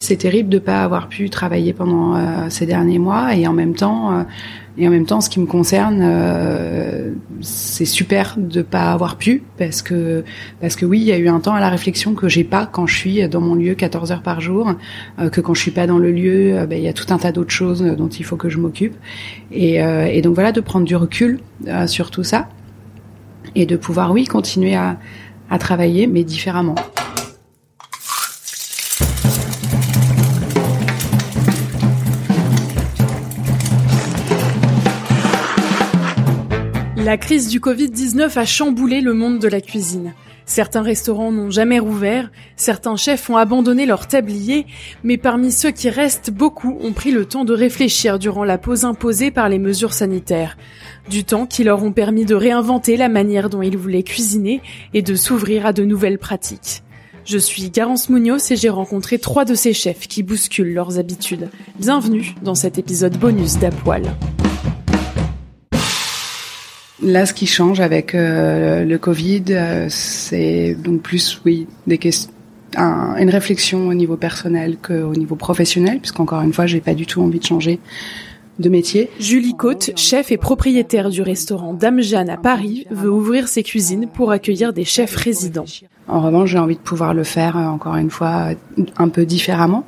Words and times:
C'est 0.00 0.16
terrible 0.16 0.48
de 0.48 0.56
ne 0.56 0.60
pas 0.62 0.82
avoir 0.82 1.08
pu 1.08 1.30
travailler 1.30 1.72
pendant 1.72 2.16
euh, 2.16 2.48
ces 2.48 2.66
derniers 2.66 2.98
mois 2.98 3.34
et 3.34 3.46
en 3.46 3.52
même 3.52 3.74
temps, 3.74 4.12
euh, 4.12 4.22
et 4.76 4.88
en 4.88 4.90
même 4.90 5.06
temps, 5.06 5.20
ce 5.20 5.30
qui 5.30 5.38
me 5.38 5.46
concerne, 5.46 6.00
euh, 6.02 7.12
c'est 7.40 7.84
super 7.84 8.34
de 8.38 8.62
pas 8.62 8.92
avoir 8.92 9.16
pu 9.16 9.42
parce 9.58 9.82
que 9.82 10.24
parce 10.60 10.76
que 10.76 10.84
oui, 10.84 11.00
il 11.00 11.06
y 11.06 11.12
a 11.12 11.18
eu 11.18 11.28
un 11.28 11.40
temps 11.40 11.54
à 11.54 11.60
la 11.60 11.68
réflexion 11.68 12.14
que 12.14 12.28
j'ai 12.28 12.44
pas 12.44 12.66
quand 12.66 12.86
je 12.86 12.96
suis 12.96 13.28
dans 13.28 13.40
mon 13.40 13.54
lieu 13.54 13.74
14 13.74 14.10
heures 14.12 14.22
par 14.22 14.40
jour, 14.40 14.72
que 15.30 15.40
quand 15.40 15.54
je 15.54 15.60
suis 15.60 15.70
pas 15.70 15.86
dans 15.86 15.98
le 15.98 16.10
lieu, 16.10 16.66
ben, 16.66 16.78
il 16.78 16.84
y 16.84 16.88
a 16.88 16.92
tout 16.92 17.12
un 17.12 17.18
tas 17.18 17.32
d'autres 17.32 17.50
choses 17.50 17.82
dont 17.82 18.08
il 18.08 18.24
faut 18.24 18.36
que 18.36 18.48
je 18.48 18.58
m'occupe 18.58 18.94
et, 19.50 20.22
donc 20.22 20.34
voilà 20.34 20.52
de 20.52 20.60
prendre 20.60 20.86
du 20.86 20.96
recul 20.96 21.40
sur 21.86 22.10
tout 22.10 22.24
ça 22.24 22.48
et 23.54 23.66
de 23.66 23.76
pouvoir, 23.76 24.12
oui, 24.12 24.24
continuer 24.24 24.74
à 24.74 24.96
travailler, 25.58 26.06
mais 26.06 26.24
différemment. 26.24 26.76
La 37.04 37.16
crise 37.16 37.48
du 37.48 37.58
Covid-19 37.58 38.38
a 38.38 38.44
chamboulé 38.44 39.00
le 39.00 39.12
monde 39.12 39.40
de 39.40 39.48
la 39.48 39.60
cuisine. 39.60 40.14
Certains 40.46 40.82
restaurants 40.82 41.32
n'ont 41.32 41.50
jamais 41.50 41.80
rouvert, 41.80 42.30
certains 42.54 42.94
chefs 42.94 43.28
ont 43.28 43.36
abandonné 43.36 43.86
leur 43.86 44.06
tablier, 44.06 44.66
mais 45.02 45.16
parmi 45.16 45.50
ceux 45.50 45.72
qui 45.72 45.90
restent, 45.90 46.30
beaucoup 46.30 46.78
ont 46.80 46.92
pris 46.92 47.10
le 47.10 47.24
temps 47.24 47.44
de 47.44 47.54
réfléchir 47.54 48.20
durant 48.20 48.44
la 48.44 48.56
pause 48.56 48.84
imposée 48.84 49.32
par 49.32 49.48
les 49.48 49.58
mesures 49.58 49.94
sanitaires. 49.94 50.56
Du 51.10 51.24
temps 51.24 51.46
qui 51.46 51.64
leur 51.64 51.82
ont 51.82 51.90
permis 51.90 52.24
de 52.24 52.36
réinventer 52.36 52.96
la 52.96 53.08
manière 53.08 53.50
dont 53.50 53.62
ils 53.62 53.76
voulaient 53.76 54.04
cuisiner 54.04 54.60
et 54.94 55.02
de 55.02 55.16
s'ouvrir 55.16 55.66
à 55.66 55.72
de 55.72 55.84
nouvelles 55.84 56.18
pratiques. 56.18 56.84
Je 57.24 57.38
suis 57.38 57.68
Garance 57.70 58.10
Munoz 58.10 58.52
et 58.52 58.56
j'ai 58.56 58.68
rencontré 58.68 59.18
trois 59.18 59.44
de 59.44 59.56
ces 59.56 59.72
chefs 59.72 60.06
qui 60.06 60.22
bousculent 60.22 60.72
leurs 60.72 61.00
habitudes. 61.00 61.50
Bienvenue 61.80 62.36
dans 62.42 62.54
cet 62.54 62.78
épisode 62.78 63.16
bonus 63.16 63.58
d'Apoil. 63.58 64.14
Là, 67.02 67.26
ce 67.26 67.34
qui 67.34 67.46
change 67.46 67.80
avec 67.80 68.14
euh, 68.14 68.84
le 68.84 68.98
Covid, 68.98 69.44
euh, 69.50 69.86
c'est 69.88 70.76
donc 70.82 71.02
plus, 71.02 71.40
oui, 71.44 71.66
des 71.86 71.98
questions 71.98 72.32
un, 72.76 73.16
une 73.16 73.30
réflexion 73.30 73.88
au 73.88 73.94
niveau 73.94 74.16
personnel 74.16 74.76
qu'au 74.80 75.14
niveau 75.14 75.36
professionnel, 75.36 75.98
puisqu'encore 75.98 76.40
une 76.42 76.52
fois, 76.52 76.66
j'ai 76.66 76.80
pas 76.80 76.94
du 76.94 77.06
tout 77.06 77.20
envie 77.20 77.38
de 77.38 77.44
changer 77.44 77.80
de 78.58 78.68
métier. 78.68 79.10
Julie 79.18 79.56
Côte, 79.56 79.90
chef 79.96 80.30
et 80.30 80.36
propriétaire 80.36 81.08
du 81.10 81.22
restaurant 81.22 81.72
Dame 81.72 82.00
Jeanne 82.00 82.30
à 82.30 82.36
Paris, 82.36 82.86
veut 82.90 83.10
ouvrir 83.10 83.48
ses 83.48 83.62
cuisines 83.62 84.08
pour 84.12 84.30
accueillir 84.30 84.72
des 84.72 84.84
chefs 84.84 85.16
résidents. 85.16 85.64
En 86.08 86.20
revanche, 86.20 86.50
j'ai 86.50 86.58
envie 86.58 86.76
de 86.76 86.80
pouvoir 86.80 87.14
le 87.14 87.24
faire 87.24 87.56
euh, 87.56 87.64
encore 87.64 87.96
une 87.96 88.10
fois 88.10 88.48
un 88.98 89.08
peu 89.08 89.24
différemment. 89.24 89.84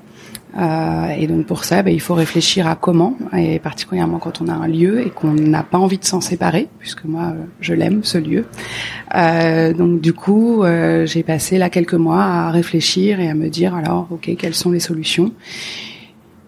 Euh, 0.56 1.08
et 1.08 1.26
donc 1.26 1.46
pour 1.46 1.64
ça, 1.64 1.82
ben, 1.82 1.92
il 1.92 2.00
faut 2.00 2.14
réfléchir 2.14 2.66
à 2.68 2.76
comment, 2.76 3.16
et 3.36 3.58
particulièrement 3.58 4.18
quand 4.18 4.40
on 4.40 4.48
a 4.48 4.52
un 4.52 4.68
lieu 4.68 5.04
et 5.04 5.10
qu'on 5.10 5.32
n'a 5.32 5.62
pas 5.62 5.78
envie 5.78 5.98
de 5.98 6.04
s'en 6.04 6.20
séparer, 6.20 6.68
puisque 6.78 7.04
moi 7.04 7.32
euh, 7.34 7.44
je 7.60 7.74
l'aime 7.74 8.04
ce 8.04 8.18
lieu. 8.18 8.44
Euh, 9.14 9.72
donc 9.72 10.00
du 10.00 10.12
coup, 10.12 10.62
euh, 10.62 11.06
j'ai 11.06 11.22
passé 11.22 11.58
là 11.58 11.70
quelques 11.70 11.94
mois 11.94 12.22
à 12.22 12.50
réfléchir 12.50 13.20
et 13.20 13.28
à 13.28 13.34
me 13.34 13.48
dire 13.48 13.74
alors, 13.74 14.08
ok, 14.10 14.30
quelles 14.38 14.54
sont 14.54 14.70
les 14.70 14.80
solutions? 14.80 15.32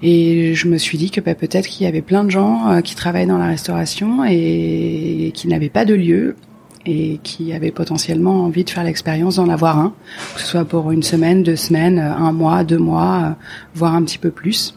Et 0.03 0.55
je 0.55 0.69
me 0.69 0.77
suis 0.77 0.99
dit 0.99 1.11
que 1.11 1.21
ben, 1.21 1.35
peut-être 1.35 1.67
qu'il 1.67 1.85
y 1.85 1.89
avait 1.89 2.03
plein 2.03 2.23
de 2.23 2.31
gens 2.31 2.81
qui 2.83 2.95
travaillent 2.95 3.27
dans 3.27 3.39
la 3.39 3.47
restauration 3.47 4.25
et 4.29 5.33
qui 5.35 5.49
n'avaient 5.49 5.71
pas 5.71 5.87
de 5.87 5.95
lieu 5.95 6.37
et 6.87 7.21
qui 7.23 7.53
avaient 7.53 7.73
potentiellement 7.73 8.45
envie 8.45 8.65
de 8.65 8.71
faire 8.71 8.85
l'expérience 8.85 9.37
d'en 9.37 9.49
avoir 9.49 9.79
un, 9.79 9.93
que 10.35 10.41
ce 10.41 10.47
soit 10.47 10.65
pour 10.65 10.93
une 10.93 11.03
semaine, 11.03 11.43
deux 11.43 11.57
semaines, 11.57 11.99
un 11.99 12.33
mois, 12.33 12.65
deux 12.65 12.79
mois, 12.79 13.37
voire 13.75 13.95
un 13.95 14.03
petit 14.03 14.19
peu 14.19 14.31
plus. 14.31 14.75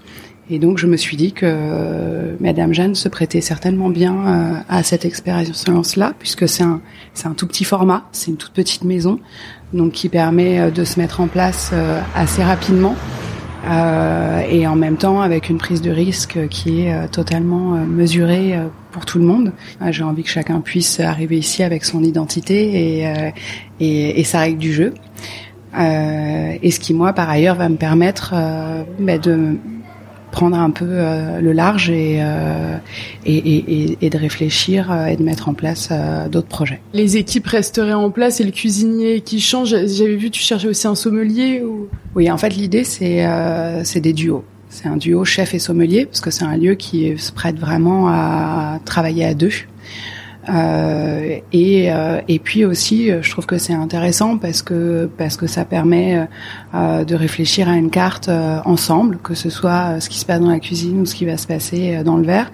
Et 0.52 0.58
donc 0.58 0.80
je 0.80 0.88
me 0.88 0.98
suis 0.98 1.16
dit 1.16 1.32
que 1.32 1.46
euh, 1.46 2.36
Madame 2.40 2.74
Jeanne 2.74 2.96
se 2.96 3.08
prêtait 3.08 3.42
certainement 3.42 3.90
bien 3.90 4.16
euh, 4.16 4.54
à 4.68 4.82
cette 4.82 5.06
expérience-là, 5.06 6.14
puisque 6.18 6.50
c'est 6.50 6.64
un, 6.64 6.82
c'est 7.14 7.28
un 7.28 7.34
tout 7.34 7.46
petit 7.46 7.64
format, 7.64 8.06
c'est 8.12 8.32
une 8.32 8.38
toute 8.38 8.54
petite 8.54 8.84
maison, 8.84 9.20
donc 9.74 9.92
qui 9.92 10.10
permet 10.10 10.60
euh, 10.60 10.72
de 10.72 10.84
se 10.84 11.00
mettre 11.00 11.22
en 11.22 11.28
place 11.28 11.72
assez 12.16 12.44
rapidement. 12.44 12.96
Euh, 13.68 14.42
et 14.50 14.66
en 14.68 14.76
même 14.76 14.98
temps 14.98 15.22
avec 15.22 15.50
une 15.50 15.58
prise 15.58 15.82
de 15.82 15.92
risque 15.92 16.48
qui 16.50 16.82
est 16.82 17.08
totalement 17.10 17.72
mesurée 17.86 18.58
pour 18.92 19.06
tout 19.06 19.20
le 19.20 19.26
monde. 19.26 19.52
J'ai 19.90 20.04
envie 20.04 20.24
que 20.24 20.30
chacun 20.30 20.62
puisse 20.62 21.00
arriver 21.00 21.38
ici 21.38 21.62
avec 21.62 21.84
son 21.84 22.04
identité 22.04 23.02
et, 23.02 23.32
et, 23.80 24.20
et 24.20 24.24
sa 24.24 24.40
règle 24.40 24.60
du 24.60 24.72
jeu. 24.72 24.94
Euh, 25.78 26.58
et 26.62 26.72
ce 26.72 26.80
qui 26.80 26.94
moi 26.94 27.14
par 27.14 27.30
ailleurs 27.30 27.56
va 27.56 27.70
me 27.70 27.76
permettre 27.76 28.34
euh, 28.36 28.84
bah, 29.00 29.20
de 29.20 29.58
prendre 30.32 30.58
un 30.58 30.70
peu 30.70 30.86
euh, 30.88 31.40
le 31.42 31.52
large 31.52 31.90
et, 31.90 32.20
euh, 32.22 32.78
et, 33.26 33.38
et, 33.38 33.98
et, 34.02 34.10
de 34.10 34.18
réfléchir 34.18 34.92
euh, 34.92 35.08
et 35.08 35.16
de 35.16 35.24
mettre 35.24 35.50
en 35.50 35.54
place 35.54 35.90
d'autres 36.32 36.48
projets. 36.48 36.82
Les 36.94 37.18
équipes 37.18 37.48
resteraient 37.48 37.94
en 37.94 38.12
place 38.12 38.40
et 38.40 38.44
le 38.44 38.52
cuisinier 38.52 39.22
qui 39.22 39.40
change. 39.40 39.70
J'avais 39.70 40.16
vu 40.16 40.30
tu 40.30 40.42
cherchais 40.42 40.68
aussi 40.68 40.88
un 40.88 40.96
sommelier 40.96 41.62
ou? 41.64 41.88
Oui, 42.16 42.30
en 42.32 42.38
fait 42.38 42.56
l'idée 42.56 42.84
c'est 42.84 43.28
c'est 43.84 44.02
des 44.02 44.14
duos. 44.14 44.44
C'est 44.70 44.88
un 44.88 44.98
duo 44.98 45.26
chef 45.26 45.54
et 45.54 45.60
sommelier 45.60 46.06
parce 46.06 46.22
que 46.22 46.30
c'est 46.32 46.44
un 46.44 46.56
lieu 46.56 46.76
qui 46.76 47.18
se 47.18 47.32
prête 47.32 47.58
vraiment 47.58 48.08
à 48.10 48.80
travailler 48.86 49.26
à 49.26 49.34
deux. 49.34 49.52
Euh, 50.50 51.40
et, 51.54 51.92
euh, 51.92 52.22
et 52.28 52.40
puis 52.40 52.66
aussi, 52.66 53.12
euh, 53.12 53.22
je 53.22 53.30
trouve 53.30 53.46
que 53.46 53.58
c'est 53.58 53.74
intéressant 53.74 54.38
parce 54.38 54.62
que 54.62 55.10
parce 55.18 55.38
que 55.38 55.48
ça 55.48 55.66
permet 55.66 56.28
de 56.74 57.16
réfléchir 57.16 57.68
à 57.70 57.76
une 57.76 57.90
carte 57.90 58.30
ensemble, 58.66 59.18
que 59.24 59.34
ce 59.34 59.50
soit 59.50 60.00
ce 60.00 60.10
qui 60.10 60.20
se 60.20 60.26
passe 60.26 60.40
dans 60.40 60.50
la 60.50 60.60
cuisine 60.60 61.02
ou 61.02 61.06
ce 61.06 61.16
qui 61.16 61.26
va 61.26 61.38
se 61.38 61.48
passer 61.48 62.04
dans 62.04 62.18
le 62.18 62.24
verre, 62.24 62.52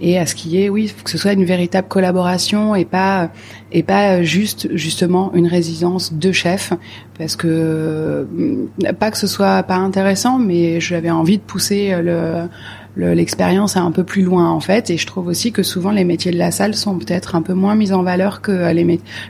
et 0.00 0.18
à 0.18 0.26
ce 0.26 0.34
qui 0.34 0.60
est, 0.60 0.68
oui, 0.68 0.92
que 1.04 1.10
ce 1.10 1.18
soit 1.18 1.32
une 1.32 1.44
véritable 1.44 1.88
collaboration 1.88 2.74
et 2.74 2.84
pas 2.84 3.30
et 3.70 3.82
pas 3.82 4.22
juste 4.22 4.68
justement 4.74 5.32
une 5.34 5.46
résidence 5.46 6.12
de 6.12 6.32
chefs, 6.32 6.72
parce 7.18 7.36
que 7.36 8.26
pas 8.98 9.10
que 9.10 9.18
ce 9.18 9.26
soit 9.26 9.62
pas 9.62 9.76
intéressant, 9.76 10.38
mais 10.38 10.80
j'avais 10.80 11.10
envie 11.10 11.38
de 11.38 11.42
pousser 11.42 11.94
le 12.02 12.48
l'expérience 12.96 13.76
est 13.76 13.80
un 13.80 13.90
peu 13.90 14.04
plus 14.04 14.22
loin 14.22 14.50
en 14.50 14.60
fait. 14.60 14.90
Et 14.90 14.96
je 14.96 15.06
trouve 15.06 15.26
aussi 15.26 15.52
que 15.52 15.62
souvent 15.62 15.90
les 15.90 16.04
métiers 16.04 16.32
de 16.32 16.38
la 16.38 16.50
salle 16.50 16.74
sont 16.74 16.98
peut-être 16.98 17.34
un 17.34 17.42
peu 17.42 17.54
moins 17.54 17.74
mis 17.74 17.92
en 17.92 18.02
valeur 18.02 18.40
que 18.40 18.52
euh, 18.52 18.72
les 18.72 18.82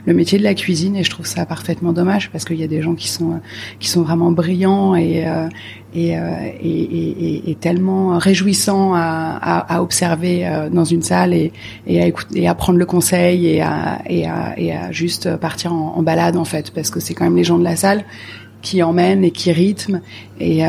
le 0.05 0.13
métier 0.13 0.37
de 0.37 0.43
la 0.43 0.53
cuisine. 0.53 0.95
Et 0.95 1.03
je 1.03 1.09
trouve 1.09 1.25
ça 1.25 1.45
parfaitement 1.45 1.93
dommage 1.93 2.29
parce 2.31 2.43
qu'il 2.45 2.57
y 2.57 2.63
a 2.63 2.67
des 2.67 2.81
gens 2.81 2.95
qui 2.95 3.07
sont 3.07 3.39
qui 3.79 3.87
sont 3.87 4.01
vraiment 4.01 4.31
brillants 4.31 4.95
et 4.95 5.25
euh, 5.27 5.47
et, 5.95 6.17
euh, 6.17 6.21
et, 6.59 6.81
et, 6.81 7.51
et, 7.51 7.55
tellement 7.55 8.17
réjouissants 8.17 8.95
à, 8.95 8.99
à, 8.99 9.75
à, 9.75 9.83
observer 9.83 10.67
dans 10.71 10.85
une 10.85 11.03
salle 11.03 11.35
et, 11.35 11.53
et 11.85 12.01
à 12.01 12.07
écouter 12.07 12.41
et 12.41 12.47
à 12.47 12.55
prendre 12.55 12.79
le 12.79 12.85
conseil 12.87 13.45
et 13.45 13.61
à, 13.61 14.01
et 14.07 14.25
à, 14.25 14.55
et 14.57 14.73
à 14.73 14.91
juste 14.91 15.37
partir 15.37 15.71
en, 15.71 16.01
balade 16.01 16.35
en 16.35 16.45
fait. 16.45 16.71
Parce 16.71 16.89
que 16.89 16.99
c'est 16.99 17.13
quand 17.13 17.25
même 17.25 17.35
les 17.35 17.43
gens 17.43 17.59
de 17.59 17.63
la 17.63 17.75
salle 17.75 18.05
qui 18.63 18.81
emmènent 18.81 19.23
et 19.23 19.29
qui 19.29 19.51
rythment. 19.51 20.01
Et 20.39 20.63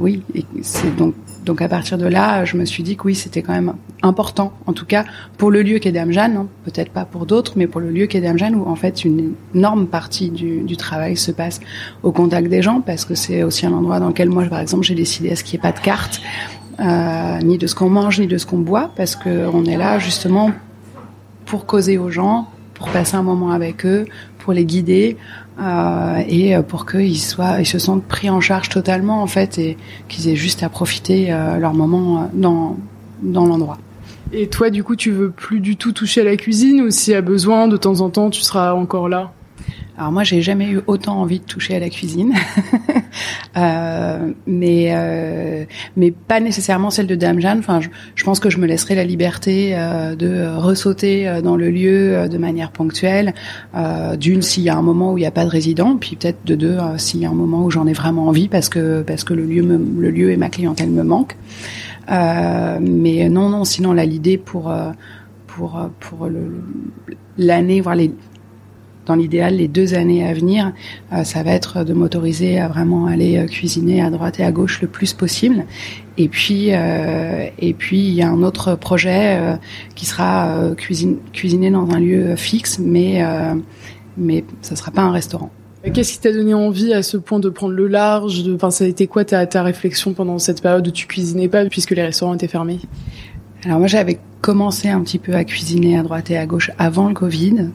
oui 0.00 0.22
c'est 0.62 0.96
donc 0.96 1.14
donc 1.44 1.60
à 1.60 1.68
partir 1.68 1.98
de 1.98 2.06
là, 2.06 2.44
je 2.44 2.56
me 2.56 2.64
suis 2.64 2.82
dit 2.82 2.96
que 2.96 3.04
oui, 3.04 3.14
c'était 3.14 3.42
quand 3.42 3.52
même 3.52 3.74
important, 4.02 4.52
en 4.66 4.72
tout 4.72 4.86
cas 4.86 5.04
pour 5.36 5.50
le 5.50 5.62
lieu 5.62 5.78
qu'est 5.78 5.92
Damjan, 5.92 6.36
hein, 6.36 6.46
peut-être 6.64 6.90
pas 6.90 7.04
pour 7.04 7.26
d'autres, 7.26 7.52
mais 7.56 7.66
pour 7.66 7.80
le 7.80 7.90
lieu 7.90 8.06
qu'est 8.06 8.20
Damjan, 8.20 8.54
où 8.54 8.68
en 8.68 8.76
fait 8.76 9.04
une 9.04 9.34
énorme 9.54 9.86
partie 9.86 10.30
du, 10.30 10.60
du, 10.60 10.76
travail 10.76 11.16
se 11.16 11.30
passe 11.30 11.60
au 12.02 12.12
contact 12.12 12.48
des 12.48 12.62
gens, 12.62 12.80
parce 12.80 13.04
que 13.04 13.14
c'est 13.14 13.42
aussi 13.42 13.66
un 13.66 13.72
endroit 13.72 14.00
dans 14.00 14.08
lequel 14.08 14.30
moi, 14.30 14.44
par 14.44 14.60
exemple, 14.60 14.84
j'ai 14.84 14.94
décidé 14.94 15.30
à 15.30 15.36
ce 15.36 15.44
qu'il 15.44 15.58
n'y 15.58 15.66
ait 15.66 15.70
pas 15.70 15.78
de 15.78 15.82
carte, 15.84 16.20
euh, 16.80 17.38
ni 17.40 17.58
de 17.58 17.66
ce 17.66 17.74
qu'on 17.74 17.90
mange, 17.90 18.20
ni 18.20 18.26
de 18.26 18.38
ce 18.38 18.46
qu'on 18.46 18.58
boit, 18.58 18.90
parce 18.96 19.14
qu'on 19.14 19.64
est 19.64 19.76
là 19.76 19.98
justement 19.98 20.50
pour 21.44 21.66
causer 21.66 21.98
aux 21.98 22.10
gens, 22.10 22.48
pour 22.74 22.88
passer 22.88 23.16
un 23.16 23.22
moment 23.22 23.50
avec 23.50 23.84
eux, 23.86 24.06
pour 24.38 24.52
les 24.52 24.64
guider 24.64 25.16
euh, 25.60 26.22
et 26.28 26.56
pour 26.66 26.86
qu'ils 26.86 27.20
soient, 27.20 27.60
ils 27.60 27.66
se 27.66 27.78
sentent 27.78 28.04
pris 28.04 28.28
en 28.28 28.40
charge 28.40 28.68
totalement 28.68 29.22
en 29.22 29.26
fait 29.26 29.58
et 29.58 29.76
qu'ils 30.08 30.28
aient 30.28 30.36
juste 30.36 30.62
à 30.62 30.68
profiter 30.68 31.32
euh, 31.32 31.58
leur 31.58 31.74
moment 31.74 32.22
euh, 32.22 32.24
dans 32.32 32.76
dans 33.22 33.46
l'endroit. 33.46 33.78
Et 34.32 34.48
toi, 34.48 34.68
du 34.68 34.82
coup, 34.82 34.96
tu 34.96 35.12
veux 35.12 35.30
plus 35.30 35.60
du 35.60 35.76
tout 35.76 35.92
toucher 35.92 36.22
à 36.22 36.24
la 36.24 36.36
cuisine 36.36 36.80
ou 36.82 36.90
s'il 36.90 37.12
y 37.12 37.16
a 37.16 37.20
besoin, 37.20 37.68
de 37.68 37.76
temps 37.76 38.00
en 38.00 38.10
temps, 38.10 38.30
tu 38.30 38.42
seras 38.42 38.72
encore 38.72 39.08
là? 39.08 39.32
Alors 39.96 40.10
moi, 40.10 40.24
j'ai 40.24 40.42
jamais 40.42 40.68
eu 40.68 40.80
autant 40.88 41.20
envie 41.20 41.38
de 41.38 41.44
toucher 41.44 41.76
à 41.76 41.78
la 41.78 41.88
cuisine, 41.88 42.34
euh, 43.56 44.32
mais 44.44 44.88
euh, 44.90 45.64
mais 45.96 46.10
pas 46.10 46.40
nécessairement 46.40 46.90
celle 46.90 47.06
de 47.06 47.14
Dame 47.14 47.38
Jeanne. 47.38 47.60
Enfin, 47.60 47.78
je, 47.80 48.24
pense 48.24 48.40
que 48.40 48.50
je 48.50 48.58
me 48.58 48.66
laisserai 48.66 48.96
la 48.96 49.04
liberté 49.04 49.70
euh, 49.74 50.16
de 50.16 50.52
ressauter 50.56 51.40
dans 51.44 51.54
le 51.54 51.70
lieu 51.70 52.28
de 52.28 52.38
manière 52.38 52.72
ponctuelle. 52.72 53.34
D'une, 54.18 54.42
s'il 54.42 54.64
y 54.64 54.68
a 54.68 54.76
un 54.76 54.82
moment 54.82 55.12
où 55.12 55.18
il 55.18 55.20
n'y 55.20 55.26
a 55.26 55.30
pas 55.30 55.44
de 55.44 55.50
résident, 55.50 55.96
puis 55.96 56.16
peut-être 56.16 56.44
de 56.44 56.56
deux, 56.56 56.78
s'il 56.96 57.20
y 57.20 57.26
a 57.26 57.30
un 57.30 57.34
moment 57.34 57.64
où 57.64 57.70
j'en 57.70 57.86
ai 57.86 57.92
vraiment 57.92 58.26
envie 58.26 58.48
parce 58.48 58.68
que 58.68 59.02
parce 59.02 59.22
que 59.22 59.32
le 59.32 59.44
lieu 59.44 59.62
le 59.62 60.10
lieu 60.10 60.32
et 60.32 60.36
ma 60.36 60.48
clientèle 60.48 60.90
me 60.90 61.04
manquent. 61.04 61.36
mais 62.08 63.28
non, 63.28 63.48
non. 63.48 63.64
Sinon, 63.64 63.92
là, 63.92 64.04
l'idée 64.04 64.38
pour 64.38 64.74
pour 65.46 65.88
pour 66.00 66.28
l'année, 67.38 67.80
voire 67.80 67.94
les 67.94 68.10
dans 69.06 69.14
l'idéal, 69.14 69.56
les 69.56 69.68
deux 69.68 69.94
années 69.94 70.26
à 70.26 70.32
venir, 70.32 70.72
euh, 71.12 71.24
ça 71.24 71.42
va 71.42 71.52
être 71.52 71.84
de 71.84 71.92
m'autoriser 71.92 72.58
à 72.58 72.68
vraiment 72.68 73.06
aller 73.06 73.38
euh, 73.38 73.46
cuisiner 73.46 74.02
à 74.02 74.10
droite 74.10 74.40
et 74.40 74.44
à 74.44 74.52
gauche 74.52 74.80
le 74.80 74.88
plus 74.88 75.12
possible. 75.12 75.64
Et 76.16 76.28
puis, 76.28 76.68
euh, 76.70 77.46
et 77.58 77.74
puis 77.74 77.98
il 77.98 78.14
y 78.14 78.22
a 78.22 78.30
un 78.30 78.42
autre 78.42 78.76
projet 78.76 79.36
euh, 79.38 79.56
qui 79.94 80.06
sera 80.06 80.58
euh, 80.58 80.74
cuisine, 80.74 81.16
cuisiner 81.32 81.70
dans 81.70 81.90
un 81.90 81.98
lieu 81.98 82.36
fixe, 82.36 82.78
mais 82.78 83.22
mais 84.16 84.44
ça 84.62 84.76
sera 84.76 84.92
pas 84.92 85.02
un 85.02 85.10
restaurant. 85.10 85.50
Qu'est-ce 85.92 86.14
qui 86.14 86.20
t'a 86.20 86.32
donné 86.32 86.54
envie 86.54 86.94
à 86.94 87.02
ce 87.02 87.18
point 87.18 87.40
de 87.40 87.50
prendre 87.50 87.74
le 87.74 87.88
large 87.88 88.42
de, 88.42 88.54
enfin, 88.54 88.70
ça 88.70 88.84
a 88.84 88.86
été 88.86 89.06
quoi 89.06 89.24
ta, 89.24 89.44
ta 89.46 89.62
réflexion 89.62 90.14
pendant 90.14 90.38
cette 90.38 90.62
période 90.62 90.86
où 90.86 90.90
tu 90.90 91.06
cuisinais 91.06 91.48
pas 91.48 91.64
puisque 91.66 91.90
les 91.90 92.02
restaurants 92.02 92.34
étaient 92.34 92.48
fermés? 92.48 92.78
Alors 93.64 93.80
moi 93.80 93.88
j'avais 93.88 94.18
commencé 94.40 94.88
un 94.88 95.00
petit 95.00 95.18
peu 95.18 95.34
à 95.34 95.44
cuisiner 95.44 95.98
à 95.98 96.02
droite 96.02 96.30
et 96.30 96.38
à 96.38 96.46
gauche 96.46 96.70
avant 96.78 97.08
le 97.08 97.14
Covid. 97.14 97.70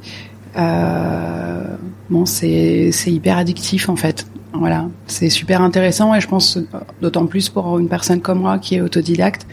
Euh, 0.58 1.64
bon, 2.10 2.26
c'est 2.26 2.92
hyper 3.08 3.38
addictif 3.38 3.90
en 3.90 3.96
fait. 3.96 4.26
Voilà, 4.54 4.88
c'est 5.06 5.30
super 5.30 5.62
intéressant 5.62 6.16
et 6.16 6.22
je 6.22 6.28
pense 6.28 6.58
d'autant 7.02 7.28
plus 7.28 7.50
pour 7.50 7.78
une 7.78 7.88
personne 7.88 8.20
comme 8.20 8.40
moi 8.40 8.58
qui 8.58 8.76
est 8.76 8.82
autodidacte 8.82 9.46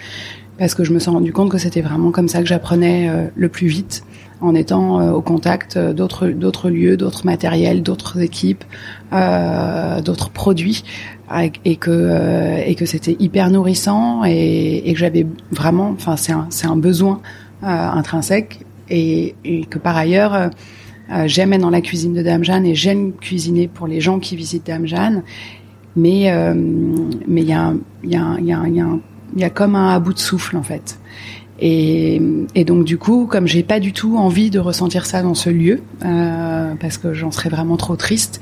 parce 0.58 0.74
que 0.74 0.84
je 0.84 0.92
me 0.92 0.98
suis 0.98 1.10
rendu 1.10 1.34
compte 1.34 1.50
que 1.50 1.58
c'était 1.58 1.82
vraiment 1.82 2.10
comme 2.10 2.28
ça 2.28 2.40
que 2.40 2.46
j'apprenais 2.46 3.10
euh, 3.10 3.26
le 3.36 3.48
plus 3.50 3.66
vite 3.66 4.04
en 4.40 4.54
étant 4.54 5.00
euh, 5.00 5.12
au 5.12 5.20
contact 5.20 5.76
d'autres 5.78 6.28
d'autres 6.28 6.70
lieux, 6.70 6.96
d'autres 6.96 7.26
matériels, 7.26 7.82
d'autres 7.82 8.20
équipes, 8.20 8.64
d'autres 9.12 10.30
produits 10.30 10.82
et 11.64 11.76
que 11.76 12.62
et 12.66 12.74
que 12.74 12.86
c'était 12.86 13.16
hyper 13.18 13.50
nourrissant 13.50 14.24
et, 14.24 14.82
et 14.88 14.92
que 14.94 14.98
j'avais 14.98 15.26
vraiment 15.50 15.90
enfin 15.90 16.16
c'est 16.16 16.32
un 16.32 16.46
c'est 16.50 16.66
un 16.66 16.76
besoin 16.76 17.20
intrinsèque 17.62 18.60
et, 18.88 19.34
et, 19.44 19.64
que 19.64 19.78
par 19.78 19.96
ailleurs 19.96 20.50
euh, 21.12 21.24
j'aime 21.26 21.52
être 21.52 21.60
dans 21.60 21.70
la 21.70 21.80
cuisine 21.80 22.14
de 22.14 22.22
Dame 22.22 22.44
Jeanne 22.44 22.66
et 22.66 22.74
j'aime 22.74 23.12
cuisiner 23.12 23.68
pour 23.68 23.86
les 23.86 24.00
gens 24.00 24.18
qui 24.18 24.36
visitent 24.36 24.66
Dame 24.66 24.86
Jeanne. 24.86 25.22
Mais 25.98 26.30
mais 27.26 27.40
il 27.40 27.48
y 27.48 29.44
a 29.44 29.50
comme 29.50 29.76
un 29.76 29.94
à 29.94 29.98
bout 29.98 30.12
de 30.12 30.18
souffle 30.18 30.58
en 30.58 30.62
fait. 30.62 30.98
Et, 31.58 32.20
donc 32.66 32.84
du 32.84 32.98
coup, 32.98 33.26
comme 33.26 33.46
j'ai 33.46 33.62
pas 33.62 33.80
du 33.80 33.94
tout 33.94 34.16
envie 34.18 34.50
de 34.50 34.58
ressentir 34.58 35.06
ça 35.06 35.22
dans 35.22 35.34
ce 35.34 35.48
lieu, 35.48 35.80
euh, 36.04 36.74
parce 36.78 36.98
que 36.98 37.14
j'en 37.14 37.30
serais 37.30 37.48
vraiment 37.48 37.78
trop 37.78 37.96
triste, 37.96 38.40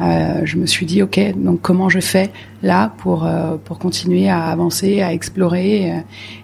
euh, 0.00 0.40
je 0.44 0.56
me 0.56 0.66
suis 0.66 0.84
dit 0.84 1.02
ok, 1.02 1.20
donc 1.36 1.60
comment 1.60 1.88
je 1.88 2.00
fais 2.00 2.30
là 2.62 2.92
pour 2.98 3.28
pour 3.64 3.78
continuer 3.78 4.28
à 4.28 4.46
avancer, 4.46 5.00
à 5.00 5.12
explorer 5.12 5.92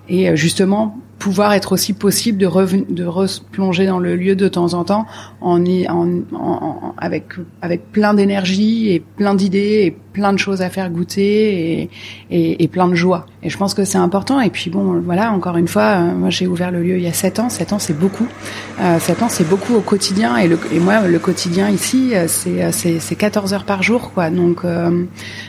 et 0.08 0.36
justement 0.36 0.96
pouvoir 1.18 1.52
être 1.52 1.72
aussi 1.72 1.92
possible 1.92 2.38
de, 2.38 2.46
de 2.92 3.04
replonger 3.04 3.86
dans 3.86 3.98
le 3.98 4.16
lieu 4.16 4.34
de 4.34 4.48
temps 4.48 4.74
en 4.74 4.84
temps 4.84 5.06
en, 5.40 5.64
en, 5.64 6.20
en 6.32 6.94
avec 6.98 7.26
avec 7.60 7.92
plein 7.92 8.14
d'énergie 8.14 8.90
et 8.90 9.00
plein 9.00 9.34
d'idées 9.34 9.96
plein 10.12 10.32
de 10.32 10.38
choses 10.38 10.62
à 10.62 10.70
faire 10.70 10.90
goûter 10.90 11.88
et, 12.30 12.62
et, 12.62 12.68
plein 12.68 12.88
de 12.88 12.94
joie. 12.94 13.26
Et 13.42 13.50
je 13.50 13.56
pense 13.56 13.74
que 13.74 13.84
c'est 13.84 13.98
important. 13.98 14.40
Et 14.40 14.50
puis 14.50 14.70
bon, 14.70 15.00
voilà, 15.00 15.32
encore 15.32 15.56
une 15.56 15.68
fois, 15.68 15.82
euh, 15.82 16.14
moi 16.14 16.30
j'ai 16.30 16.46
ouvert 16.46 16.70
le 16.70 16.82
lieu 16.82 16.96
il 16.96 17.02
y 17.02 17.08
a 17.08 17.12
sept 17.12 17.38
ans. 17.40 17.48
Sept 17.48 17.72
ans, 17.72 17.78
c'est 17.78 17.98
beaucoup. 17.98 18.26
Euh, 18.80 18.98
sept 18.98 19.22
ans, 19.22 19.28
c'est 19.28 19.48
beaucoup 19.48 19.74
au 19.74 19.80
quotidien. 19.80 20.36
Et, 20.36 20.48
le, 20.48 20.58
et 20.72 20.78
moi, 20.78 21.06
le 21.06 21.18
quotidien 21.18 21.68
ici, 21.70 22.10
euh, 22.14 22.26
c'est 22.28 22.62
euh, 22.62 22.70
c'est 22.72 23.16
14 23.16 23.54
heures 23.54 23.64
par 23.64 23.82
jour, 23.82 24.12
quoi. 24.12 24.30
Donc 24.30 24.64
euh, 24.64 25.04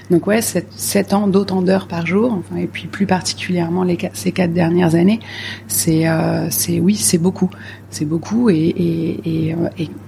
donc 0.10 0.28
ouais, 0.28 0.42
sept 0.42 1.14
ans, 1.14 1.28
d'autant 1.28 1.62
d'heures 1.62 1.88
par 1.88 2.06
jour. 2.06 2.34
Enfin, 2.40 2.62
et 2.62 2.68
puis 2.68 2.88
plus 2.88 3.06
particulièrement 3.06 3.84
les 3.84 3.98
ces 4.14 4.32
quatre 4.32 4.54
dernières 4.54 4.96
années, 4.96 5.20
c'est 5.68 6.08
euh, 6.08 6.48
c'est 6.50 6.80
oui, 6.80 6.96
c'est 6.96 7.18
beaucoup 7.18 7.50
c'est 7.94 8.06
beaucoup 8.06 8.50
et, 8.50 8.56
et, 8.56 9.56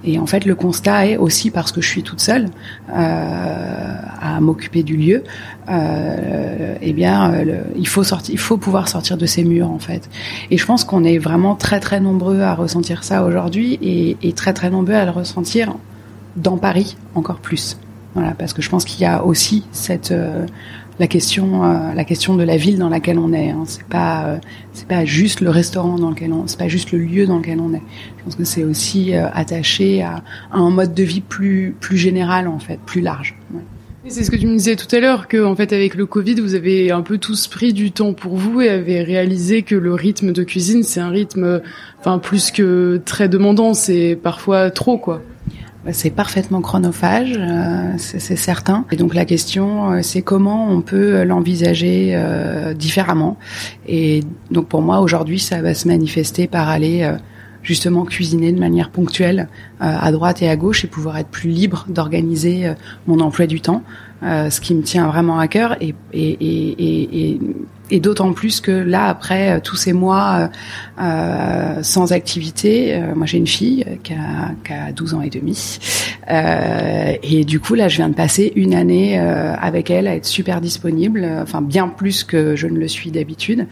et, 0.04 0.18
en 0.18 0.26
fait 0.26 0.44
le 0.44 0.54
constat 0.54 1.06
est 1.06 1.16
aussi 1.16 1.50
parce 1.50 1.72
que 1.72 1.80
je 1.80 1.88
suis 1.88 2.02
toute 2.02 2.20
seule 2.20 2.48
euh, 2.90 3.94
à 4.20 4.40
m'occuper 4.40 4.82
du 4.82 4.96
lieu 4.96 5.24
euh, 5.68 6.74
eh 6.80 6.92
bien 6.92 7.32
il 7.76 7.88
faut 7.88 8.04
sortir 8.04 8.34
il 8.34 8.38
faut 8.38 8.56
pouvoir 8.56 8.88
sortir 8.88 9.16
de 9.16 9.26
ces 9.26 9.44
murs 9.44 9.70
en 9.70 9.78
fait. 9.78 10.08
Et 10.50 10.58
je 10.58 10.66
pense 10.66 10.84
qu'on 10.84 11.04
est 11.04 11.18
vraiment 11.18 11.54
très 11.54 11.80
très 11.80 12.00
nombreux 12.00 12.40
à 12.40 12.54
ressentir 12.54 13.04
ça 13.04 13.24
aujourd'hui 13.24 13.78
et, 13.82 14.16
et 14.22 14.32
très 14.32 14.52
très 14.52 14.70
nombreux 14.70 14.94
à 14.94 15.04
le 15.04 15.10
ressentir 15.10 15.74
dans 16.36 16.56
Paris 16.56 16.96
encore 17.14 17.38
plus. 17.38 17.78
Voilà 18.14 18.32
parce 18.32 18.52
que 18.52 18.62
je 18.62 18.70
pense 18.70 18.84
qu'il 18.84 19.00
y 19.02 19.04
a 19.04 19.24
aussi 19.24 19.64
cette 19.72 20.10
euh, 20.10 20.46
la 20.98 21.06
question, 21.06 21.64
euh, 21.64 21.92
la 21.94 22.04
question 22.04 22.36
de 22.36 22.42
la 22.42 22.56
ville 22.56 22.78
dans 22.78 22.88
laquelle 22.88 23.18
on 23.18 23.32
est. 23.32 23.50
Hein. 23.50 23.64
C'est 23.66 23.84
pas, 23.84 24.26
euh, 24.26 24.38
c'est 24.72 24.88
pas 24.88 25.04
juste 25.04 25.40
le 25.40 25.50
restaurant 25.50 25.98
dans 25.98 26.10
lequel 26.10 26.32
on, 26.32 26.46
c'est 26.46 26.58
pas 26.58 26.68
juste 26.68 26.92
le 26.92 26.98
lieu 26.98 27.26
dans 27.26 27.38
lequel 27.38 27.60
on 27.60 27.74
est. 27.74 27.82
Je 28.18 28.24
pense 28.24 28.36
que 28.36 28.44
c'est 28.44 28.64
aussi 28.64 29.14
euh, 29.14 29.28
attaché 29.32 30.02
à, 30.02 30.22
à, 30.50 30.58
un 30.58 30.70
mode 30.70 30.94
de 30.94 31.02
vie 31.02 31.20
plus, 31.20 31.74
plus 31.78 31.98
général 31.98 32.48
en 32.48 32.58
fait, 32.58 32.78
plus 32.84 33.00
large. 33.00 33.36
C'est 34.08 34.22
ce 34.22 34.30
que 34.30 34.36
tu 34.36 34.46
me 34.46 34.52
disais 34.52 34.76
tout 34.76 34.94
à 34.94 35.00
l'heure, 35.00 35.26
que 35.26 35.44
en 35.44 35.56
fait 35.56 35.72
avec 35.72 35.96
le 35.96 36.06
Covid, 36.06 36.36
vous 36.36 36.54
avez 36.54 36.92
un 36.92 37.02
peu 37.02 37.18
tous 37.18 37.48
pris 37.48 37.72
du 37.72 37.90
temps 37.90 38.12
pour 38.12 38.36
vous 38.36 38.60
et 38.60 38.68
avez 38.68 39.02
réalisé 39.02 39.62
que 39.62 39.74
le 39.74 39.94
rythme 39.94 40.32
de 40.32 40.44
cuisine, 40.44 40.84
c'est 40.84 41.00
un 41.00 41.08
rythme, 41.08 41.60
enfin 41.98 42.20
plus 42.20 42.52
que 42.52 43.02
très 43.04 43.28
demandant, 43.28 43.74
c'est 43.74 44.16
parfois 44.22 44.70
trop 44.70 44.96
quoi. 44.96 45.22
C'est 45.92 46.10
parfaitement 46.10 46.60
chronophage, 46.60 47.34
euh, 47.38 47.92
c'est 47.98 48.36
certain. 48.36 48.84
Et 48.90 48.96
donc 48.96 49.14
la 49.14 49.24
question, 49.24 49.92
euh, 49.92 50.02
c'est 50.02 50.22
comment 50.22 50.68
on 50.70 50.80
peut 50.80 51.22
l'envisager 51.22 52.12
euh, 52.14 52.74
différemment. 52.74 53.36
Et 53.86 54.24
donc 54.50 54.66
pour 54.66 54.82
moi, 54.82 55.00
aujourd'hui, 55.00 55.38
ça 55.38 55.62
va 55.62 55.74
se 55.74 55.86
manifester 55.86 56.46
par 56.48 56.68
aller 56.68 57.10
justement 57.62 58.04
cuisiner 58.04 58.52
de 58.52 58.60
manière 58.60 58.90
ponctuelle 58.90 59.48
à 59.80 60.10
droite 60.12 60.40
et 60.42 60.48
à 60.48 60.56
gauche 60.56 60.84
et 60.84 60.88
pouvoir 60.88 61.18
être 61.18 61.28
plus 61.28 61.50
libre 61.50 61.84
d'organiser 61.88 62.72
mon 63.06 63.20
emploi 63.20 63.46
du 63.46 63.60
temps, 63.60 63.82
ce 64.22 64.60
qui 64.60 64.74
me 64.74 64.82
tient 64.82 65.06
vraiment 65.08 65.38
à 65.38 65.48
cœur. 65.48 65.76
Et, 65.80 65.94
et, 66.12 66.30
et, 66.30 67.32
et 67.32 67.40
et 67.90 68.00
d'autant 68.00 68.32
plus 68.32 68.60
que 68.60 68.70
là, 68.70 69.06
après 69.06 69.60
tous 69.60 69.76
ces 69.76 69.92
mois 69.92 70.50
euh, 71.00 71.82
sans 71.82 72.12
activité, 72.12 72.94
euh, 72.94 73.14
moi 73.14 73.26
j'ai 73.26 73.38
une 73.38 73.46
fille 73.46 73.84
qui 74.02 74.12
a, 74.12 74.52
qui 74.64 74.72
a 74.72 74.92
12 74.92 75.14
ans 75.14 75.22
et 75.22 75.30
demi, 75.30 75.78
euh, 76.30 77.12
et 77.22 77.44
du 77.44 77.60
coup 77.60 77.74
là, 77.74 77.88
je 77.88 77.96
viens 77.96 78.08
de 78.08 78.14
passer 78.14 78.52
une 78.56 78.74
année 78.74 79.18
avec 79.18 79.90
elle 79.90 80.08
à 80.08 80.16
être 80.16 80.26
super 80.26 80.60
disponible, 80.60 81.26
enfin 81.42 81.62
bien 81.62 81.88
plus 81.88 82.24
que 82.24 82.56
je 82.56 82.66
ne 82.66 82.78
le 82.78 82.88
suis 82.88 83.10
d'habitude, 83.10 83.66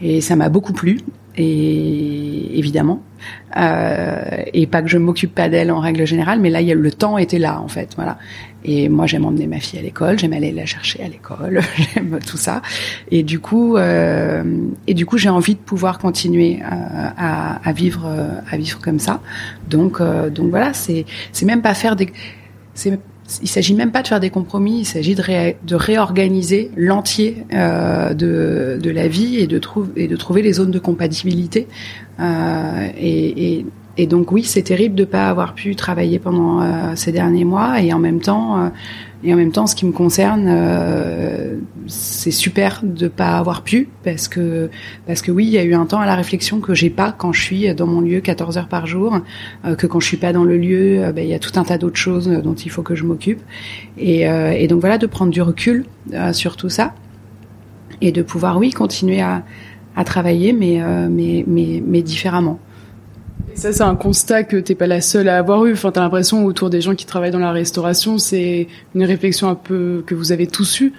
et 0.00 0.20
ça 0.20 0.36
m'a 0.36 0.48
beaucoup 0.48 0.72
plu 0.72 1.00
et 1.38 2.58
évidemment. 2.58 3.02
Euh, 3.56 4.42
et 4.52 4.66
pas 4.66 4.82
que 4.82 4.88
je 4.88 4.98
m'occupe 4.98 5.34
pas 5.34 5.48
d'elle 5.48 5.72
en 5.72 5.80
règle 5.80 6.06
générale 6.06 6.38
mais 6.38 6.50
là 6.50 6.60
y 6.60 6.70
a, 6.70 6.74
le 6.74 6.90
temps 6.92 7.18
était 7.18 7.38
là 7.38 7.60
en 7.60 7.66
fait 7.66 7.94
voilà 7.96 8.18
et 8.64 8.88
moi 8.88 9.06
j'aime 9.06 9.24
emmener 9.24 9.46
ma 9.46 9.60
fille 9.60 9.78
à 9.78 9.82
l'école 9.82 10.18
j'aime 10.18 10.32
aller 10.32 10.52
la 10.52 10.66
chercher 10.66 11.02
à 11.02 11.08
l'école 11.08 11.60
j'aime 11.94 12.18
tout 12.26 12.36
ça 12.36 12.62
et 13.10 13.22
du 13.22 13.40
coup 13.40 13.76
euh, 13.76 14.42
et 14.86 14.94
du 14.94 15.06
coup 15.06 15.18
j'ai 15.18 15.28
envie 15.28 15.54
de 15.54 15.60
pouvoir 15.60 15.98
continuer 15.98 16.60
à, 16.64 17.56
à, 17.56 17.72
vivre 17.72 18.06
à 18.50 18.56
vivre 18.56 18.80
comme 18.80 18.98
ça 18.98 19.20
donc 19.68 20.00
euh, 20.00 20.30
donc 20.30 20.50
voilà 20.50 20.72
c'est 20.72 21.06
c'est 21.32 21.46
même 21.46 21.62
pas 21.62 21.74
faire 21.74 21.96
des 21.96 22.12
c'est 22.74 22.98
il 23.42 23.48
s'agit 23.48 23.74
même 23.74 23.90
pas 23.90 24.02
de 24.02 24.08
faire 24.08 24.20
des 24.20 24.30
compromis, 24.30 24.80
il 24.80 24.84
s'agit 24.84 25.14
de, 25.14 25.74
réorganiser 25.74 26.70
l'entier 26.76 27.44
euh, 27.52 28.14
de, 28.14 28.78
de, 28.82 28.90
la 28.90 29.08
vie 29.08 29.36
et 29.36 29.46
de, 29.46 29.60
et 29.96 30.08
de 30.08 30.16
trouver 30.16 30.42
les 30.42 30.54
zones 30.54 30.70
de 30.70 30.78
compatibilité. 30.78 31.68
Euh, 32.20 32.88
et, 32.98 33.66
et, 33.98 34.06
donc 34.06 34.32
oui, 34.32 34.44
c'est 34.44 34.62
terrible 34.62 34.94
de 34.94 35.04
pas 35.04 35.28
avoir 35.28 35.54
pu 35.54 35.74
travailler 35.76 36.18
pendant 36.18 36.62
euh, 36.62 36.92
ces 36.94 37.12
derniers 37.12 37.44
mois 37.44 37.82
et 37.82 37.92
en 37.92 37.98
même 37.98 38.20
temps 38.20 38.60
euh, 38.60 38.68
et 39.24 39.34
en 39.34 39.36
même 39.36 39.50
temps, 39.50 39.66
ce 39.66 39.74
qui 39.74 39.84
me 39.84 39.90
concerne, 39.90 40.46
euh, 40.48 41.58
c'est 41.88 42.30
super 42.30 42.82
de 42.84 43.08
pas 43.08 43.36
avoir 43.36 43.62
pu 43.62 43.88
parce 44.04 44.28
que 44.28 44.70
parce 45.06 45.22
que 45.22 45.32
oui, 45.32 45.46
il 45.46 45.50
y 45.50 45.58
a 45.58 45.64
eu 45.64 45.74
un 45.74 45.86
temps 45.86 45.98
à 45.98 46.06
la 46.06 46.14
réflexion 46.14 46.60
que 46.60 46.72
j'ai 46.72 46.88
pas 46.88 47.10
quand 47.10 47.32
je 47.32 47.42
suis 47.42 47.74
dans 47.74 47.88
mon 47.88 48.00
lieu 48.00 48.20
14 48.20 48.58
heures 48.58 48.68
par 48.68 48.86
jour, 48.86 49.18
que 49.76 49.88
quand 49.88 49.98
je 49.98 50.06
suis 50.06 50.18
pas 50.18 50.32
dans 50.32 50.44
le 50.44 50.56
lieu, 50.56 51.10
ben, 51.12 51.24
il 51.24 51.30
y 51.30 51.34
a 51.34 51.40
tout 51.40 51.58
un 51.58 51.64
tas 51.64 51.78
d'autres 51.78 51.96
choses 51.96 52.28
dont 52.28 52.54
il 52.54 52.70
faut 52.70 52.82
que 52.82 52.94
je 52.94 53.02
m'occupe. 53.02 53.40
Et, 53.98 54.68
donc 54.68 54.78
voilà, 54.78 54.98
de 54.98 55.06
prendre 55.06 55.32
du 55.32 55.42
recul 55.42 55.84
sur 56.30 56.56
tout 56.56 56.68
ça 56.68 56.94
et 58.00 58.12
de 58.12 58.22
pouvoir 58.22 58.56
oui 58.58 58.70
continuer 58.70 59.20
à, 59.20 59.42
travailler, 60.04 60.52
mais 60.52 60.80
mais 61.10 61.44
mais 61.84 62.02
différemment. 62.02 62.60
Ça, 63.58 63.72
c'est 63.72 63.82
un 63.82 63.96
constat 63.96 64.44
que 64.44 64.56
t'es 64.56 64.76
pas 64.76 64.86
la 64.86 65.00
seule 65.00 65.28
à 65.28 65.36
avoir 65.36 65.66
eu. 65.66 65.72
Enfin, 65.72 65.90
t'as 65.90 66.00
l'impression 66.00 66.44
autour 66.44 66.70
des 66.70 66.80
gens 66.80 66.94
qui 66.94 67.06
travaillent 67.06 67.32
dans 67.32 67.40
la 67.40 67.50
restauration, 67.50 68.16
c'est 68.16 68.68
une 68.94 69.02
réflexion 69.02 69.48
un 69.48 69.56
peu 69.56 70.04
que 70.06 70.14
vous 70.14 70.30
avez 70.30 70.46
tous 70.46 70.80
eue. 70.80 70.92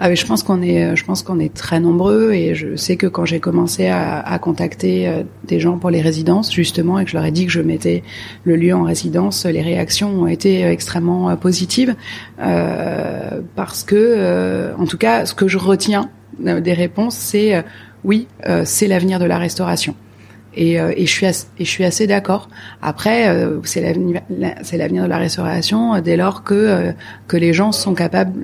Ah 0.00 0.08
oui, 0.08 0.16
je 0.16 0.24
pense 0.24 0.42
qu'on 0.42 0.62
est, 0.62 0.96
je 0.96 1.04
pense 1.04 1.22
qu'on 1.22 1.38
est 1.38 1.52
très 1.52 1.80
nombreux 1.80 2.32
et 2.32 2.54
je 2.54 2.76
sais 2.76 2.96
que 2.96 3.06
quand 3.06 3.26
j'ai 3.26 3.40
commencé 3.40 3.88
à, 3.88 4.38
contacter 4.40 5.06
euh, 5.06 5.22
des 5.44 5.60
gens 5.60 5.76
pour 5.76 5.90
les 5.90 6.00
résidences 6.00 6.50
justement 6.50 6.98
et 6.98 7.04
que 7.04 7.10
je 7.10 7.16
leur 7.16 7.26
ai 7.26 7.30
dit 7.30 7.44
que 7.44 7.52
je 7.52 7.60
mettais 7.60 8.02
le 8.44 8.56
lieu 8.56 8.74
en 8.74 8.84
résidence, 8.84 9.44
les 9.44 9.60
réactions 9.60 10.22
ont 10.22 10.26
été 10.26 10.62
extrêmement 10.62 11.28
euh, 11.28 11.36
positives 11.36 11.94
euh, 12.40 13.42
parce 13.54 13.84
que, 13.84 13.96
euh, 13.98 14.74
en 14.78 14.86
tout 14.86 14.98
cas, 14.98 15.26
ce 15.26 15.34
que 15.34 15.46
je 15.46 15.58
retiens 15.58 16.08
des 16.38 16.72
réponses, 16.72 17.16
c'est 17.16 17.62
oui, 18.02 18.28
c'est 18.64 18.88
l'avenir 18.88 19.18
de 19.18 19.26
la 19.26 19.36
restauration. 19.36 19.94
Et, 20.54 20.80
euh, 20.80 20.92
et, 20.96 21.06
je 21.06 21.10
suis 21.10 21.26
assez, 21.26 21.46
et 21.58 21.64
je 21.64 21.70
suis 21.70 21.84
assez 21.84 22.06
d'accord. 22.06 22.48
Après, 22.82 23.28
euh, 23.28 23.60
c'est 23.64 23.80
l'avenir, 23.80 24.20
c'est 24.62 24.76
l'avenir 24.76 25.04
de 25.04 25.08
la 25.08 25.18
restauration 25.18 25.94
euh, 25.94 26.00
dès 26.00 26.16
lors 26.16 26.44
que 26.44 26.92
que 27.26 27.36
les 27.36 27.52
gens 27.52 27.72
sont 27.72 27.94
capables 27.94 28.38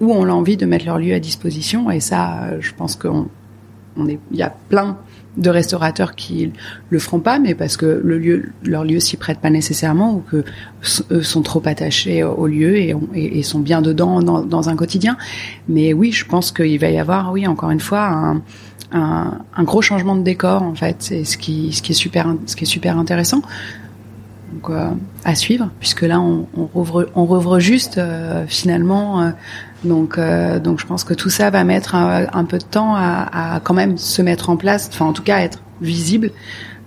ou 0.00 0.12
ont 0.12 0.24
l'envie 0.24 0.56
de 0.56 0.66
mettre 0.66 0.86
leur 0.86 0.98
lieu 0.98 1.14
à 1.14 1.20
disposition. 1.20 1.90
Et 1.90 2.00
ça, 2.00 2.58
je 2.60 2.72
pense 2.72 2.96
qu'on 2.96 3.28
on 3.96 4.08
est, 4.08 4.18
il 4.30 4.36
y 4.36 4.42
a 4.42 4.54
plein 4.68 4.98
de 5.36 5.50
restaurateurs 5.50 6.14
qui 6.14 6.52
le 6.90 6.98
feront 6.98 7.20
pas, 7.20 7.38
mais 7.38 7.54
parce 7.54 7.76
que 7.76 7.86
lieu, 7.86 8.52
leur 8.64 8.84
lieu 8.84 9.00
s'y 9.00 9.16
prête 9.16 9.38
pas 9.38 9.50
nécessairement 9.50 10.14
ou 10.14 10.20
que 10.20 10.44
eux 11.10 11.22
sont 11.22 11.42
trop 11.42 11.62
attachés 11.66 12.22
au 12.24 12.46
lieu 12.46 12.76
et, 13.14 13.42
sont 13.42 13.60
bien 13.60 13.82
dedans 13.82 14.22
dans, 14.22 14.68
un 14.68 14.76
quotidien. 14.76 15.16
Mais 15.68 15.92
oui, 15.92 16.10
je 16.12 16.24
pense 16.24 16.52
qu'il 16.52 16.78
va 16.78 16.88
y 16.88 16.98
avoir, 16.98 17.32
oui, 17.32 17.46
encore 17.46 17.70
une 17.70 17.80
fois, 17.80 18.36
un, 18.92 19.64
gros 19.64 19.82
changement 19.82 20.16
de 20.16 20.22
décor 20.22 20.62
en 20.62 20.74
fait, 20.74 20.96
c'est 21.00 21.24
ce 21.24 21.36
qui, 21.36 21.68
est 21.68 21.92
super, 21.92 22.34
ce 22.46 22.56
qui 22.56 22.64
est 22.64 22.68
super 22.68 22.98
intéressant. 22.98 23.42
Euh, 24.70 24.90
à 25.24 25.34
suivre, 25.34 25.70
puisque 25.80 26.02
là 26.02 26.20
on, 26.20 26.46
on, 26.56 26.66
rouvre, 26.66 27.08
on 27.14 27.24
rouvre 27.24 27.58
juste 27.58 27.98
euh, 27.98 28.44
finalement. 28.46 29.22
Euh, 29.22 29.30
donc, 29.86 30.18
euh, 30.18 30.58
donc 30.58 30.80
je 30.80 30.86
pense 30.86 31.04
que 31.04 31.14
tout 31.14 31.30
ça 31.30 31.50
va 31.50 31.64
mettre 31.64 31.94
un, 31.94 32.26
un 32.32 32.44
peu 32.44 32.58
de 32.58 32.64
temps 32.64 32.94
à, 32.94 33.54
à, 33.54 33.60
quand 33.60 33.74
même 33.74 33.96
se 33.96 34.22
mettre 34.22 34.50
en 34.50 34.56
place, 34.56 34.90
enfin 34.92 35.06
en 35.06 35.12
tout 35.12 35.22
cas 35.22 35.38
être 35.40 35.60
visible. 35.80 36.30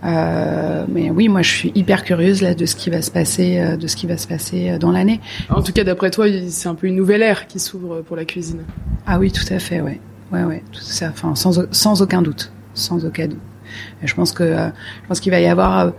mais 0.03 1.11
oui, 1.11 1.27
moi 1.27 1.41
je 1.41 1.49
suis 1.49 1.71
hyper 1.75 2.03
curieuse 2.03 2.41
là 2.41 2.53
de 2.53 2.65
ce 2.65 2.75
qui 2.75 2.89
va 2.89 3.01
se 3.01 3.11
passer, 3.11 3.77
de 3.77 3.87
ce 3.87 3.95
qui 3.95 4.07
va 4.07 4.17
se 4.17 4.27
passer 4.27 4.77
dans 4.79 4.91
l'année. 4.91 5.19
En 5.49 5.61
tout 5.61 5.73
cas, 5.73 5.83
d'après 5.83 6.09
toi, 6.09 6.25
c'est 6.49 6.69
un 6.69 6.75
peu 6.75 6.87
une 6.87 6.95
nouvelle 6.95 7.21
ère 7.21 7.47
qui 7.47 7.59
s'ouvre 7.59 8.01
pour 8.01 8.15
la 8.15 8.25
cuisine. 8.25 8.63
Ah 9.05 9.19
oui, 9.19 9.31
tout 9.31 9.53
à 9.53 9.59
fait, 9.59 9.81
ouais 9.81 9.99
ouais, 10.31 10.43
ouais, 10.43 10.63
tout 10.71 10.81
ça, 10.81 11.09
enfin, 11.09 11.35
sans, 11.35 11.59
sans 11.71 12.01
aucun 12.01 12.21
doute, 12.21 12.51
sans 12.73 13.05
aucun 13.05 13.27
doute. 13.27 13.39
Et 14.01 14.07
je 14.07 14.15
pense 14.15 14.31
que, 14.31 14.43
euh, 14.43 14.67
je 15.03 15.07
pense 15.07 15.19
qu'il 15.19 15.31
va 15.31 15.39
y 15.39 15.47
avoir, 15.47 15.79
euh, 15.79 15.91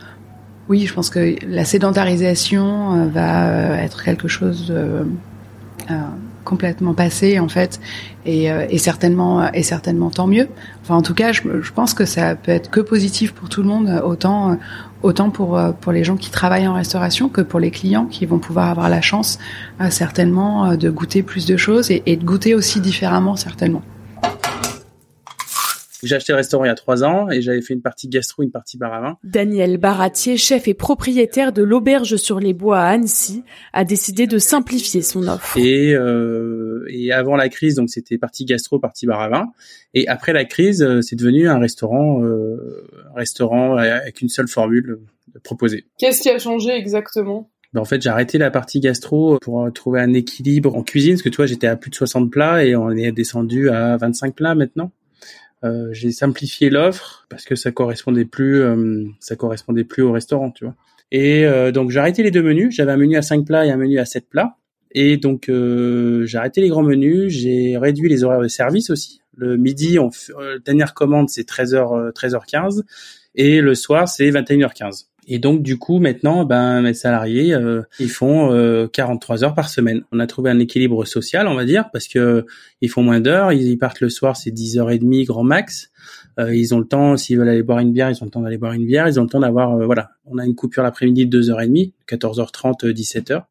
oui, 0.68 0.86
je 0.86 0.94
pense 0.94 1.10
que 1.10 1.36
la 1.46 1.64
sédentarisation 1.64 2.94
euh, 2.94 3.06
va 3.08 3.82
être 3.82 4.02
quelque 4.02 4.28
chose 4.28 4.66
de 4.68 5.06
complètement 6.44 6.94
passé 6.94 7.38
en 7.38 7.48
fait, 7.48 7.80
et, 8.26 8.44
et, 8.44 8.78
certainement, 8.78 9.52
et 9.52 9.62
certainement 9.62 10.10
tant 10.10 10.26
mieux. 10.26 10.48
Enfin, 10.82 10.96
en 10.96 11.02
tout 11.02 11.14
cas, 11.14 11.32
je, 11.32 11.42
pense 11.74 11.94
que 11.94 12.04
ça 12.04 12.34
peut 12.34 12.52
être 12.52 12.70
que 12.70 12.80
positif 12.80 13.32
pour 13.32 13.48
tout 13.48 13.62
le 13.62 13.68
monde, 13.68 14.02
autant, 14.04 14.58
autant 15.02 15.30
pour 15.30 15.60
pour 15.80 15.92
les 15.92 16.04
gens 16.04 16.16
qui 16.16 16.30
travaillent 16.30 16.68
en 16.68 16.74
restauration 16.74 17.28
que 17.28 17.40
pour 17.40 17.60
les 17.60 17.70
clients 17.70 18.06
qui 18.06 18.26
vont 18.26 18.38
pouvoir 18.38 18.68
avoir 18.68 18.88
la 18.88 19.00
chance 19.00 19.38
certainement 19.90 20.76
de 20.76 20.90
goûter 20.90 21.22
plus 21.22 21.46
de 21.46 21.56
choses 21.56 21.90
et 21.90 22.16
de 22.16 22.24
goûter 22.24 22.54
aussi 22.54 22.80
différemment 22.80 23.36
certainement. 23.36 23.82
J'ai 26.02 26.16
acheté 26.16 26.32
le 26.32 26.36
restaurant 26.36 26.64
il 26.64 26.68
y 26.68 26.70
a 26.70 26.74
trois 26.74 27.04
ans 27.04 27.28
et 27.30 27.42
j'avais 27.42 27.60
fait 27.60 27.74
une 27.74 27.82
partie 27.82 28.08
gastro, 28.08 28.42
une 28.42 28.50
partie 28.50 28.78
bar 28.78 28.92
à 28.92 29.00
vin. 29.00 29.18
Daniel 29.24 29.76
Baratier, 29.76 30.36
chef 30.36 30.68
et 30.68 30.74
propriétaire 30.74 31.52
de 31.52 31.62
l'auberge 31.62 32.16
sur 32.16 32.40
les 32.40 32.54
bois 32.54 32.80
à 32.80 32.88
Annecy, 32.88 33.44
a 33.72 33.84
décidé 33.84 34.26
de 34.26 34.38
simplifier 34.38 35.02
son 35.02 35.28
offre. 35.28 35.56
Et, 35.58 35.94
euh, 35.94 36.84
et 36.88 37.12
avant 37.12 37.36
la 37.36 37.48
crise, 37.48 37.74
donc 37.76 37.90
c'était 37.90 38.18
partie 38.18 38.44
gastro, 38.44 38.78
partie 38.78 39.06
bar 39.06 39.20
à 39.20 39.28
vin. 39.28 39.46
Et 39.94 40.08
après 40.08 40.32
la 40.32 40.44
crise, 40.44 40.82
euh, 40.82 41.02
c'est 41.02 41.16
devenu 41.16 41.48
un 41.48 41.58
restaurant, 41.58 42.22
euh, 42.22 42.86
un 43.14 43.18
restaurant 43.18 43.76
avec 43.76 44.20
une 44.20 44.28
seule 44.28 44.48
formule 44.48 45.00
proposée. 45.42 45.86
Qu'est-ce 45.98 46.22
qui 46.22 46.30
a 46.30 46.38
changé 46.38 46.70
exactement? 46.70 47.50
Ben 47.72 47.80
en 47.80 47.84
fait, 47.84 48.02
j'ai 48.02 48.08
arrêté 48.08 48.36
la 48.38 48.50
partie 48.50 48.80
gastro 48.80 49.38
pour 49.40 49.72
trouver 49.72 50.00
un 50.00 50.12
équilibre 50.12 50.76
en 50.76 50.82
cuisine, 50.82 51.12
parce 51.12 51.22
que 51.22 51.28
tu 51.28 51.36
vois, 51.36 51.46
j'étais 51.46 51.68
à 51.68 51.76
plus 51.76 51.90
de 51.90 51.94
60 51.94 52.28
plats 52.30 52.64
et 52.64 52.74
on 52.74 52.90
est 52.90 53.12
descendu 53.12 53.70
à 53.70 53.96
25 53.96 54.34
plats 54.34 54.56
maintenant. 54.56 54.90
Euh, 55.62 55.88
j'ai 55.92 56.10
simplifié 56.10 56.70
l'offre 56.70 57.26
parce 57.28 57.44
que 57.44 57.54
ça 57.54 57.70
correspondait 57.70 58.24
plus, 58.24 58.62
euh, 58.62 59.04
ça 59.18 59.36
correspondait 59.36 59.84
plus 59.84 60.02
au 60.02 60.12
restaurant, 60.12 60.50
tu 60.50 60.64
vois. 60.64 60.74
Et 61.12 61.44
euh, 61.44 61.70
donc 61.72 61.90
j'ai 61.90 61.98
arrêté 61.98 62.22
les 62.22 62.30
deux 62.30 62.42
menus. 62.42 62.74
J'avais 62.74 62.92
un 62.92 62.96
menu 62.96 63.16
à 63.16 63.22
5 63.22 63.44
plats 63.44 63.66
et 63.66 63.70
un 63.70 63.76
menu 63.76 63.98
à 63.98 64.04
7 64.04 64.28
plats. 64.28 64.56
Et 64.92 65.18
donc 65.18 65.44
j'ai 65.48 66.38
arrêté 66.38 66.60
les 66.60 66.68
grands 66.68 66.82
menus. 66.82 67.32
J'ai 67.32 67.76
réduit 67.76 68.08
les 68.08 68.24
horaires 68.24 68.40
de 68.40 68.48
service 68.48 68.90
aussi. 68.90 69.20
Le 69.36 69.56
midi, 69.56 69.98
on 69.98 70.10
dernière 70.64 70.94
commande 70.94 71.28
c'est 71.28 71.48
13h 71.48 72.12
13h15 72.12 72.82
et 73.36 73.60
le 73.60 73.74
soir 73.76 74.08
c'est 74.08 74.28
21h15. 74.30 75.06
Et 75.32 75.38
donc 75.38 75.62
du 75.62 75.78
coup 75.78 76.00
maintenant, 76.00 76.44
ben 76.44 76.82
mes 76.82 76.92
salariés, 76.92 77.54
euh, 77.54 77.82
ils 78.00 78.10
font 78.10 78.52
euh, 78.52 78.88
43 78.88 79.44
heures 79.44 79.54
par 79.54 79.68
semaine. 79.68 80.02
On 80.10 80.18
a 80.18 80.26
trouvé 80.26 80.50
un 80.50 80.58
équilibre 80.58 81.04
social, 81.04 81.46
on 81.46 81.54
va 81.54 81.64
dire, 81.64 81.88
parce 81.92 82.08
que 82.08 82.46
ils 82.80 82.90
font 82.90 83.04
moins 83.04 83.20
d'heures, 83.20 83.52
ils, 83.52 83.78
partent 83.78 84.00
le 84.00 84.08
soir, 84.10 84.36
c'est 84.36 84.50
10h30 84.50 85.24
grand 85.26 85.44
max. 85.44 85.92
Euh, 86.40 86.52
ils 86.52 86.74
ont 86.74 86.80
le 86.80 86.84
temps, 86.84 87.16
s'ils 87.16 87.38
veulent 87.38 87.48
aller 87.48 87.62
boire 87.62 87.78
une 87.78 87.92
bière, 87.92 88.10
ils 88.10 88.20
ont 88.22 88.24
le 88.24 88.32
temps 88.32 88.40
d'aller 88.40 88.58
boire 88.58 88.72
une 88.72 88.84
bière. 88.84 89.06
Ils 89.06 89.20
ont 89.20 89.22
le 89.22 89.28
temps 89.28 89.38
d'avoir, 89.38 89.76
euh, 89.76 89.86
voilà, 89.86 90.10
on 90.24 90.36
a 90.36 90.44
une 90.44 90.56
coupure 90.56 90.82
l'après-midi 90.82 91.28
de 91.28 91.40
2h30, 91.40 91.92
14h30, 92.08 92.92
17h. 92.92 93.44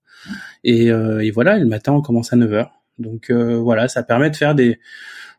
Et, 0.65 0.87
et 0.87 1.31
voilà, 1.31 1.57
le 1.57 1.65
matin 1.65 1.93
on 1.93 2.01
commence 2.01 2.33
à 2.33 2.35
9h. 2.35 2.67
Donc 2.97 3.31
voilà, 3.31 3.87
ça 3.87 4.03
permet 4.03 4.29
de 4.29 4.35
faire 4.35 4.53
des 4.53 4.79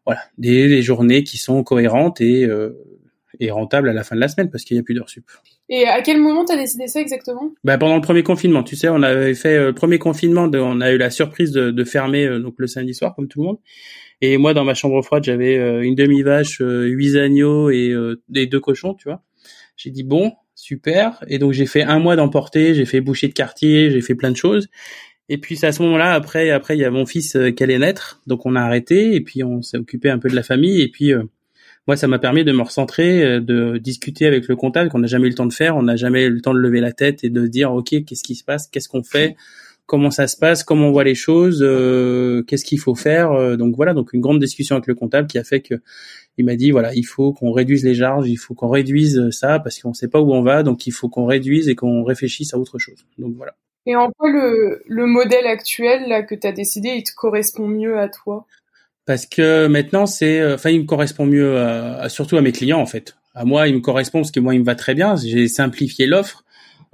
voilà 0.06 0.23
des, 0.38 0.68
des 0.68 0.80
journées 0.80 1.23
qui 1.23 1.37
sont 1.37 1.62
cohérentes 1.62 2.23
et 2.23 2.49
et 3.40 3.50
à 3.50 3.80
la 3.80 4.04
fin 4.04 4.16
de 4.16 4.20
la 4.20 4.28
semaine 4.28 4.50
parce 4.50 4.64
qu'il 4.64 4.78
n'y 4.78 4.80
a 4.80 4.82
plus 4.82 4.94
d'heures 4.94 5.11
sup. 5.11 5.26
Et 5.72 5.86
à 5.86 6.02
quel 6.02 6.20
moment 6.20 6.44
tu 6.44 6.52
as 6.52 6.56
décidé 6.56 6.88
ça 6.88 7.00
exactement? 7.00 7.52
Bah, 7.62 7.78
Pendant 7.78 7.94
le 7.94 8.02
premier 8.02 8.24
confinement. 8.24 8.64
Tu 8.64 8.74
sais, 8.74 8.88
on 8.88 9.02
avait 9.02 9.34
fait 9.34 9.56
euh, 9.56 9.66
le 9.66 9.72
premier 9.72 10.00
confinement, 10.00 10.50
on 10.52 10.80
a 10.80 10.90
eu 10.90 10.98
la 10.98 11.10
surprise 11.10 11.52
de, 11.52 11.84
fermer 11.84 12.26
euh, 12.26 12.40
donc 12.40 12.54
le 12.58 12.66
samedi 12.66 12.92
soir 12.92 13.14
comme 13.14 13.28
tout 13.28 13.40
le 13.40 13.46
monde. 13.46 13.58
Et 14.20 14.36
moi, 14.36 14.52
dans 14.52 14.64
ma 14.64 14.74
chambre 14.74 15.00
froide, 15.00 15.22
j'avais 15.22 15.56
euh, 15.56 15.82
une 15.82 15.94
demi-vache, 15.94 16.60
huit 16.60 17.16
agneaux 17.16 17.70
et 17.70 17.94
des 18.28 18.46
deux 18.46 18.60
cochons, 18.60 18.94
tu 18.94 19.08
vois. 19.08 19.22
J'ai 19.76 19.90
dit 19.90 20.02
bon, 20.02 20.32
super. 20.56 21.24
Et 21.28 21.38
donc 21.38 21.52
j'ai 21.52 21.66
fait 21.66 21.84
un 21.84 22.00
mois 22.00 22.16
d'emporter, 22.16 22.74
j'ai 22.74 22.84
fait 22.84 23.00
boucher 23.00 23.28
de 23.28 23.32
quartier, 23.32 23.92
j'ai 23.92 24.00
fait 24.00 24.16
plein 24.16 24.32
de 24.32 24.36
choses. 24.36 24.68
Et 25.28 25.38
puis 25.38 25.56
c'est 25.56 25.68
à 25.68 25.72
ce 25.72 25.82
moment-là, 25.82 26.12
après, 26.12 26.50
après 26.50 26.76
il 26.76 26.80
y 26.80 26.84
a 26.84 26.90
mon 26.90 27.06
fils 27.06 27.38
qui 27.56 27.62
allait 27.62 27.78
naître, 27.78 28.20
donc 28.26 28.44
on 28.44 28.56
a 28.56 28.60
arrêté 28.60 29.14
et 29.14 29.20
puis 29.20 29.44
on 29.44 29.62
s'est 29.62 29.78
occupé 29.78 30.10
un 30.10 30.18
peu 30.18 30.28
de 30.28 30.34
la 30.34 30.42
famille 30.42 30.82
et 30.82 30.88
puis 30.88 31.14
moi, 31.90 31.97
ça 31.97 32.06
m'a 32.06 32.20
permis 32.20 32.44
de 32.44 32.52
me 32.52 32.62
recentrer, 32.62 33.25
euh, 33.25 33.40
de 33.40 33.76
discuter 33.78 34.25
avec 34.25 34.47
le 34.47 34.54
comptable 34.54 34.90
qu'on 34.90 35.00
n'a 35.00 35.09
jamais 35.09 35.26
eu 35.26 35.30
le 35.30 35.35
temps 35.35 35.47
de 35.47 35.52
faire. 35.52 35.76
On 35.76 35.82
n'a 35.82 35.97
jamais 35.97 36.23
eu 36.23 36.30
le 36.30 36.40
temps 36.40 36.54
de 36.54 36.61
lever 36.61 36.78
la 36.78 36.92
tête 36.92 37.25
et 37.25 37.30
de 37.30 37.49
dire, 37.49 37.73
OK, 37.73 38.04
qu'est-ce 38.06 38.23
qui 38.23 38.37
se 38.37 38.44
passe? 38.44 38.68
Qu'est-ce 38.68 38.88
qu'on 38.88 39.02
fait? 39.02 39.35
Comment 39.87 40.12
ça 40.12 40.28
se 40.28 40.37
passe? 40.37 40.62
Comment 40.62 40.87
on 40.87 40.92
voit 40.92 41.02
les 41.02 41.16
choses? 41.16 41.64
Euh, 41.66 42.44
qu'est-ce 42.44 42.64
qu'il 42.64 42.78
faut 42.78 42.94
faire? 42.94 43.32
Euh, 43.32 43.56
donc 43.56 43.75
voilà, 43.75 43.92
donc 43.92 44.12
une 44.12 44.20
grande 44.20 44.38
discussion 44.38 44.76
avec 44.76 44.87
le 44.87 44.94
comptable 44.94 45.26
qui 45.26 45.37
a 45.37 45.42
fait 45.42 45.62
que 45.62 45.75
il 46.38 46.44
m'a 46.44 46.54
dit, 46.54 46.70
voilà, 46.70 46.94
il 46.94 47.02
faut 47.02 47.32
qu'on 47.32 47.50
réduise 47.50 47.85
les 47.85 47.97
charges, 47.97 48.28
il 48.28 48.37
faut 48.37 48.54
qu'on 48.54 48.68
réduise 48.68 49.28
ça 49.30 49.59
parce 49.59 49.80
qu'on 49.80 49.88
ne 49.88 49.94
sait 49.94 50.06
pas 50.06 50.20
où 50.20 50.32
on 50.32 50.42
va, 50.42 50.62
donc 50.62 50.87
il 50.87 50.92
faut 50.92 51.09
qu'on 51.09 51.26
réduise 51.26 51.68
et 51.68 51.75
qu'on 51.75 52.04
réfléchisse 52.04 52.54
à 52.54 52.59
autre 52.59 52.78
chose. 52.78 53.04
Donc 53.18 53.35
voilà. 53.35 53.56
Et 53.87 53.97
en 53.97 54.12
quoi 54.16 54.30
le, 54.30 54.80
le 54.87 55.06
modèle 55.06 55.49
actuel 55.49 56.09
là 56.09 56.23
que 56.23 56.37
tu 56.37 56.47
as 56.47 56.52
décidé, 56.52 56.90
il 56.90 57.02
te 57.02 57.11
correspond 57.16 57.66
mieux 57.66 57.99
à 57.99 58.09
toi? 58.09 58.47
Parce 59.10 59.26
que 59.26 59.66
maintenant 59.66 60.06
c'est, 60.06 60.38
euh, 60.40 60.54
enfin, 60.54 60.70
il 60.70 60.82
me 60.82 60.86
correspond 60.86 61.26
mieux, 61.26 61.58
à, 61.58 62.08
surtout 62.08 62.36
à 62.36 62.42
mes 62.42 62.52
clients 62.52 62.78
en 62.78 62.86
fait. 62.86 63.16
À 63.34 63.44
moi, 63.44 63.66
il 63.66 63.74
me 63.74 63.80
correspond 63.80 64.20
parce 64.20 64.30
que 64.30 64.38
moi, 64.38 64.54
il 64.54 64.60
me 64.60 64.64
va 64.64 64.76
très 64.76 64.94
bien. 64.94 65.16
J'ai 65.16 65.48
simplifié 65.48 66.06
l'offre. 66.06 66.44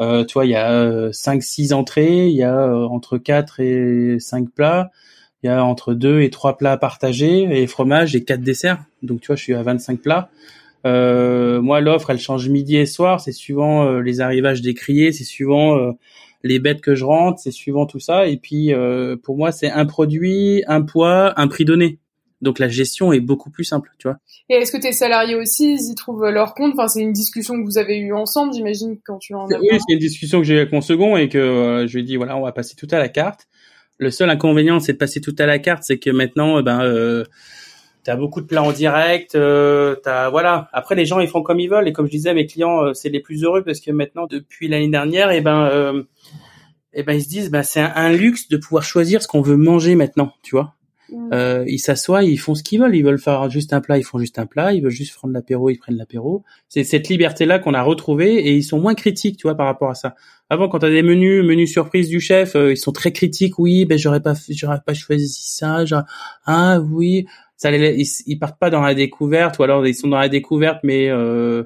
Euh, 0.01 0.25
tu 0.25 0.33
vois, 0.33 0.47
il 0.47 0.53
y 0.53 0.57
a 0.57 1.13
5 1.13 1.43
6 1.43 1.75
entrées, 1.75 2.29
il 2.29 2.35
y 2.35 2.43
a 2.43 2.75
entre 2.75 3.19
4 3.19 3.61
et 3.61 4.17
5 4.19 4.49
plats, 4.49 4.91
il 5.43 5.49
y 5.49 5.51
a 5.51 5.63
entre 5.63 5.93
2 5.93 6.23
et 6.23 6.31
3 6.31 6.57
plats 6.57 6.73
à 6.73 6.79
partager 6.79 7.43
et 7.51 7.67
fromage 7.67 8.17
et 8.17 8.25
4 8.25 8.41
desserts. 8.41 8.83
Donc 9.03 9.21
tu 9.21 9.27
vois, 9.27 9.37
je 9.37 9.43
suis 9.43 9.55
à 9.55 9.63
25 9.63 10.01
plats. 10.01 10.31
Euh, 10.87 11.61
moi, 11.61 11.83
l'offre, 11.83 12.09
elle 12.09 12.19
change 12.19 12.49
midi 12.49 12.79
et 12.79 12.87
soir. 12.87 13.21
C'est 13.21 13.33
suivant 13.33 13.85
euh, 13.85 14.01
les 14.01 14.23
arrivages 14.23 14.63
des 14.63 14.73
criers, 14.73 15.13
c'est 15.13 15.25
suivant 15.25 15.77
euh, 15.77 15.93
les 16.45 16.61
bêtes 16.61 16.81
que 16.81 16.95
je 16.95 17.05
rentre, 17.05 17.41
c'est 17.41 17.51
suivant 17.51 17.85
tout 17.85 18.01
ça. 18.01 18.27
Et 18.27 18.39
puis, 18.39 18.73
pour 19.23 19.37
moi, 19.37 19.53
c'est 19.53 19.71
un 19.71 19.85
produit, 19.85 20.63
un 20.67 20.81
poids, 20.81 21.39
un 21.39 21.49
prix 21.49 21.67
donné. 21.67 21.99
Donc 22.43 22.59
la 22.59 22.69
gestion 22.69 23.13
est 23.13 23.21
beaucoup 23.21 23.51
plus 23.51 23.65
simple, 23.65 23.91
tu 23.99 24.09
vois. 24.09 24.19
Et 24.49 24.55
est-ce 24.55 24.71
que 24.71 24.77
tes 24.77 24.93
salariés 24.93 25.35
aussi, 25.35 25.75
ils 25.75 25.91
y 25.91 25.95
trouvent 25.95 26.29
leur 26.29 26.55
compte? 26.55 26.75
Enfin, 26.75 26.89
c'est 26.89 27.01
une 27.01 27.13
discussion 27.13 27.55
que 27.59 27.65
vous 27.65 27.79
avez 27.79 27.99
eue 27.99 28.13
ensemble, 28.13 28.53
j'imagine, 28.53 28.99
quand 29.05 29.19
tu 29.19 29.35
en 29.35 29.47
as. 29.47 29.59
Oui, 29.59 29.69
c'est 29.71 29.95
une 29.95 29.99
discussion 29.99 30.39
que 30.41 30.45
j'ai 30.45 30.57
avec 30.57 30.73
mon 30.73 30.81
second 30.81 31.17
et 31.17 31.29
que 31.29 31.87
je 31.89 31.93
lui 31.95 32.03
ai 32.03 32.05
dit 32.05 32.17
voilà, 32.17 32.37
on 32.37 32.43
va 32.43 32.53
passer 32.53 32.77
tout 32.77 32.89
à 32.91 32.99
la 32.99 33.09
carte. 33.09 33.47
Le 33.99 34.11
seul 34.11 34.29
inconvénient, 34.29 34.81
c'est 34.81 34.93
de 34.93 34.99
passer 34.99 35.21
tout 35.21 35.35
à 35.39 35.47
la 35.47 35.59
carte, 35.59 35.83
c'est 35.83 35.99
que 35.99 36.11
maintenant, 36.11 36.61
ben, 36.63 36.83
euh, 36.83 37.25
t'as 38.07 38.15
beaucoup 38.15 38.41
de 38.41 38.47
plats 38.47 38.63
en 38.63 38.71
direct, 38.71 39.35
euh, 39.35 39.97
t'as 39.97 40.31
voilà. 40.31 40.69
Après 40.73 40.95
les 40.95 41.05
gens 41.07 41.19
ils 41.19 41.27
font 41.27 41.43
comme 41.43 41.59
ils 41.59 41.69
veulent 41.69 41.89
et 41.89 41.93
comme 41.93 42.07
je 42.07 42.13
disais 42.13 42.35
mes 42.35 42.47
clients 42.47 42.85
euh, 42.85 42.95
c'est 42.95 43.09
les 43.09 43.19
plus 43.19 43.43
heureux 43.43 43.65
parce 43.65 43.81
que 43.81 43.91
maintenant 43.91 44.29
depuis 44.29 44.69
l'année 44.69 44.89
dernière 44.89 45.33
et 45.33 45.39
eh 45.39 45.41
ben 45.41 45.65
euh, 45.65 46.03
et 46.93 47.01
eh 47.01 47.03
ben 47.03 47.15
ils 47.15 47.25
se 47.25 47.29
disent 47.29 47.51
bah 47.51 47.65
c'est 47.65 47.81
un, 47.81 48.13
luxe 48.13 48.49
de 48.49 48.59
pouvoir 48.59 48.85
choisir 48.85 49.23
ce 49.23 49.27
qu'on 49.27 49.43
veut 49.43 49.57
manger 49.57 49.97
maintenant, 49.97 50.33
tu 50.45 50.55
vois. 50.55 50.76
Mm. 51.11 51.31
Euh, 51.33 51.65
ils 51.67 51.79
s'assoient, 51.79 52.25
ils 52.25 52.37
font 52.37 52.55
ce 52.55 52.63
qu'ils 52.63 52.81
veulent. 52.81 52.95
Ils 52.95 53.05
veulent 53.05 53.19
faire 53.19 53.49
juste 53.51 53.73
un 53.73 53.81
plat, 53.81 53.99
ils 53.99 54.05
font 54.05 54.19
juste 54.19 54.39
un 54.39 54.47
plat. 54.47 54.73
Ils 54.73 54.83
veulent 54.83 54.91
juste 54.91 55.15
prendre 55.15 55.35
l'apéro, 55.35 55.71
ils 55.71 55.79
prennent 55.79 55.97
l'apéro. 55.97 56.45
C'est 56.69 56.85
cette 56.85 57.09
liberté-là 57.09 57.59
qu'on 57.59 57.75
a 57.75 57.83
retrouvée 57.83 58.35
et 58.35 58.55
ils 58.55 58.65
sont 58.65 58.81
moins 58.81 58.95
critiques, 58.95 59.37
tu 59.37 59.47
vois, 59.47 59.55
par 59.55 59.67
rapport 59.67 59.91
à 59.91 59.95
ça. 59.95 60.15
Avant, 60.49 60.69
quand 60.69 60.79
t'as 60.79 60.91
des 60.91 61.03
menus, 61.03 61.45
menus 61.45 61.73
surprise 61.73 62.09
du 62.09 62.21
chef, 62.21 62.55
euh, 62.55 62.73
ils 62.73 62.77
sont 62.77 62.93
très 62.93 63.13
critiques. 63.13 63.59
Oui, 63.59 63.85
ben 63.85 63.99
j'aurais 63.99 64.21
pas, 64.21 64.35
j'aurais 64.51 64.81
pas 64.85 64.95
choisi 64.95 65.29
ça. 65.29 65.85
Ah 66.47 66.81
oui, 66.81 67.27
ça 67.57 67.71
les, 67.71 68.05
ils, 68.27 68.39
partent 68.39 68.59
pas 68.59 68.71
dans 68.71 68.83
la 68.83 68.95
découverte 68.95 69.59
ou 69.59 69.63
alors 69.63 69.87
ils 69.87 69.95
sont 69.95 70.09
dans 70.09 70.19
la 70.19 70.29
découverte 70.29 70.81
mais 70.83 71.09
euh, 71.09 71.65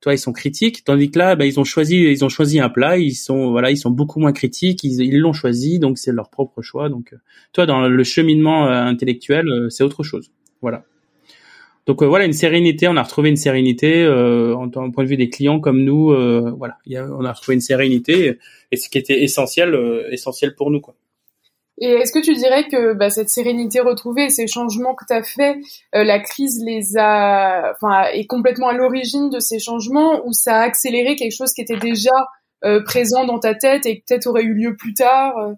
toi 0.00 0.14
ils 0.14 0.18
sont 0.18 0.32
critiques 0.32 0.84
tandis 0.84 1.10
que 1.10 1.18
là 1.18 1.36
bah, 1.36 1.46
ils 1.46 1.60
ont 1.60 1.64
choisi 1.64 1.96
ils 1.96 2.24
ont 2.24 2.28
choisi 2.28 2.58
un 2.60 2.68
plat 2.68 2.98
ils 2.98 3.14
sont 3.14 3.50
voilà 3.50 3.70
ils 3.70 3.76
sont 3.76 3.90
beaucoup 3.90 4.20
moins 4.20 4.32
critiques 4.32 4.82
ils 4.84 5.18
l'ont 5.18 5.32
choisi 5.32 5.78
donc 5.78 5.98
c'est 5.98 6.12
leur 6.12 6.30
propre 6.30 6.62
choix 6.62 6.88
donc 6.88 7.12
euh, 7.12 7.16
toi 7.52 7.66
dans 7.66 7.86
le 7.86 8.04
cheminement 8.04 8.66
euh, 8.66 8.82
intellectuel 8.82 9.48
euh, 9.48 9.68
c'est 9.68 9.84
autre 9.84 10.02
chose 10.02 10.32
voilà. 10.62 10.84
Donc 11.86 12.02
voilà 12.02 12.26
une 12.26 12.34
sérénité 12.34 12.86
on 12.88 12.96
a 12.96 13.02
retrouvé 13.02 13.30
une 13.30 13.36
sérénité 13.36 14.06
en, 14.06 14.70
en, 14.74 14.90
point 14.90 15.02
de 15.02 15.08
vue 15.08 15.16
des 15.16 15.30
clients 15.30 15.58
comme 15.58 15.82
nous 15.82 16.14
voilà 16.56 16.76
y 16.86 16.96
a, 16.96 17.04
on 17.06 17.24
a 17.24 17.32
retrouvé 17.32 17.54
une 17.54 17.62
sérénité 17.62 18.38
et 18.70 18.76
ce 18.76 18.88
qui 18.88 18.98
était 18.98 19.22
essentiel 19.22 19.74
essentiel 20.12 20.54
pour 20.54 20.70
nous 20.70 20.80
quoi 20.80 20.94
et 21.80 21.92
est-ce 21.92 22.12
que 22.12 22.18
tu 22.18 22.34
dirais 22.34 22.68
que 22.68 22.92
bah, 22.92 23.08
cette 23.08 23.30
sérénité 23.30 23.80
retrouvée, 23.80 24.28
ces 24.28 24.46
changements 24.46 24.94
que 24.94 25.04
tu 25.06 25.14
as 25.14 25.22
fait, 25.22 25.56
euh, 25.94 26.04
la 26.04 26.20
crise 26.20 26.62
les 26.64 26.98
a, 26.98 27.72
enfin, 27.74 28.04
est 28.12 28.26
complètement 28.26 28.68
à 28.68 28.74
l'origine 28.74 29.30
de 29.30 29.40
ces 29.40 29.58
changements 29.58 30.22
ou 30.26 30.32
ça 30.34 30.58
a 30.58 30.60
accéléré 30.60 31.16
quelque 31.16 31.34
chose 31.34 31.54
qui 31.54 31.62
était 31.62 31.78
déjà 31.78 32.10
euh, 32.64 32.82
présent 32.82 33.24
dans 33.24 33.38
ta 33.38 33.54
tête 33.54 33.86
et 33.86 34.04
peut-être 34.06 34.26
aurait 34.26 34.42
eu 34.42 34.52
lieu 34.52 34.76
plus 34.76 34.92
tard 34.92 35.32
euh? 35.38 35.54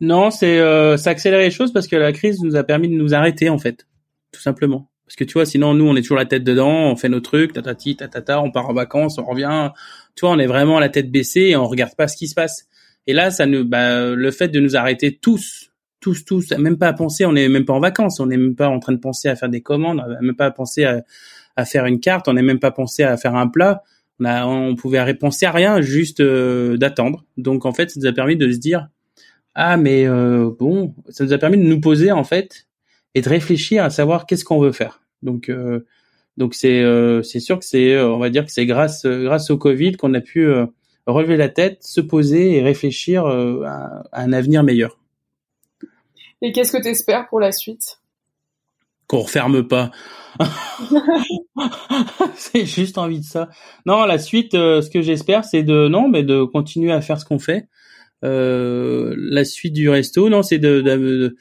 Non, 0.00 0.30
c'est 0.30 0.58
ça 0.96 1.10
a 1.10 1.12
accéléré 1.12 1.44
les 1.44 1.50
choses 1.50 1.72
parce 1.72 1.88
que 1.88 1.96
la 1.96 2.12
crise 2.12 2.40
nous 2.40 2.54
a 2.54 2.62
permis 2.62 2.88
de 2.88 2.94
nous 2.94 3.14
arrêter 3.14 3.50
en 3.50 3.58
fait, 3.58 3.86
tout 4.32 4.40
simplement. 4.40 4.88
Parce 5.04 5.16
que 5.16 5.24
tu 5.24 5.32
vois, 5.32 5.44
sinon 5.44 5.74
nous 5.74 5.86
on 5.88 5.96
est 5.96 6.02
toujours 6.02 6.18
la 6.18 6.24
tête 6.24 6.44
dedans, 6.44 6.70
on 6.70 6.94
fait 6.94 7.08
nos 7.08 7.20
trucs, 7.20 7.52
tatati, 7.52 7.96
tatata, 7.96 8.40
on 8.40 8.52
part 8.52 8.70
en 8.70 8.74
vacances, 8.74 9.18
on 9.18 9.24
revient. 9.24 9.70
Tu 10.14 10.24
vois, 10.24 10.30
on 10.30 10.38
est 10.38 10.46
vraiment 10.46 10.78
la 10.78 10.88
tête 10.88 11.10
baissée 11.10 11.48
et 11.48 11.56
on 11.56 11.66
regarde 11.66 11.96
pas 11.96 12.06
ce 12.08 12.16
qui 12.16 12.28
se 12.28 12.34
passe. 12.34 12.67
Et 13.08 13.14
là, 13.14 13.30
ça 13.30 13.46
nous, 13.46 13.64
bah, 13.64 14.14
le 14.14 14.30
fait 14.30 14.48
de 14.48 14.60
nous 14.60 14.76
arrêter 14.76 15.16
tous, 15.16 15.72
tous, 15.98 16.26
tous, 16.26 16.52
même 16.52 16.76
pas 16.76 16.88
à 16.88 16.92
penser, 16.92 17.24
on 17.24 17.32
n'est 17.32 17.48
même 17.48 17.64
pas 17.64 17.72
en 17.72 17.80
vacances, 17.80 18.20
on 18.20 18.26
n'est 18.26 18.36
même 18.36 18.54
pas 18.54 18.68
en 18.68 18.78
train 18.80 18.92
de 18.92 18.98
penser 18.98 19.28
à 19.28 19.34
faire 19.34 19.48
des 19.48 19.62
commandes, 19.62 20.04
on 20.06 20.22
même 20.22 20.36
pas 20.36 20.44
à 20.44 20.50
penser 20.50 20.84
à, 20.84 21.64
faire 21.64 21.86
une 21.86 22.00
carte, 22.00 22.28
on 22.28 22.34
n'est 22.34 22.42
même 22.42 22.60
pas 22.60 22.70
pensé 22.70 23.02
à 23.02 23.16
faire 23.16 23.34
un 23.34 23.48
plat. 23.48 23.82
On 24.20 24.26
a, 24.26 24.46
on 24.46 24.76
pouvait 24.76 25.14
penser 25.14 25.46
à 25.46 25.52
rien, 25.52 25.80
juste 25.80 26.20
euh, 26.20 26.76
d'attendre. 26.76 27.24
Donc 27.38 27.64
en 27.64 27.72
fait, 27.72 27.90
ça 27.90 27.98
nous 27.98 28.06
a 28.06 28.12
permis 28.12 28.36
de 28.36 28.52
se 28.52 28.58
dire, 28.58 28.88
ah 29.54 29.78
mais 29.78 30.06
euh, 30.06 30.50
bon, 30.56 30.94
ça 31.08 31.24
nous 31.24 31.32
a 31.32 31.38
permis 31.38 31.56
de 31.56 31.62
nous 31.62 31.80
poser 31.80 32.12
en 32.12 32.24
fait 32.24 32.68
et 33.14 33.22
de 33.22 33.28
réfléchir 33.28 33.82
à 33.82 33.90
savoir 33.90 34.26
qu'est-ce 34.26 34.44
qu'on 34.44 34.60
veut 34.60 34.72
faire. 34.72 35.00
Donc 35.22 35.48
euh, 35.48 35.86
donc 36.36 36.54
c'est 36.54 36.84
c'est 37.24 37.40
sûr 37.40 37.58
que 37.58 37.64
c'est 37.64 37.98
on 37.98 38.18
va 38.18 38.28
dire 38.28 38.44
que 38.44 38.52
c'est 38.52 38.66
grâce 38.66 39.06
grâce 39.06 39.50
au 39.50 39.56
Covid 39.56 39.92
qu'on 39.92 40.14
a 40.14 40.20
pu 40.20 40.46
relever 41.08 41.36
la 41.36 41.48
tête, 41.48 41.82
se 41.82 42.00
poser 42.00 42.56
et 42.56 42.62
réfléchir 42.62 43.26
euh, 43.26 43.62
à, 43.64 44.04
un 44.12 44.32
avenir 44.32 44.62
meilleur. 44.62 44.98
Et 46.42 46.52
qu'est-ce 46.52 46.72
que 46.72 46.82
tu 46.82 46.88
espères 46.88 47.26
pour 47.28 47.40
la 47.40 47.50
suite? 47.50 48.00
Qu'on 49.06 49.20
referme 49.20 49.66
pas. 49.66 49.90
c'est 52.36 52.66
juste 52.66 52.98
envie 52.98 53.20
de 53.20 53.24
ça. 53.24 53.48
Non, 53.86 54.04
la 54.04 54.18
suite, 54.18 54.54
euh, 54.54 54.82
ce 54.82 54.90
que 54.90 55.00
j'espère, 55.00 55.44
c'est 55.44 55.62
de 55.62 55.88
non, 55.88 56.08
mais 56.08 56.22
de 56.22 56.44
continuer 56.44 56.92
à 56.92 57.00
faire 57.00 57.18
ce 57.18 57.24
qu'on 57.24 57.38
fait. 57.38 57.66
Euh, 58.24 59.14
la 59.16 59.44
suite 59.44 59.72
du 59.72 59.88
resto, 59.88 60.28
non, 60.28 60.42
c'est 60.42 60.58
de, 60.58 60.82
de, 60.82 61.36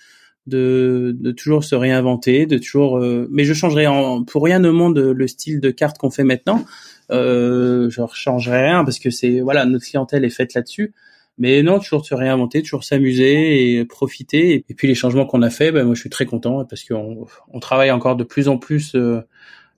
de, 0.48 1.16
de, 1.20 1.32
toujours 1.32 1.64
se 1.64 1.76
réinventer, 1.76 2.46
de 2.46 2.58
toujours. 2.58 3.00
mais 3.30 3.44
je 3.44 3.54
changerai 3.54 3.86
en, 3.86 4.24
pour 4.24 4.44
rien 4.44 4.64
au 4.64 4.72
monde 4.72 4.98
le 4.98 5.28
style 5.28 5.60
de 5.60 5.72
carte 5.72 5.98
qu'on 5.98 6.10
fait 6.10 6.24
maintenant 6.24 6.64
euh, 7.12 7.90
je 7.90 8.02
changerai 8.14 8.66
rien 8.66 8.84
parce 8.84 9.00
que 9.00 9.10
c'est 9.10 9.40
voilà 9.42 9.66
notre 9.66 9.86
clientèle 9.86 10.26
est 10.26 10.30
faite 10.30 10.54
là-dessus. 10.54 10.94
Mais 11.38 11.62
non, 11.62 11.80
toujours 11.80 12.06
se 12.06 12.16
réinventer, 12.16 12.64
toujours 12.64 12.84
s'amuser 12.84 13.78
et 13.80 13.86
profiter. 13.86 14.66
Et 14.70 14.74
puis 14.74 14.88
les 14.88 14.96
changements 14.96 15.26
qu'on 15.26 15.44
a 15.44 15.50
fait, 15.52 15.72
ben 15.72 15.86
moi 15.86 15.94
je 15.94 16.00
suis 16.00 16.10
très 16.10 16.26
content 16.26 16.66
parce 16.66 16.84
qu'on 16.84 17.28
on 17.54 17.60
travaille 17.60 17.92
encore 17.92 18.16
de 18.16 18.24
plus 18.24 18.48
en 18.48 18.58
plus, 18.58 18.96
euh, 18.96 19.22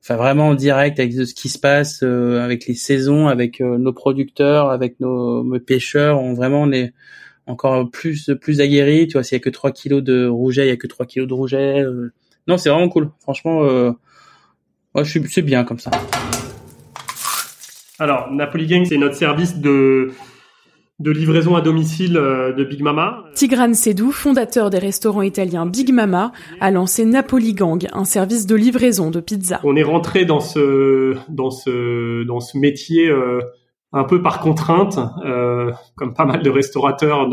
enfin 0.02 0.15
vraiment 0.15 0.50
en 0.50 0.56
direct 0.56 1.00
avec 1.00 1.12
ce 1.13 1.34
qui 1.34 1.50
se 1.50 1.60
passe, 1.60 2.02
euh, 2.04 2.42
avec 2.42 2.65
les 2.65 2.76
saisons, 2.76 3.28
avec 3.28 3.60
euh, 3.60 3.78
nos 3.78 3.92
producteurs, 3.92 4.70
avec 4.70 5.00
nos, 5.02 5.60
pêcheurs. 5.60 6.22
On 6.22 6.34
vraiment 6.34 6.62
on 6.62 6.72
est 6.72 6.94
encore 7.46 7.89
plus 7.92 8.32
plus 8.42 8.62
aguerris. 8.62 9.08
Tu 9.08 9.13
vois, 9.13 9.24
s'il 9.24 9.36
y 9.36 9.42
a 9.42 9.44
que 9.44 9.50
3 9.50 9.72
kilos 9.72 10.04
de 10.04 10.28
rouget, 10.28 10.65
il 10.65 10.70
y 10.70 10.72
a 10.72 10.78
que 10.78 10.88
3 10.88 11.06
kilos 11.08 11.28
de 11.28 11.34
rouget. 11.34 11.84
non, 12.48 12.58
c'est 12.58 12.70
vraiment 12.70 12.89
cool. 12.89 13.12
Franchement, 13.20 13.63
moi 14.96 15.04
je 15.04 15.10
suis 15.10 15.22
c'est 15.30 15.42
bien 15.42 15.65
comme 15.65 15.80
ça. 15.80 15.92
Alors, 17.99 18.31
Napoli 18.31 18.65
Gang, 18.65 18.85
c'est 18.85 18.97
notre 18.97 19.15
service 19.15 19.59
de 19.59 20.12
de 20.99 21.12
livraison 21.12 21.55
à 21.55 21.62
domicile 21.62 22.17
euh, 22.17 22.51
de 22.51 22.65
Big 22.65 22.81
Mama. 22.81 23.23
Tigran 23.33 23.73
Sedou, 23.73 24.12
fondateur 24.12 24.69
des 24.69 24.79
restaurants 24.79 25.21
italiens 25.21 25.65
Big 25.65 25.93
Mama, 25.93 26.33
a 26.59 26.71
lancé 26.71 27.05
Napoli 27.05 27.53
Gang, 27.53 27.88
un 27.93 28.03
service 28.03 28.45
de 28.45 28.55
livraison 28.55 29.09
de 29.09 29.21
pizza. 29.21 29.62
On 29.63 29.77
est 29.77 29.83
rentré 29.83 30.25
dans 30.25 30.41
ce 30.41 31.15
dans 31.29 31.51
ce 31.51 32.23
dans 32.23 32.41
ce 32.41 32.57
métier 32.57 33.09
euh, 33.09 33.39
un 33.93 34.03
peu 34.03 34.21
par 34.21 34.41
contrainte, 34.41 34.99
euh, 35.25 35.71
comme 35.95 36.13
pas 36.13 36.25
mal 36.25 36.41
de 36.41 36.49
restaurateurs 36.49 37.27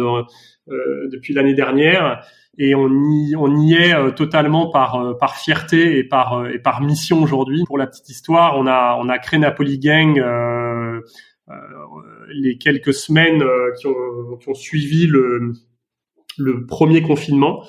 depuis 1.12 1.35
l'année 1.35 1.55
dernière 1.55 2.22
et 2.59 2.75
on 2.75 2.88
y, 2.88 3.37
on 3.37 3.55
y 3.61 3.75
est 3.75 3.95
euh, 3.95 4.11
totalement 4.11 4.71
par, 4.71 4.97
euh, 4.97 5.14
par 5.14 5.37
fierté 5.37 5.99
et 5.99 6.05
par, 6.05 6.35
euh, 6.35 6.49
et 6.49 6.59
par 6.59 6.81
mission 6.81 7.23
aujourd'hui. 7.23 7.64
Pour 7.66 7.79
la 7.79 7.87
petite 7.87 8.09
histoire, 8.09 8.57
on 8.59 8.66
a, 8.66 8.97
on 8.99 9.09
a 9.09 9.19
créé 9.19 9.38
Napoli 9.38 9.79
Gang 9.79 10.19
euh, 10.19 11.01
les 12.33 12.59
quelques 12.59 12.95
semaines 12.95 13.45
qui, 13.79 13.87
ont, 13.87 14.37
qui 14.40 14.49
ont 14.49 14.55
suivi 14.55 15.07
le, 15.07 15.53
le 16.38 16.66
premier 16.66 17.03
confinement, 17.03 17.62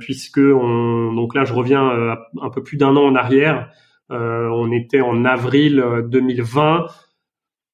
puisque 0.00 0.38
on, 0.38 1.12
donc 1.12 1.34
là 1.34 1.44
je 1.44 1.52
reviens 1.52 2.16
un 2.40 2.48
peu 2.48 2.62
plus 2.62 2.78
d'un 2.78 2.96
an 2.96 3.04
en 3.04 3.14
arrière. 3.14 3.70
on 4.08 4.72
était 4.72 5.02
en 5.02 5.26
avril 5.26 5.84
2020 6.08 6.86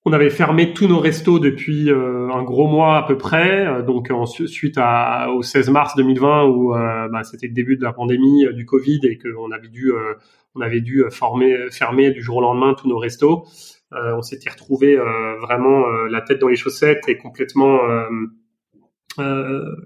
on 0.04 0.12
avait 0.12 0.30
fermé 0.30 0.72
tous 0.72 0.88
nos 0.88 0.98
restos 0.98 1.38
depuis 1.38 1.88
euh, 1.90 2.28
un 2.32 2.42
gros 2.42 2.66
mois 2.66 2.96
à 2.96 3.02
peu 3.04 3.16
près, 3.16 3.66
euh, 3.66 3.82
donc 3.82 4.10
suite 4.26 4.76
à, 4.76 5.30
au 5.30 5.42
16 5.42 5.70
mars 5.70 5.94
2020 5.96 6.44
où 6.46 6.74
euh, 6.74 7.08
bah, 7.08 7.22
c'était 7.22 7.46
le 7.46 7.52
début 7.52 7.76
de 7.76 7.84
la 7.84 7.92
pandémie 7.92 8.44
du 8.52 8.66
Covid 8.66 9.00
et 9.04 9.16
qu'on 9.16 9.50
avait 9.52 9.68
dû 9.68 9.92
on 10.54 10.60
avait 10.60 10.80
dû 10.80 11.04
former, 11.10 11.56
fermer 11.70 12.10
du 12.10 12.20
jour 12.20 12.38
au 12.38 12.40
lendemain 12.42 12.74
tous 12.74 12.88
nos 12.88 12.98
restos. 12.98 13.46
on 13.90 14.20
s'était 14.22 14.50
retrouvé 14.50 14.96
vraiment 15.40 15.86
la 16.10 16.20
tête 16.20 16.40
dans 16.40 16.48
les 16.48 16.56
chaussettes 16.56 17.08
et 17.08 17.16
complètement 17.16 17.78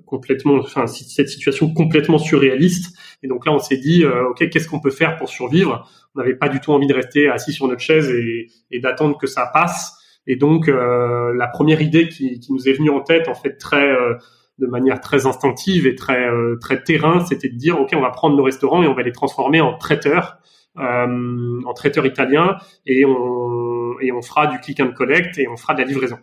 complètement 0.06 0.56
enfin 0.56 0.88
cette 0.88 1.28
situation 1.28 1.72
complètement 1.72 2.18
surréaliste. 2.18 2.98
Et 3.22 3.28
donc 3.28 3.46
là 3.46 3.52
on 3.52 3.60
s'est 3.60 3.76
dit 3.76 4.04
ok 4.04 4.48
qu'est-ce 4.48 4.68
qu'on 4.68 4.80
peut 4.80 4.90
faire 4.90 5.16
pour 5.16 5.28
survivre? 5.28 5.88
On 6.16 6.20
n'avait 6.20 6.34
pas 6.34 6.48
du 6.48 6.58
tout 6.58 6.72
envie 6.72 6.88
de 6.88 6.94
rester 6.94 7.28
assis 7.28 7.52
sur 7.52 7.68
notre 7.68 7.82
chaise 7.82 8.10
et, 8.10 8.48
et 8.72 8.80
d'attendre 8.80 9.16
que 9.18 9.28
ça 9.28 9.48
passe 9.52 9.96
et 10.26 10.36
donc 10.36 10.68
euh, 10.68 11.34
la 11.34 11.46
première 11.46 11.80
idée 11.80 12.08
qui, 12.08 12.40
nous 12.50 12.68
est 12.68 12.72
venue 12.72 12.90
en 12.90 13.00
tête, 13.00 13.28
en 13.28 13.34
fait, 13.34 13.56
très 13.58 13.90
euh, 13.90 14.14
de 14.58 14.66
manière 14.66 15.00
très 15.00 15.26
instinctive 15.26 15.86
et 15.86 15.94
très 15.94 16.28
euh, 16.28 16.56
très 16.60 16.82
terrain, 16.82 17.24
c'était 17.24 17.48
de 17.48 17.56
dire 17.56 17.80
ok, 17.80 17.92
on 17.94 18.00
va 18.00 18.10
prendre 18.10 18.36
nos 18.36 18.42
restaurants 18.42 18.82
et 18.82 18.88
on 18.88 18.94
va 18.94 19.02
les 19.02 19.12
transformer 19.12 19.60
en 19.60 19.76
traiteurs, 19.76 20.38
en 20.76 21.72
traiteurs 21.74 22.06
italiens, 22.06 22.56
et 22.84 23.04
on 23.04 23.98
et 24.00 24.12
on 24.12 24.20
fera 24.22 24.46
du 24.46 24.58
click 24.60 24.80
and 24.80 24.92
collect 24.92 25.38
et 25.38 25.48
on 25.48 25.56
fera 25.56 25.74
de 25.74 25.80
la 25.80 25.86
livraison. 25.86 26.18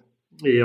Et 0.46 0.60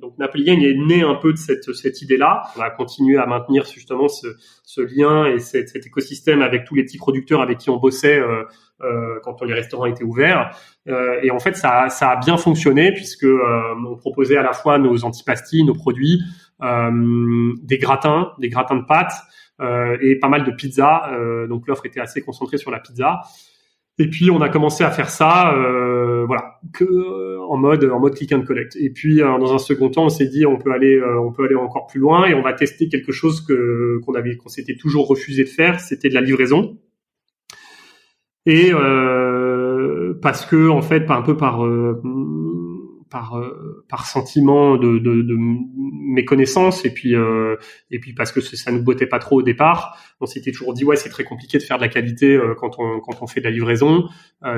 donc 0.00 0.18
Napoli 0.18 0.44
Gang 0.44 0.62
est 0.62 0.74
né 0.74 1.02
un 1.02 1.14
peu 1.14 1.32
de 1.32 1.38
cette, 1.38 1.72
cette 1.74 2.02
idée-là. 2.02 2.42
On 2.56 2.60
a 2.60 2.70
continué 2.70 3.18
à 3.18 3.26
maintenir 3.26 3.64
justement 3.66 4.08
ce, 4.08 4.26
ce 4.64 4.80
lien 4.80 5.26
et 5.26 5.38
cet, 5.38 5.68
cet, 5.68 5.86
écosystème 5.86 6.42
avec 6.42 6.64
tous 6.64 6.74
les 6.74 6.84
petits 6.84 6.98
producteurs 6.98 7.40
avec 7.40 7.58
qui 7.58 7.70
on 7.70 7.76
bossait 7.76 8.18
euh, 8.18 9.20
quand 9.22 9.42
les 9.42 9.54
restaurants 9.54 9.86
étaient 9.86 10.04
ouverts. 10.04 10.56
Euh, 10.88 11.20
et 11.22 11.30
en 11.30 11.38
fait, 11.38 11.56
ça, 11.56 11.88
ça 11.88 12.10
a 12.10 12.16
bien 12.16 12.36
fonctionné 12.36 12.92
puisque 12.92 13.26
on 13.26 13.96
proposait 13.96 14.36
à 14.36 14.42
la 14.42 14.52
fois 14.52 14.78
nos 14.78 15.04
antipastilles, 15.04 15.64
nos 15.64 15.74
produits, 15.74 16.20
des 16.60 17.78
gratins, 17.78 18.32
des 18.38 18.48
gratins 18.48 18.76
de 18.76 18.84
pâtes 18.84 19.14
et 20.00 20.18
pas 20.18 20.28
mal 20.28 20.44
de 20.44 20.50
pizzas. 20.50 21.46
donc 21.48 21.68
l'offre 21.68 21.86
était 21.86 22.00
assez 22.00 22.22
concentrée 22.22 22.58
sur 22.58 22.70
la 22.70 22.80
pizza. 22.80 23.20
Et 23.98 24.08
puis 24.08 24.30
on 24.30 24.40
a 24.40 24.48
commencé 24.48 24.84
à 24.84 24.90
faire 24.90 25.10
ça, 25.10 25.54
euh, 25.54 26.24
voilà, 26.26 26.60
que 26.72 26.84
euh, 26.84 27.38
en 27.42 27.58
mode 27.58 27.84
en 27.84 28.00
mode 28.00 28.14
click 28.14 28.32
and 28.32 28.42
collect. 28.42 28.74
Et 28.76 28.90
puis 28.90 29.20
euh, 29.20 29.38
dans 29.38 29.54
un 29.54 29.58
second 29.58 29.90
temps, 29.90 30.06
on 30.06 30.08
s'est 30.08 30.26
dit 30.26 30.46
on 30.46 30.56
peut 30.56 30.72
aller 30.72 31.00
on 31.20 31.30
peut 31.30 31.44
aller 31.44 31.54
encore 31.54 31.86
plus 31.86 32.00
loin 32.00 32.26
et 32.26 32.34
on 32.34 32.42
va 32.42 32.54
tester 32.54 32.88
quelque 32.88 33.12
chose 33.12 33.44
que 33.44 34.00
qu'on 34.04 34.14
avait 34.14 34.36
qu'on 34.36 34.48
s'était 34.48 34.76
toujours 34.76 35.06
refusé 35.08 35.44
de 35.44 35.48
faire, 35.48 35.80
c'était 35.80 36.08
de 36.08 36.14
la 36.14 36.22
livraison. 36.22 36.78
Et 38.46 38.72
parce 40.22 40.46
que 40.46 40.68
en 40.68 40.82
fait, 40.82 41.10
un 41.10 41.22
peu 41.22 41.36
par 41.36 41.62
par 43.12 43.38
euh, 43.38 43.84
par 43.88 44.06
sentiment 44.06 44.76
de, 44.76 44.98
de, 44.98 45.22
de, 45.22 45.36
méconnaissance 45.38 46.84
et 46.84 46.92
puis 46.92 47.14
euh, 47.14 47.56
et 47.90 48.00
puis 48.00 48.14
parce 48.14 48.32
que 48.32 48.40
ça 48.40 48.72
nous 48.72 48.82
bottait 48.82 49.06
pas 49.06 49.18
trop 49.18 49.40
au 49.40 49.42
départ. 49.42 49.98
On 50.20 50.26
s'était 50.26 50.50
toujours 50.50 50.72
dit 50.72 50.84
ouais 50.84 50.96
c'est 50.96 51.10
très 51.10 51.22
compliqué 51.22 51.58
de 51.58 51.62
faire 51.62 51.76
de 51.76 51.82
la 51.82 51.88
qualité 51.88 52.34
euh, 52.34 52.54
quand 52.58 52.78
on 52.78 53.00
quand 53.00 53.22
on 53.22 53.26
fait 53.26 53.40
de 53.40 53.44
la 53.44 53.50
livraison. 53.50 54.08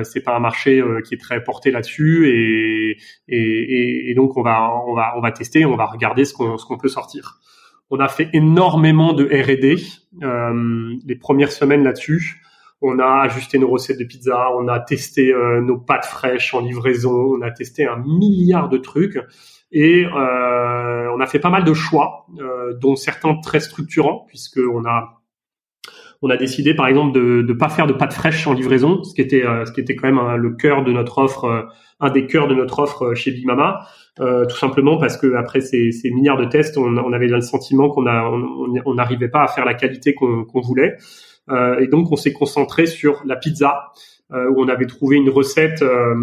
C'est 0.03 0.21
pas 0.21 0.35
un 0.35 0.39
marché 0.39 0.83
qui 1.05 1.13
est 1.13 1.19
très 1.19 1.43
porté 1.43 1.69
là-dessus 1.69 2.27
et, 2.29 2.97
et, 3.27 4.09
et 4.09 4.13
donc 4.15 4.35
on 4.35 4.41
va 4.41 4.71
on 4.87 4.95
va 4.95 5.13
on 5.15 5.21
va 5.21 5.31
tester 5.31 5.63
on 5.65 5.75
va 5.75 5.85
regarder 5.85 6.25
ce 6.25 6.33
qu'on 6.33 6.57
ce 6.57 6.65
qu'on 6.65 6.77
peut 6.77 6.87
sortir. 6.87 7.39
On 7.91 7.99
a 7.99 8.07
fait 8.07 8.29
énormément 8.33 9.13
de 9.13 9.25
R&D 9.25 9.75
les 11.05 11.15
premières 11.15 11.51
semaines 11.51 11.83
là-dessus 11.83 12.41
on 12.81 12.99
a 12.99 13.21
ajusté 13.21 13.57
nos 13.57 13.69
recettes 13.69 13.99
de 13.99 14.03
pizza, 14.03 14.51
on 14.55 14.67
a 14.67 14.79
testé 14.79 15.33
euh, 15.33 15.61
nos 15.61 15.77
pâtes 15.77 16.05
fraîches 16.05 16.53
en 16.53 16.61
livraison, 16.61 17.35
on 17.37 17.41
a 17.41 17.51
testé 17.51 17.85
un 17.85 17.97
milliard 17.97 18.69
de 18.69 18.77
trucs 18.77 19.19
et 19.71 20.05
euh, 20.05 21.11
on 21.15 21.19
a 21.19 21.25
fait 21.25 21.39
pas 21.39 21.49
mal 21.49 21.63
de 21.63 21.73
choix, 21.73 22.25
euh, 22.39 22.73
dont 22.79 22.95
certains 22.95 23.35
très 23.35 23.59
structurants 23.59 24.25
puisque 24.27 24.59
on 24.59 24.85
a 24.85 25.21
on 26.21 26.29
a 26.29 26.37
décidé 26.37 26.73
par 26.73 26.87
exemple 26.87 27.13
de 27.13 27.45
ne 27.47 27.53
pas 27.53 27.69
faire 27.69 27.87
de 27.87 27.93
pâtes 27.93 28.13
fraîches 28.13 28.47
en 28.47 28.53
livraison, 28.53 29.03
ce 29.03 29.13
qui 29.13 29.21
était 29.21 29.43
ce 29.43 29.71
qui 29.71 29.81
était 29.81 29.95
quand 29.95 30.11
même 30.11 30.35
le 30.37 30.51
cœur 30.51 30.83
de 30.83 30.91
notre 30.91 31.19
offre, 31.19 31.67
un 31.99 32.09
des 32.09 32.25
cœurs 32.25 32.47
de 32.47 32.55
notre 32.55 32.79
offre 32.79 33.13
chez 33.13 33.31
Big 33.31 33.45
Mama, 33.45 33.85
tout 34.17 34.55
simplement 34.55 34.97
parce 34.97 35.17
que 35.17 35.35
après 35.35 35.61
ces, 35.61 35.91
milliards 36.05 36.37
de 36.37 36.45
tests, 36.45 36.77
on, 36.77 37.13
avait 37.13 37.27
le 37.27 37.41
sentiment 37.41 37.89
qu'on 37.89 38.07
on 38.07 38.93
n'arrivait 38.95 39.27
pas 39.27 39.43
à 39.43 39.47
faire 39.47 39.65
la 39.65 39.75
qualité 39.75 40.15
qu'on 40.15 40.61
voulait. 40.61 40.95
Euh, 41.49 41.79
et 41.79 41.87
donc 41.87 42.11
on 42.11 42.15
s'est 42.15 42.33
concentré 42.33 42.85
sur 42.85 43.21
la 43.25 43.35
pizza, 43.35 43.91
euh, 44.31 44.49
où 44.49 44.61
on 44.61 44.67
avait 44.67 44.87
trouvé 44.87 45.17
une 45.17 45.29
recette 45.29 45.81
euh, 45.81 46.15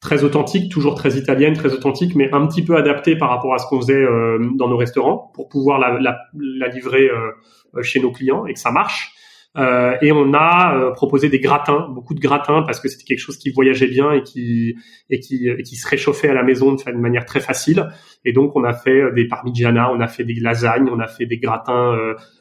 très 0.00 0.24
authentique, 0.24 0.70
toujours 0.70 0.94
très 0.94 1.16
italienne, 1.16 1.54
très 1.54 1.72
authentique, 1.72 2.14
mais 2.14 2.32
un 2.32 2.46
petit 2.46 2.64
peu 2.64 2.76
adaptée 2.76 3.16
par 3.16 3.30
rapport 3.30 3.54
à 3.54 3.58
ce 3.58 3.66
qu'on 3.66 3.80
faisait 3.80 4.06
dans 4.54 4.68
nos 4.68 4.76
restaurants 4.76 5.32
pour 5.34 5.48
pouvoir 5.48 5.80
la, 5.80 5.98
la, 5.98 6.18
la 6.34 6.68
livrer 6.68 7.10
chez 7.82 7.98
nos 7.98 8.12
clients 8.12 8.46
et 8.46 8.54
que 8.54 8.60
ça 8.60 8.70
marche. 8.70 9.12
Euh, 9.56 9.96
et 10.02 10.12
on 10.12 10.34
a 10.34 10.92
proposé 10.94 11.28
des 11.30 11.40
gratins, 11.40 11.88
beaucoup 11.88 12.14
de 12.14 12.20
gratins 12.20 12.62
parce 12.62 12.80
que 12.80 12.88
c'était 12.88 13.04
quelque 13.04 13.18
chose 13.18 13.38
qui 13.38 13.50
voyageait 13.50 13.88
bien 13.88 14.12
et 14.12 14.22
qui 14.22 14.76
et 15.10 15.18
qui, 15.20 15.48
et 15.48 15.62
qui 15.62 15.74
se 15.74 15.88
réchauffait 15.88 16.28
à 16.28 16.34
la 16.34 16.42
maison 16.42 16.74
de, 16.74 16.92
manière 16.92 17.24
très 17.24 17.40
facile. 17.40 17.88
Et 18.24 18.32
donc 18.32 18.54
on 18.56 18.62
a 18.62 18.72
fait 18.72 19.10
des 19.14 19.26
parmigiana, 19.26 19.90
on 19.90 20.00
a 20.00 20.06
fait 20.06 20.24
des 20.24 20.34
lasagnes, 20.34 20.88
on 20.92 21.00
a 21.00 21.08
fait 21.08 21.26
des 21.26 21.38
gratins 21.38 21.96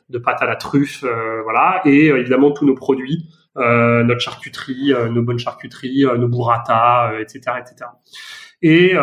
de 0.09 0.17
pâte 0.17 0.41
à 0.41 0.45
la 0.45 0.55
truffe, 0.55 1.03
euh, 1.03 1.41
voilà, 1.43 1.81
et 1.85 2.09
euh, 2.09 2.19
évidemment 2.19 2.51
tous 2.51 2.65
nos 2.65 2.75
produits, 2.75 3.29
euh, 3.57 4.03
notre 4.03 4.21
charcuterie, 4.21 4.93
nos 5.11 5.21
bonnes 5.21 5.39
charcuteries, 5.39 6.05
nos 6.17 6.27
burrata, 6.27 7.11
etc., 7.19 7.57
etc. 7.59 7.89
Et 8.61 8.93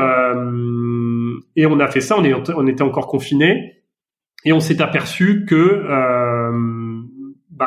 et 1.57 1.67
on 1.67 1.81
a 1.81 1.87
fait 1.88 2.01
ça, 2.01 2.17
on, 2.19 2.25
est, 2.25 2.51
on 2.51 2.67
était 2.67 2.83
encore 2.83 3.07
confinés, 3.07 3.85
et 4.45 4.53
on 4.53 4.61
s'est 4.61 4.83
aperçu 4.83 5.45
que 5.47 5.55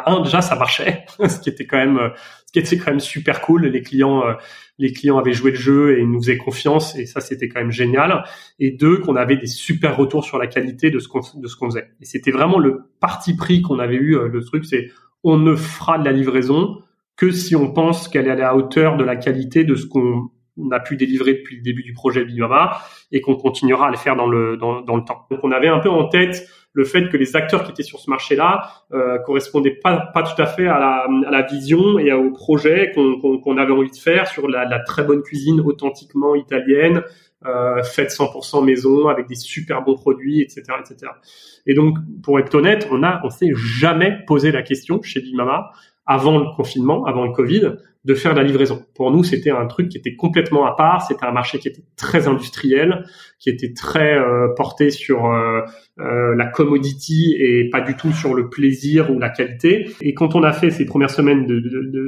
bah 0.05 0.12
un 0.12 0.21
déjà 0.21 0.41
ça 0.41 0.55
marchait 0.55 1.05
ce 1.27 1.39
qui 1.39 1.49
était 1.49 1.65
quand 1.65 1.77
même 1.77 2.12
ce 2.45 2.51
qui 2.51 2.60
était 2.60 2.77
quand 2.77 2.91
même 2.91 2.99
super 2.99 3.41
cool 3.41 3.65
les 3.65 3.81
clients 3.81 4.23
les 4.79 4.93
clients 4.93 5.17
avaient 5.17 5.33
joué 5.33 5.51
le 5.51 5.57
jeu 5.57 5.99
et 5.99 6.05
nous 6.05 6.21
faisaient 6.21 6.38
confiance 6.38 6.95
et 6.95 7.05
ça 7.05 7.19
c'était 7.19 7.49
quand 7.49 7.60
même 7.60 7.71
génial. 7.71 8.23
Et 8.60 8.71
deux, 8.71 8.99
qu'on 8.99 9.15
avait 9.15 9.38
des 9.38 9.47
super 9.47 9.97
retours 9.97 10.23
sur 10.23 10.38
la 10.38 10.47
qualité 10.47 10.91
de 10.91 10.99
ce 10.99 11.07
qu'on 11.07 11.21
de 11.36 11.47
ce 11.47 11.55
qu'on 11.55 11.67
faisait. 11.67 11.89
Et 12.01 12.05
c'était 12.05 12.31
vraiment 12.31 12.60
le 12.60 12.83
parti 12.99 13.36
pris 13.36 13.62
qu'on 13.62 13.79
avait 13.79 13.95
eu. 13.95 14.15
Euh, 14.15 14.27
le 14.27 14.43
truc, 14.43 14.65
c'est 14.65 14.89
on 15.23 15.38
ne 15.38 15.55
fera 15.55 15.97
de 15.97 16.05
la 16.05 16.12
livraison 16.12 16.81
que 17.15 17.31
si 17.31 17.55
on 17.55 17.71
pense 17.71 18.07
qu'elle 18.07 18.27
est 18.27 18.31
à 18.31 18.36
la 18.36 18.55
hauteur 18.55 18.97
de 18.97 19.03
la 19.03 19.15
qualité 19.15 19.63
de 19.63 19.73
ce 19.73 19.88
qu'on 19.88 20.29
a 20.71 20.79
pu 20.79 20.95
délivrer 20.95 21.33
depuis 21.33 21.57
le 21.57 21.63
début 21.63 21.81
du 21.81 21.93
projet 21.93 22.23
Bimama 22.23 22.79
et 23.12 23.21
qu'on 23.21 23.36
continuera 23.36 23.88
à 23.88 23.91
le 23.91 23.97
faire 23.97 24.15
dans 24.15 24.27
le 24.27 24.57
dans, 24.57 24.81
dans 24.81 24.95
le 24.95 25.03
temps. 25.03 25.25
Donc 25.31 25.39
on 25.43 25.51
avait 25.51 25.67
un 25.67 25.79
peu 25.79 25.89
en 25.89 26.07
tête 26.07 26.47
le 26.78 26.86
fait 26.86 27.10
que 27.10 27.18
les 27.18 27.36
acteurs 27.36 27.63
qui 27.63 27.72
étaient 27.72 27.82
sur 27.82 28.00
ce 28.00 28.08
marché-là 28.08 28.70
euh, 28.94 29.18
correspondaient 29.18 29.80
pas, 29.84 30.12
pas 30.13 30.22
tout 30.22 30.40
à 30.40 30.46
fait 30.46 30.68
à 30.68 30.78
la, 30.78 31.08
à 31.28 31.32
la 31.32 31.42
vision 31.42 31.98
et 31.98 32.13
au 32.13 32.30
projet 32.30 32.92
qu'on 32.94 33.58
avait 33.58 33.74
envie 33.74 33.90
de 33.90 33.96
faire 33.96 34.28
sur 34.28 34.48
la, 34.48 34.63
la, 34.63 34.80
très 34.82 35.04
bonne 35.04 35.24
cuisine 35.24 35.60
authentiquement 35.60 36.36
italienne, 36.36 37.02
euh, 37.48 37.82
faite 37.82 38.12
100% 38.12 38.63
maison 38.63 39.08
avec 39.08 39.28
des 39.28 39.34
super 39.34 39.82
bons 39.82 39.96
produits, 39.96 40.40
etc., 40.40 40.62
etc. 40.80 41.12
Et 41.66 41.74
donc, 41.74 41.98
pour 42.22 42.38
être 42.38 42.54
honnête, 42.54 42.88
on 42.92 43.02
a, 43.02 43.22
on 43.24 43.32
s'est 43.32 43.54
jamais 43.56 44.16
posé 44.28 44.52
la 44.52 44.62
question 44.62 45.02
chez 45.02 45.20
Bimama 45.20 45.72
avant 46.06 46.38
le 46.38 46.46
confinement, 46.56 47.06
avant 47.06 47.26
le 47.26 47.32
Covid, 47.32 47.72
de 48.08 48.15
faire 48.15 48.34
de 48.34 48.39
la 48.39 48.46
livraison. 48.46 48.86
Pour 48.96 49.12
nous, 49.12 49.26
c'était 49.26 49.50
un 49.50 49.65
truc 49.65 49.89
qui 49.89 49.98
était 49.98 50.15
complètement 50.15 50.65
à 50.65 50.78
part. 50.78 51.02
C'était 51.06 51.26
un 51.26 51.34
marché 51.34 51.60
qui 51.60 51.67
était 51.67 51.84
très 51.98 52.30
industriel, 52.30 53.04
qui 53.38 53.50
était 53.50 53.74
très 53.74 54.17
euh, 54.17 54.48
porté 54.56 54.91
sur 54.91 55.26
euh, 55.26 55.60
euh, 56.00 56.34
la 56.34 56.46
commodity 56.46 57.36
et 57.38 57.70
pas 57.70 57.82
du 57.82 57.98
tout 57.98 58.13
sur 58.13 58.34
le 58.34 58.50
plaisir 58.50 59.12
ou 59.12 59.20
la 59.20 59.30
qualité. 59.30 59.89
Et 60.00 60.13
quand 60.13 60.36
on 60.36 60.43
a 60.43 60.54
fait 60.54 60.70
ces 60.70 60.86
premières 60.86 61.10
semaines 61.10 61.46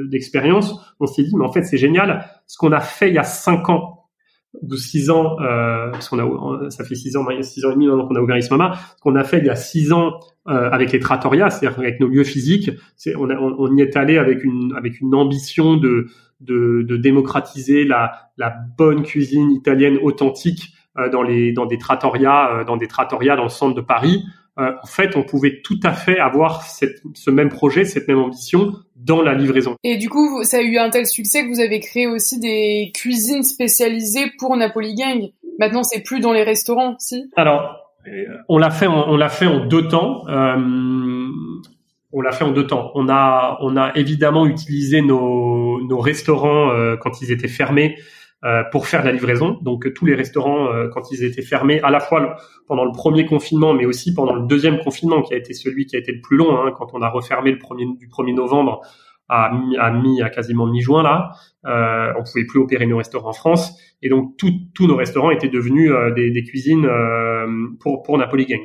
d'expérience, 0.08 0.70
de, 0.70 0.78
de, 0.78 0.84
on 1.00 1.06
s'est 1.06 1.22
dit, 1.22 1.36
mais 1.36 1.44
en 1.44 1.52
fait, 1.52 1.64
c'est 1.64 1.76
génial. 1.76 2.24
Ce 2.46 2.56
qu'on 2.56 2.72
a 2.72 2.80
fait 2.80 3.08
il 3.08 3.14
y 3.14 3.18
a 3.18 3.22
cinq 3.22 3.68
ans 3.68 3.99
ou 4.54 4.76
six 4.76 5.10
ans, 5.10 5.36
euh, 5.40 5.90
parce 5.90 6.08
qu'on 6.08 6.18
a, 6.18 6.70
ça 6.70 6.84
fait 6.84 6.94
six 6.94 7.16
ans, 7.16 7.26
six 7.42 7.64
ans 7.64 7.70
et 7.70 7.74
demi 7.74 7.86
maintenant 7.86 8.06
qu'on 8.06 8.16
a 8.16 8.20
ouvert 8.20 8.36
Ismama, 8.36 8.78
ce 8.96 9.02
qu'on 9.02 9.14
a 9.14 9.24
fait 9.24 9.38
il 9.38 9.46
y 9.46 9.50
a 9.50 9.56
six 9.56 9.92
ans 9.92 10.18
euh, 10.48 10.70
avec 10.70 10.92
les 10.92 10.98
trattorias, 10.98 11.50
c'est-à-dire 11.50 11.78
avec 11.78 12.00
nos 12.00 12.08
lieux 12.08 12.24
physiques, 12.24 12.70
on, 13.16 13.76
y 13.76 13.80
est 13.80 13.96
allé 13.96 14.18
avec 14.18 14.44
une, 14.44 14.74
ambition 15.14 15.76
de, 15.76 16.08
démocratiser 16.40 17.84
la, 17.84 18.12
bonne 18.76 19.02
cuisine 19.02 19.52
italienne 19.52 19.98
authentique 20.02 20.74
euh, 20.98 21.08
dans 21.08 21.22
dans 21.54 21.66
des 21.66 21.78
trattorias, 21.78 22.64
dans 22.64 22.76
des 22.76 22.88
trattorias 22.88 23.36
dans 23.36 23.44
le 23.44 23.50
centre 23.50 23.74
de 23.74 23.80
Paris. 23.80 24.24
Euh, 24.58 24.72
en 24.82 24.86
fait, 24.86 25.16
on 25.16 25.22
pouvait 25.22 25.60
tout 25.62 25.78
à 25.82 25.92
fait 25.92 26.18
avoir 26.18 26.62
cette, 26.62 27.00
ce 27.14 27.30
même 27.30 27.48
projet, 27.48 27.84
cette 27.84 28.08
même 28.08 28.18
ambition 28.18 28.72
dans 28.96 29.22
la 29.22 29.34
livraison. 29.34 29.76
Et 29.84 29.96
du 29.96 30.08
coup, 30.08 30.44
ça 30.44 30.58
a 30.58 30.62
eu 30.62 30.76
un 30.76 30.90
tel 30.90 31.06
succès 31.06 31.44
que 31.44 31.48
vous 31.48 31.60
avez 31.60 31.80
créé 31.80 32.06
aussi 32.06 32.38
des 32.38 32.90
cuisines 32.94 33.42
spécialisées 33.42 34.32
pour 34.38 34.56
Napoli 34.56 34.94
Gang. 34.94 35.30
Maintenant, 35.58 35.82
c'est 35.82 36.02
plus 36.02 36.20
dans 36.20 36.32
les 36.32 36.42
restaurants, 36.42 36.96
si? 36.98 37.30
Alors, 37.36 37.94
on 38.48 38.58
l'a 38.58 38.70
fait, 38.70 38.86
on, 38.86 39.16
l'a 39.16 39.28
fait 39.28 39.46
en 39.46 39.66
deux 39.66 39.88
temps. 39.88 40.26
Euh, 40.28 40.56
on 42.12 42.20
l'a 42.20 42.32
fait 42.32 42.44
en 42.44 42.50
deux 42.50 42.66
temps. 42.66 42.90
On 42.94 43.08
a, 43.08 43.58
on 43.60 43.76
a 43.76 43.92
évidemment 43.94 44.46
utilisé 44.46 45.00
nos, 45.00 45.80
nos 45.82 45.98
restaurants 45.98 46.70
euh, 46.70 46.96
quand 46.96 47.22
ils 47.22 47.30
étaient 47.30 47.48
fermés 47.48 47.96
euh, 47.98 48.02
pour 48.72 48.86
faire 48.86 49.02
de 49.02 49.06
la 49.06 49.12
livraison. 49.12 49.58
Donc 49.62 49.92
tous 49.92 50.06
les 50.06 50.14
restaurants, 50.14 50.72
euh, 50.72 50.88
quand 50.88 51.10
ils 51.12 51.24
étaient 51.24 51.42
fermés, 51.42 51.80
à 51.82 51.90
la 51.90 52.00
fois 52.00 52.36
pendant 52.66 52.84
le 52.84 52.92
premier 52.92 53.26
confinement, 53.26 53.74
mais 53.74 53.84
aussi 53.84 54.14
pendant 54.14 54.34
le 54.34 54.46
deuxième 54.46 54.78
confinement, 54.78 55.22
qui 55.22 55.34
a 55.34 55.36
été 55.36 55.52
celui 55.52 55.86
qui 55.86 55.96
a 55.96 55.98
été 55.98 56.12
le 56.12 56.20
plus 56.22 56.36
long, 56.36 56.56
hein, 56.56 56.72
quand 56.76 56.94
on 56.94 57.02
a 57.02 57.08
refermé 57.10 57.50
le 57.50 57.58
premier 57.58 57.84
du 57.84 58.08
1er 58.08 58.34
novembre 58.34 58.80
à 59.28 59.52
mi, 59.52 59.76
à, 59.76 59.90
mi, 59.90 60.22
à 60.22 60.30
quasiment 60.30 60.66
mi-juin 60.66 61.02
là, 61.02 61.32
euh, 61.66 62.12
on 62.18 62.24
pouvait 62.24 62.46
plus 62.46 62.58
opérer 62.58 62.86
nos 62.86 62.96
restaurants 62.96 63.28
en 63.28 63.34
France, 63.34 63.78
et 64.02 64.08
donc 64.08 64.36
tous 64.38 64.86
nos 64.86 64.96
restaurants 64.96 65.30
étaient 65.30 65.48
devenus 65.48 65.90
euh, 65.90 66.10
des, 66.12 66.30
des, 66.30 66.42
cuisines 66.42 66.88
pour 67.78 68.02
pour 68.02 68.16
Napoli 68.16 68.46
Gang. 68.46 68.60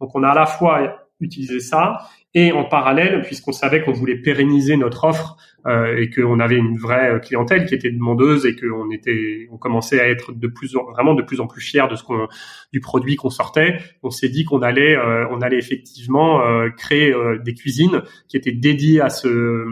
Donc 0.00 0.14
on 0.14 0.22
a 0.22 0.28
à 0.28 0.34
la 0.34 0.46
fois 0.46 1.00
utilisé 1.20 1.60
ça 1.60 1.98
et 2.36 2.52
en 2.52 2.64
parallèle, 2.64 3.22
puisqu'on 3.22 3.52
savait 3.52 3.82
qu'on 3.82 3.92
voulait 3.92 4.18
pérenniser 4.18 4.76
notre 4.76 5.04
offre 5.04 5.38
euh, 5.66 5.96
et 5.96 6.10
qu'on 6.10 6.38
avait 6.38 6.56
une 6.58 6.76
vraie 6.76 7.18
clientèle 7.22 7.64
qui 7.64 7.74
était 7.74 7.90
demandeuse 7.90 8.44
et 8.44 8.54
qu'on 8.54 8.90
était, 8.90 9.48
on 9.50 9.56
commençait 9.56 9.98
à 9.98 10.06
être 10.06 10.32
de 10.32 10.46
plus 10.46 10.76
en, 10.76 10.84
vraiment 10.92 11.14
de 11.14 11.22
plus 11.22 11.40
en 11.40 11.46
plus 11.46 11.62
fiers 11.62 11.88
de 11.90 11.96
ce 11.96 12.04
qu'on, 12.04 12.28
du 12.74 12.80
produit 12.80 13.16
qu'on 13.16 13.30
sortait, 13.30 13.78
on 14.02 14.10
s'est 14.10 14.28
dit 14.28 14.44
qu'on 14.44 14.60
allait, 14.60 14.94
euh, 14.94 15.26
on 15.30 15.40
allait 15.40 15.56
effectivement 15.56 16.42
euh, 16.42 16.68
créer 16.68 17.10
euh, 17.10 17.38
des 17.38 17.54
cuisines 17.54 18.02
qui 18.28 18.36
étaient 18.36 18.52
dédiées 18.52 19.00
à 19.00 19.08
ce, 19.08 19.64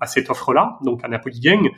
à 0.00 0.06
cette 0.06 0.30
offre-là, 0.30 0.80
donc 0.84 1.04
à 1.04 1.08
Napoli 1.08 1.38
Gang, 1.38 1.68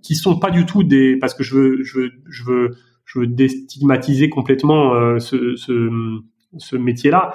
qui 0.00 0.14
sont 0.14 0.38
pas 0.38 0.50
du 0.50 0.64
tout 0.64 0.84
des, 0.84 1.16
parce 1.16 1.34
que 1.34 1.42
je 1.42 1.56
veux, 1.56 1.82
je 1.82 1.98
veux, 1.98 2.10
je 2.28 2.44
veux 2.44 2.70
je 3.04 3.18
veux 3.18 3.26
déstigmatiser 3.26 4.28
complètement 4.28 5.18
ce, 5.18 5.56
ce, 5.56 5.90
ce 6.56 6.76
métier-là. 6.76 7.32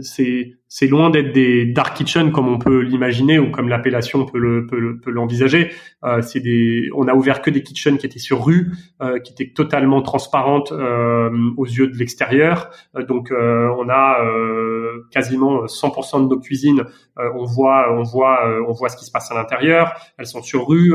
c'est 0.00 0.52
c'est 0.68 0.86
loin 0.86 1.10
d'être 1.10 1.32
des 1.32 1.64
dark 1.64 1.96
kitchen 1.96 2.30
comme 2.30 2.46
on 2.46 2.58
peut 2.58 2.80
l'imaginer 2.80 3.38
ou 3.38 3.50
comme 3.50 3.68
l'appellation 3.68 4.26
peut 4.26 4.38
le 4.38 4.66
peut, 4.66 5.10
l'envisager. 5.10 5.72
Euh, 6.04 6.20
c'est 6.20 6.40
des, 6.40 6.90
on 6.94 7.08
a 7.08 7.14
ouvert 7.14 7.40
que 7.40 7.50
des 7.50 7.62
kitchens 7.62 7.98
qui 7.98 8.06
étaient 8.06 8.18
sur 8.18 8.44
rue, 8.44 8.72
euh, 9.00 9.18
qui 9.18 9.32
étaient 9.32 9.52
totalement 9.52 10.02
transparentes 10.02 10.72
euh, 10.72 11.30
aux 11.56 11.64
yeux 11.64 11.88
de 11.88 11.96
l'extérieur. 11.96 12.70
Euh, 12.96 13.04
donc 13.04 13.30
euh, 13.30 13.74
on 13.78 13.88
a 13.88 14.24
euh, 14.24 15.06
quasiment 15.10 15.64
100% 15.64 16.24
de 16.24 16.28
nos 16.28 16.38
cuisines, 16.38 16.84
on 17.16 17.44
voit 17.44 17.92
on 17.92 18.02
voit 18.02 18.46
on 18.68 18.72
voit 18.72 18.88
ce 18.88 18.96
qui 18.96 19.04
se 19.04 19.10
passe 19.10 19.32
à 19.32 19.34
l'intérieur. 19.34 19.92
Elles 20.18 20.26
sont 20.26 20.42
sur 20.42 20.68
rue. 20.68 20.94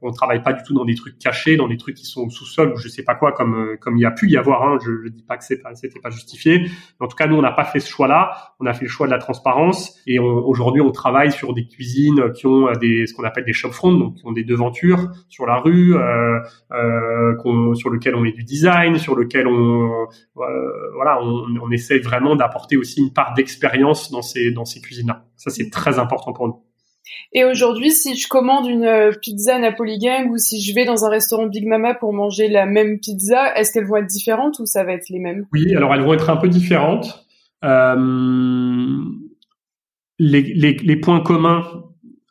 on 0.00 0.10
travaille 0.10 0.42
pas 0.42 0.54
du 0.54 0.62
tout 0.62 0.72
dans 0.72 0.86
des 0.86 0.94
trucs 0.94 1.18
cachés, 1.18 1.56
dans 1.56 1.68
des 1.68 1.76
trucs 1.76 1.96
qui 1.96 2.06
sont 2.06 2.30
sous-sol 2.30 2.72
ou 2.72 2.76
je 2.78 2.88
sais 2.88 3.02
pas 3.02 3.14
quoi 3.14 3.32
comme 3.32 3.76
comme 3.78 3.98
il 3.98 4.00
y 4.00 4.06
a 4.06 4.10
pu 4.10 4.30
y 4.30 4.38
avoir. 4.38 4.62
Hein. 4.62 4.78
Je, 4.82 4.90
je 5.04 5.08
dis 5.10 5.22
pas 5.22 5.36
que 5.36 5.44
c'est 5.44 5.60
pas 5.60 5.74
c'était 5.74 6.00
pas 6.00 6.08
justifié. 6.08 6.60
Mais 6.60 7.04
en 7.04 7.08
tout 7.08 7.16
cas 7.16 7.26
nous 7.26 7.36
on 7.36 7.42
n'a 7.42 7.52
pas 7.52 7.64
fait 7.64 7.80
ce 7.80 7.90
choix-là. 7.90 8.54
On 8.58 8.64
a 8.64 8.72
fait 8.72 8.86
le 8.86 8.90
choix 8.90 8.99
de 9.06 9.10
la 9.10 9.18
transparence. 9.18 9.98
Et 10.06 10.18
aujourd'hui, 10.18 10.80
on 10.80 10.90
travaille 10.90 11.32
sur 11.32 11.54
des 11.54 11.66
cuisines 11.66 12.32
qui 12.34 12.46
ont 12.46 12.70
des 12.72 13.06
ce 13.06 13.14
qu'on 13.14 13.24
appelle 13.24 13.44
des 13.44 13.52
shop 13.52 13.72
front, 13.72 13.92
donc 13.92 14.16
qui 14.16 14.26
ont 14.26 14.32
des 14.32 14.44
devantures 14.44 15.08
sur 15.28 15.46
la 15.46 15.58
rue, 15.58 15.94
euh, 15.94 16.38
euh, 16.72 17.74
sur 17.74 17.90
lequel 17.90 18.14
on 18.14 18.20
met 18.20 18.32
du 18.32 18.44
design, 18.44 18.98
sur 18.98 19.14
lequel 19.14 19.46
on 19.46 19.90
euh, 19.90 20.46
voilà, 20.94 21.20
on, 21.22 21.46
on 21.62 21.70
essaie 21.70 21.98
vraiment 21.98 22.36
d'apporter 22.36 22.76
aussi 22.76 23.00
une 23.00 23.12
part 23.12 23.34
d'expérience 23.34 24.10
dans 24.10 24.22
ces 24.22 24.50
dans 24.50 24.64
ces 24.64 24.80
cuisines-là. 24.80 25.24
Ça, 25.36 25.50
c'est 25.50 25.70
très 25.70 25.98
important 25.98 26.32
pour 26.32 26.48
nous. 26.48 26.62
Et 27.32 27.44
aujourd'hui, 27.44 27.90
si 27.90 28.16
je 28.16 28.28
commande 28.28 28.66
une 28.66 28.84
euh, 28.84 29.12
pizza 29.20 29.58
Napoli 29.58 29.98
Gang 29.98 30.30
ou 30.30 30.38
si 30.38 30.60
je 30.60 30.74
vais 30.74 30.84
dans 30.84 31.04
un 31.04 31.08
restaurant 31.08 31.46
Big 31.46 31.66
Mama 31.66 31.94
pour 31.94 32.12
manger 32.12 32.48
la 32.48 32.66
même 32.66 32.98
pizza, 33.00 33.56
est-ce 33.56 33.72
qu'elles 33.72 33.86
vont 33.86 33.96
être 33.96 34.06
différentes 34.06 34.58
ou 34.58 34.66
ça 34.66 34.84
va 34.84 34.92
être 34.92 35.08
les 35.08 35.18
mêmes? 35.18 35.46
Oui, 35.52 35.74
alors 35.74 35.94
elles 35.94 36.02
vont 36.02 36.14
être 36.14 36.30
un 36.30 36.36
peu 36.36 36.48
différentes. 36.48 37.24
Euh, 37.64 39.04
les, 40.18 40.96
points 40.96 41.20
communs 41.20 41.64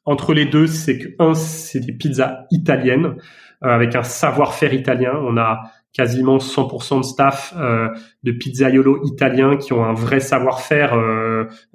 entre 0.05 0.33
les 0.33 0.45
deux, 0.45 0.67
c'est 0.67 0.97
que 0.97 1.07
un, 1.19 1.33
c'est 1.33 1.79
des 1.79 1.93
pizzas 1.93 2.45
italiennes 2.51 3.15
euh, 3.63 3.69
avec 3.69 3.95
un 3.95 4.03
savoir-faire 4.03 4.73
italien. 4.73 5.13
On 5.21 5.37
a 5.37 5.61
quasiment 5.93 6.37
100% 6.37 6.99
de 6.99 7.03
staff 7.03 7.53
euh, 7.57 7.89
de 8.23 8.31
pizzaiolo 8.31 9.03
italiens 9.05 9.57
qui 9.57 9.73
ont 9.73 9.83
un 9.83 9.93
vrai 9.93 10.19
savoir-faire 10.19 10.93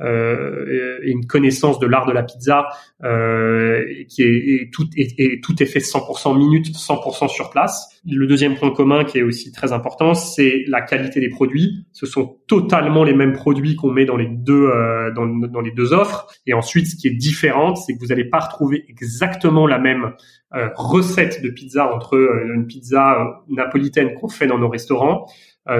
et 0.01 1.11
une 1.11 1.27
connaissance 1.27 1.79
de 1.79 1.87
l'art 1.87 2.07
de 2.07 2.13
la 2.13 2.23
pizza 2.23 2.67
euh, 3.03 3.85
qui 4.09 4.23
est 4.23 4.35
et 4.35 4.71
tout 4.71 4.89
et, 4.97 5.41
tout 5.41 5.63
est 5.63 5.67
fait 5.67 5.81
100% 5.81 6.37
minute, 6.37 6.67
100% 6.67 7.29
sur 7.29 7.51
place. 7.51 7.89
Le 8.07 8.27
deuxième 8.27 8.57
point 8.57 8.71
commun 8.71 9.05
qui 9.05 9.19
est 9.19 9.23
aussi 9.23 9.53
très 9.53 9.73
important, 9.73 10.15
c'est 10.15 10.65
la 10.69 10.81
qualité 10.83 11.21
des 11.21 11.29
produits. 11.29 11.87
Ce 11.93 12.07
sont 12.07 12.39
totalement 12.47 13.05
les 13.05 13.15
mêmes 13.15 13.33
produits 13.33 13.77
qu'on 13.77 13.91
met 13.91 14.05
dans 14.05 14.17
les 14.17 14.29
deux 14.29 14.69
euh, 14.69 15.13
dans, 15.13 15.27
dans 15.27 15.61
les 15.61 15.73
deux 15.73 15.93
offres. 15.93 16.27
Et 16.47 16.55
ensuite, 16.55 16.87
ce 16.87 16.97
qui 16.97 17.09
est 17.09 17.15
différent, 17.15 17.75
c'est 17.75 17.95
que 17.95 17.99
vous 18.01 18.07
n'allez 18.07 18.25
pas 18.25 18.41
retrouver 18.41 18.85
exactement 18.89 19.67
la 19.67 19.79
même 19.79 20.13
euh, 20.55 20.69
recette 20.77 21.43
de 21.43 21.51
pizza 21.51 21.93
entre 21.93 22.15
euh, 22.15 22.55
une 22.55 22.69
pizza 22.69 23.21
euh, 23.21 23.25
napolitaine 23.49 24.15
qu'on 24.15 24.29
fait 24.29 24.47
dans 24.47 24.59
nos 24.59 24.69
restaurants, 24.69 25.27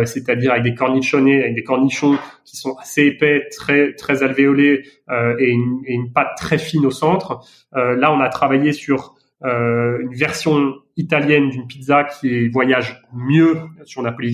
c'est-à-dire 0.05 0.53
avec 0.53 0.65
des 0.65 0.75
cornichonnés, 0.75 1.43
avec 1.43 1.55
des 1.55 1.63
cornichons 1.63 2.17
qui 2.45 2.57
sont 2.57 2.75
assez 2.77 3.03
épais, 3.03 3.49
très 3.51 3.95
très 3.95 4.23
alvéolés 4.23 4.85
et 5.11 5.51
une, 5.51 5.83
et, 5.87 5.93
une, 5.93 6.13
pâte 6.13 6.37
très 6.37 6.59
fine 6.59 6.87
au 6.87 6.91
centre. 6.91 7.41
là, 7.73 8.13
on 8.13 8.21
a 8.21 8.29
travaillé 8.29 8.73
sur 8.73 9.14
une 9.45 10.15
version 10.15 10.75
italienne 10.97 11.51
d'une 11.51 11.67
pizza 11.67 12.05
qui 12.05 12.49
voyage 12.49 13.03
mieux 13.13 13.59
sur 13.85 14.03
Napoli 14.03 14.33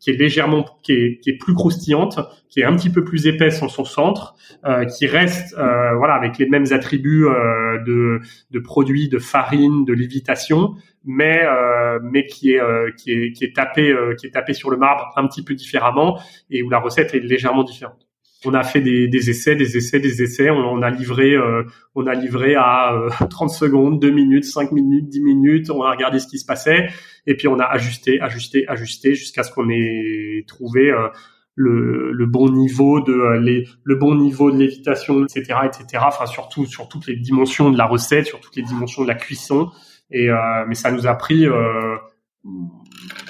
qui 0.00 0.10
est 0.10 0.14
légèrement, 0.14 0.64
qui 0.82 0.92
est, 0.92 1.38
plus 1.38 1.54
croustillante, 1.54 2.18
qui 2.48 2.60
est 2.60 2.64
un 2.64 2.74
petit 2.76 2.90
peu 2.90 3.04
plus 3.04 3.26
épaisse 3.26 3.62
en 3.62 3.68
son 3.68 3.84
centre, 3.84 4.34
euh, 4.64 4.84
qui 4.84 5.06
reste, 5.06 5.56
euh, 5.58 5.94
voilà, 5.96 6.14
avec 6.14 6.38
les 6.38 6.48
mêmes 6.48 6.66
attributs 6.70 7.26
euh, 7.26 7.78
de, 7.84 8.20
de 8.50 8.58
produits, 8.60 9.08
de 9.08 9.18
farine, 9.18 9.84
de 9.84 9.92
lévitation, 9.92 10.74
mais 11.04 11.42
euh, 11.44 11.98
mais 12.02 12.26
qui 12.26 12.52
est, 12.52 12.60
euh, 12.60 12.90
qui 12.96 13.12
est 13.12 13.32
qui 13.32 13.44
est 13.44 13.54
tapé 13.54 13.94
qui 14.18 14.26
est 14.26 14.30
tapé 14.30 14.52
sur 14.52 14.70
le 14.70 14.76
marbre 14.76 15.12
un 15.16 15.26
petit 15.26 15.42
peu 15.42 15.54
différemment 15.54 16.20
et 16.50 16.62
où 16.62 16.70
la 16.70 16.78
recette 16.78 17.14
est 17.14 17.20
légèrement 17.20 17.64
différente 17.64 18.07
on 18.44 18.54
a 18.54 18.62
fait 18.62 18.80
des, 18.80 19.08
des, 19.08 19.30
essais, 19.30 19.56
des 19.56 19.76
essais, 19.76 19.98
des 19.98 20.22
essais. 20.22 20.50
On, 20.50 20.82
a 20.82 20.90
livré, 20.90 21.32
euh, 21.32 21.64
on 21.94 22.06
a 22.06 22.14
livré 22.14 22.54
à 22.54 22.94
30 23.28 23.50
euh, 23.50 23.52
secondes, 23.52 24.00
2 24.00 24.10
minutes, 24.10 24.44
5 24.44 24.70
minutes, 24.72 25.08
10 25.08 25.20
minutes. 25.20 25.70
On 25.70 25.82
a 25.82 25.90
regardé 25.90 26.20
ce 26.20 26.28
qui 26.28 26.38
se 26.38 26.46
passait 26.46 26.88
et 27.26 27.36
puis 27.36 27.48
on 27.48 27.58
a 27.58 27.64
ajusté, 27.64 28.20
ajusté, 28.20 28.68
ajusté 28.68 29.14
jusqu'à 29.14 29.42
ce 29.42 29.52
qu'on 29.52 29.68
ait 29.70 30.44
trouvé 30.46 30.90
euh, 30.90 31.08
le, 31.56 32.12
le, 32.12 32.26
bon 32.26 32.50
niveau 32.50 33.00
de 33.00 33.38
les, 33.40 33.66
le 33.82 33.96
bon 33.96 34.14
niveau 34.14 34.52
de 34.52 34.58
lévitation, 34.58 35.24
etc., 35.24 35.58
etc. 35.64 36.04
Enfin 36.06 36.26
surtout 36.26 36.66
sur 36.66 36.88
toutes 36.88 37.08
les 37.08 37.16
dimensions 37.16 37.70
de 37.70 37.76
la 37.76 37.86
recette, 37.86 38.26
sur 38.26 38.38
toutes 38.38 38.54
les 38.54 38.62
dimensions 38.62 39.02
de 39.02 39.08
la 39.08 39.16
cuisson. 39.16 39.68
Et 40.12 40.28
mais 40.68 40.74
ça 40.74 40.92
nous 40.92 41.06
a 41.06 41.14
pris 41.16 41.46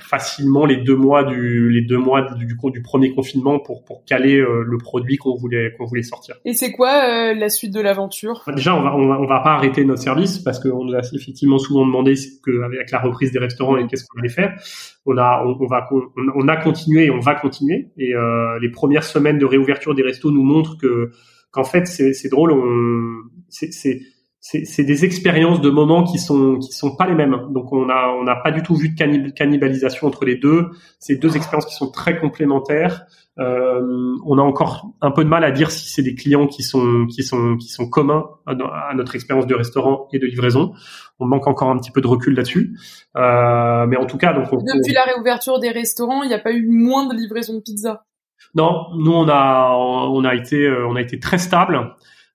facilement 0.03 0.65
les 0.65 0.77
deux 0.77 0.97
mois 0.97 1.25
du 1.25 1.71
les 1.71 1.83
deux 1.83 1.99
mois 1.99 2.23
du, 2.33 2.47
du 2.47 2.83
premier 2.83 3.15
confinement 3.15 3.59
pour 3.59 3.85
pour 3.85 4.05
caler 4.05 4.37
euh, 4.37 4.65
le 4.67 4.79
produit 4.79 5.17
qu'on 5.17 5.35
voulait 5.35 5.73
qu'on 5.77 5.85
voulait 5.85 6.03
sortir. 6.03 6.37
Et 6.45 6.55
c'est 6.55 6.73
quoi 6.73 6.91
euh, 6.91 7.35
la 7.35 7.49
suite 7.49 7.75
de 7.75 7.81
l'aventure? 7.81 8.43
Déjà, 8.55 8.75
on 8.75 8.83
va, 8.83 8.97
on 8.97 9.27
va 9.27 9.41
pas 9.41 9.53
arrêter 9.53 9.85
notre 9.85 10.03
service 10.03 10.39
parce 10.39 10.59
qu'on 10.61 10.85
nous 10.85 10.95
a 10.95 11.01
effectivement 11.13 11.59
souvent 11.59 11.87
demandé 11.87 12.15
que 12.43 12.63
avec 12.63 12.91
la 12.91 13.01
reprise 13.01 13.33
des 13.33 13.39
restaurants 13.39 13.77
et 13.77 13.87
qu'est-ce 13.87 14.05
qu'on 14.07 14.19
allait 14.21 14.29
faire. 14.29 14.57
On 15.07 15.17
a 15.17 15.45
on, 15.45 15.67
va 15.67 15.89
on, 16.35 16.49
a 16.49 16.57
continué 16.57 17.07
et 17.07 17.11
on 17.11 17.21
va 17.21 17.35
continuer. 17.35 17.91
Et 17.99 18.15
euh, 18.15 18.59
les 18.61 18.71
premières 18.71 19.05
semaines 19.05 19.39
de 19.39 19.45
réouverture 19.45 19.95
des 19.95 20.03
restos 20.03 20.31
nous 20.31 20.43
montrent 20.43 20.79
que 20.79 21.11
qu'en 21.51 21.65
fait 21.65 21.87
c'est 21.87 22.29
drôle. 22.31 22.53
On 22.53 23.29
c'est 23.49 24.01
c'est 24.41 24.85
des 24.85 25.05
expériences 25.05 25.61
de 25.61 25.69
moments 25.69 26.05
qui 26.05 26.19
sont 26.19 26.59
qui 26.59 26.73
sont 26.73 26.95
pas 26.95 27.07
les 27.07 27.15
mêmes. 27.15 27.37
Donc 27.51 27.73
on 27.73 27.89
a 27.89 28.15
on 28.19 28.23
n'a 28.23 28.37
pas 28.37 28.53
du 28.53 28.63
tout 28.63 28.77
vu 28.77 28.91
de 28.91 29.31
cannibalisation 29.31 30.07
entre 30.07 30.25
les 30.25 30.37
deux. 30.37 30.71
C'est 31.01 31.17
deux 31.17 31.37
expériences 31.37 31.67
qui 31.67 31.75
sont 31.75 31.91
très 31.91 32.19
complémentaires. 32.19 33.07
Euh, 33.41 34.17
on 34.27 34.39
a 34.39 34.43
encore 34.43 34.91
un 35.01 35.11
peu 35.11 35.23
de 35.23 35.29
mal 35.29 35.45
à 35.45 35.51
dire 35.51 35.71
si 35.71 35.89
c'est 35.89 36.03
des 36.03 36.15
clients 36.15 36.47
qui 36.47 36.63
sont 36.63 37.07
qui 37.07 37.23
sont 37.23 37.57
qui 37.57 37.69
sont 37.69 37.89
communs 37.89 38.27
à, 38.47 38.95
notre 38.95 39.15
expérience 39.15 39.47
de 39.47 39.55
restaurant 39.55 40.09
et 40.13 40.19
de 40.19 40.27
livraison. 40.27 40.73
On 41.19 41.27
manque 41.27 41.47
encore 41.47 41.71
un 41.71 41.79
petit 41.79 41.91
peu 41.91 42.01
de 42.01 42.09
recul 42.09 42.35
là-dessus. 42.35 42.77
Euh, 43.17 43.87
mais 43.87 43.97
en 43.97 44.07
tout 44.07 44.19
cas, 44.19 44.33
donc 44.33 44.51
depuis 44.51 44.95
la 44.95 45.05
réouverture 45.05 45.59
des 45.59 45.71
restaurants, 45.71 46.23
il 46.23 46.29
n'y 46.29 46.35
a 46.35 46.39
pas 46.39 46.53
eu 46.53 46.67
moins 46.69 47.07
de 47.07 47.15
livraison 47.15 47.55
de 47.55 47.61
pizza. 47.61 48.05
Non, 48.55 48.87
nous 48.97 49.13
on 49.13 49.29
a 49.29 49.73
on 49.75 50.25
a 50.25 50.35
été 50.35 50.65
euh, 50.65 50.87
on 50.89 50.95
a 50.95 51.01
été 51.01 51.19
très 51.19 51.39
stable. 51.39 51.95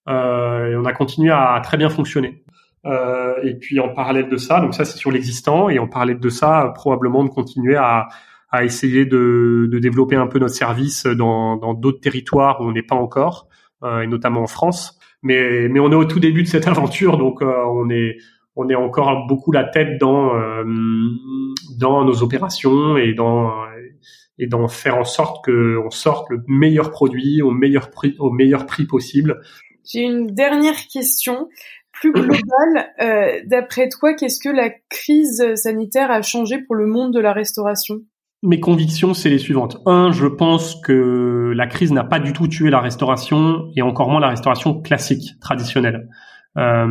Euh, 0.10 0.72
et 0.72 0.76
on 0.76 0.86
a 0.86 0.94
continué 0.94 1.32
à 1.32 1.60
très 1.64 1.78
bien 1.78 1.90
fonctionner. 1.90 2.44
Euh, 2.86 3.36
et 3.44 3.56
puis 3.56 3.80
en 3.80 3.90
parallèle 3.90 4.28
de 4.28 4.36
ça, 4.36 4.60
donc 4.60 4.74
ça 4.74 4.84
c'est 4.84 4.98
sur 4.98 5.12
l'existant, 5.12 5.70
et 5.70 5.80
en 5.80 5.88
parallèle 5.88 6.20
de 6.20 6.30
ça, 6.30 6.74
probablement 6.76 7.24
de 7.24 7.30
continuer 7.30 7.78
à, 7.78 8.10
à 8.52 8.66
essayer 8.66 9.06
de, 9.06 9.70
de, 9.72 9.80
développer 9.80 10.18
un 10.18 10.28
peu 10.28 10.38
notre 10.38 10.54
service 10.54 11.06
dans 11.06 11.74
d'autres 11.74 12.02
territoires 12.02 12.60
où 12.60 12.66
on 12.66 12.72
n'est 12.74 12.84
pas 12.84 12.96
encore, 12.96 13.48
euh, 13.84 14.02
et 14.02 14.08
notamment 14.08 14.42
en 14.42 14.48
France. 14.48 15.00
Mais, 15.24 15.68
mais 15.70 15.80
on 15.80 15.92
est 15.92 15.96
au 15.96 16.06
tout 16.06 16.20
début 16.20 16.44
de 16.44 16.48
cette 16.48 16.68
aventure, 16.74 17.18
donc 17.18 17.42
euh, 17.42 17.64
on 17.66 17.90
est 17.90 18.18
on 18.56 18.70
est 18.70 18.76
encore 18.76 19.26
beaucoup 19.26 19.52
la 19.52 19.64
tête 19.64 20.00
dans 20.00 20.36
euh, 20.36 20.64
dans 21.80 22.06
nos 22.06 22.22
opérations 22.22 22.98
et 22.98 23.14
dans 23.14 23.52
et 24.38 24.46
d'en 24.46 24.68
faire 24.68 24.98
en 24.98 25.04
sorte 25.04 25.44
que 25.44 25.80
on 25.84 25.90
sorte 25.90 26.30
le 26.30 26.44
meilleur 26.48 26.92
produit 26.92 27.42
au 27.42 27.50
meilleur 27.50 27.90
prix 27.90 28.16
au 28.20 28.30
meilleur 28.30 28.68
prix 28.68 28.86
possible 28.86 29.42
j'ai 29.86 30.02
une 30.02 30.28
dernière 30.28 30.88
question 30.92 31.50
plus 31.92 32.12
globale. 32.12 32.40
Euh, 33.02 33.40
D'après 33.46 33.90
toi, 33.90 34.14
qu'est-ce 34.14 34.40
que 34.40 34.50
la 34.50 34.70
crise 34.90 35.44
sanitaire 35.56 36.12
a 36.12 36.22
changé 36.22 36.60
pour 36.60 36.76
le 36.76 36.86
monde 36.86 37.14
de 37.14 37.20
la 37.20 37.34
restauration? 37.34 38.02
Mes 38.44 38.60
convictions, 38.60 39.14
c'est 39.14 39.30
les 39.30 39.40
suivantes. 39.40 39.78
Un, 39.86 40.12
je 40.12 40.28
pense 40.28 40.76
que 40.76 41.54
la 41.56 41.66
crise 41.68 41.92
n'a 41.92 42.04
pas 42.04 42.20
du 42.20 42.34
tout 42.34 42.48
tué 42.48 42.70
la 42.70 42.82
restauration 42.82 43.72
et 43.76 43.82
encore 43.82 44.10
moins 44.10 44.20
la 44.20 44.30
restauration 44.30 44.82
classique, 44.82 45.32
traditionnelle. 45.42 46.10
Euh, 46.58 46.86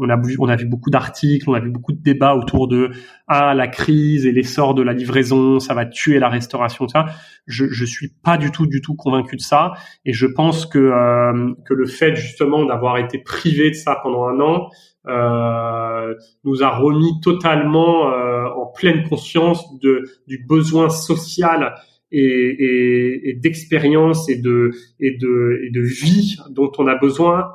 on 0.00 0.08
a 0.08 0.16
vu, 0.16 0.36
on 0.38 0.48
a 0.48 0.56
vu 0.56 0.66
beaucoup 0.66 0.90
d'articles, 0.90 1.48
on 1.48 1.54
a 1.54 1.60
vu 1.60 1.70
beaucoup 1.70 1.92
de 1.92 2.02
débats 2.02 2.34
autour 2.34 2.68
de 2.68 2.90
ah 3.26 3.54
la 3.54 3.68
crise 3.68 4.26
et 4.26 4.32
l'essor 4.32 4.74
de 4.74 4.82
la 4.82 4.92
livraison, 4.92 5.58
ça 5.58 5.74
va 5.74 5.86
tuer 5.86 6.18
la 6.18 6.28
restauration, 6.28 6.88
ça. 6.88 7.06
Je 7.46 7.66
je 7.70 7.84
suis 7.84 8.08
pas 8.22 8.36
du 8.36 8.50
tout 8.50 8.66
du 8.66 8.80
tout 8.80 8.94
convaincu 8.94 9.36
de 9.36 9.40
ça 9.40 9.72
et 10.04 10.12
je 10.12 10.26
pense 10.26 10.66
que 10.66 10.78
euh, 10.78 11.54
que 11.64 11.74
le 11.74 11.86
fait 11.86 12.14
justement 12.14 12.64
d'avoir 12.64 12.98
été 12.98 13.18
privé 13.18 13.70
de 13.70 13.74
ça 13.74 13.98
pendant 14.02 14.26
un 14.26 14.40
an 14.40 14.68
euh, 15.08 16.14
nous 16.44 16.62
a 16.62 16.70
remis 16.76 17.20
totalement 17.22 18.12
euh, 18.12 18.46
en 18.56 18.66
pleine 18.66 19.08
conscience 19.08 19.78
de 19.80 20.04
du 20.26 20.44
besoin 20.48 20.88
social 20.88 21.74
et, 22.12 22.20
et, 22.20 23.30
et 23.30 23.34
d'expérience 23.34 24.28
et 24.28 24.36
de 24.36 24.70
et 25.00 25.16
de 25.16 25.60
et 25.64 25.70
de 25.70 25.80
vie 25.80 26.36
dont 26.50 26.70
on 26.78 26.86
a 26.86 26.96
besoin 26.96 27.48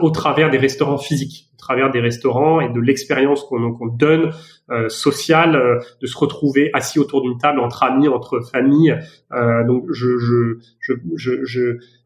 au 0.00 0.10
travers 0.10 0.50
des 0.50 0.58
restaurants 0.58 0.98
physiques, 0.98 1.50
au 1.54 1.56
travers 1.58 1.90
des 1.90 2.00
restaurants 2.00 2.60
et 2.60 2.72
de 2.72 2.80
l'expérience 2.80 3.42
qu'on 3.42 3.86
donne 3.86 4.30
euh, 4.70 4.88
sociale, 4.88 5.56
euh, 5.56 5.80
de 6.00 6.06
se 6.06 6.16
retrouver 6.16 6.70
assis 6.74 7.00
autour 7.00 7.22
d'une 7.22 7.38
table 7.38 7.58
entre 7.58 7.82
amis, 7.82 8.06
entre 8.06 8.40
familles. 8.40 8.96
Euh, 9.32 9.64
donc 9.66 9.84
je 9.92 10.18
je 10.18 10.58
je 10.80 10.92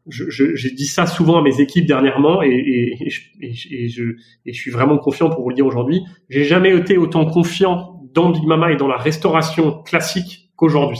je, 0.07 0.29
je 0.29 0.55
j'ai 0.55 0.71
dit 0.71 0.87
ça 0.87 1.05
souvent 1.05 1.37
à 1.37 1.43
mes 1.43 1.61
équipes 1.61 1.85
dernièrement 1.85 2.41
et, 2.41 2.97
et, 2.99 3.09
je, 3.09 3.21
et, 3.39 3.87
je, 3.87 4.03
et 4.45 4.53
je 4.53 4.59
suis 4.59 4.71
vraiment 4.71 4.97
confiant 4.97 5.29
pour 5.29 5.43
vous 5.43 5.49
le 5.49 5.55
dire 5.55 5.67
aujourd'hui. 5.67 6.01
J'ai 6.29 6.45
jamais 6.45 6.75
été 6.75 6.97
autant 6.97 7.25
confiant 7.25 8.01
dans 8.13 8.31
Big 8.31 8.45
Mama 8.45 8.71
et 8.71 8.77
dans 8.77 8.87
la 8.87 8.97
restauration 8.97 9.83
classique 9.83 10.51
qu'aujourd'hui. 10.55 10.99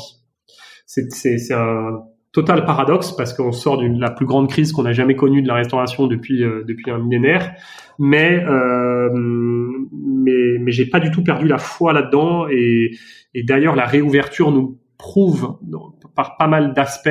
C'est 0.86 1.51
un 1.51 2.03
total 2.39 2.63
paradoxe 2.63 3.12
parce 3.12 3.34
qu'on 3.34 3.52
sort 3.52 3.78
de 3.78 3.99
la 3.99 4.12
plus 4.12 4.25
grande 4.25 4.49
crise 4.49 4.71
qu'on 4.71 4.86
a 4.86 4.93
jamais 4.93 5.15
connue 5.15 5.41
de 5.41 5.47
la 5.47 5.56
restauration 5.56 6.08
depuis 6.08 6.43
euh, 6.43 6.63
depuis 6.65 6.89
un 6.89 6.99
millénaire, 6.99 7.54
mais 7.97 8.43
euh, 8.45 9.10
mais 9.91 10.71
j'ai 10.71 10.86
pas 10.86 11.02
du 11.02 11.12
tout 11.12 11.23
perdu 11.23 11.47
la 11.47 11.58
foi 11.58 11.91
là-dedans 11.91 12.47
et, 12.49 12.91
et 13.34 13.43
d'ailleurs 13.43 13.75
la 13.75 13.86
réouverture 13.86 14.52
nous 14.52 14.78
prouve 14.97 15.58
par 16.15 16.38
pas 16.38 16.47
mal 16.47 16.73
d'aspects. 16.73 17.10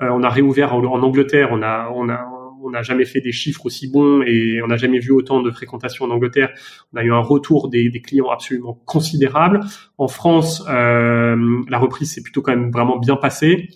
Euh, 0.00 0.08
on 0.10 0.22
a 0.22 0.28
réouvert 0.28 0.74
en, 0.74 0.84
en, 0.84 1.02
Angleterre, 1.02 1.48
on 1.50 1.62
a 1.62 1.90
on 1.94 2.10
a 2.10 2.26
on 2.62 2.70
n'a 2.70 2.82
jamais 2.82 3.04
fait 3.04 3.20
des 3.20 3.32
chiffres 3.32 3.64
aussi 3.64 3.90
bons 3.90 4.22
et 4.22 4.60
on 4.62 4.66
n'a 4.66 4.76
jamais 4.76 4.98
vu 4.98 5.12
autant 5.12 5.40
de 5.40 5.50
fréquentation 5.50 6.04
en 6.04 6.10
Angleterre. 6.10 6.50
On 6.92 6.98
a 6.98 7.04
eu 7.04 7.12
un 7.12 7.20
retour 7.20 7.70
des, 7.70 7.88
des 7.88 8.00
clients 8.02 8.30
absolument 8.30 8.78
considérable. 8.84 9.60
En 9.96 10.08
France, 10.08 10.64
euh, 10.68 11.36
la 11.68 11.78
reprise 11.78 12.12
s'est 12.12 12.22
plutôt 12.22 12.42
quand 12.42 12.50
même 12.50 12.70
vraiment 12.70 12.98
bien 12.98 13.16
passée. 13.16 13.68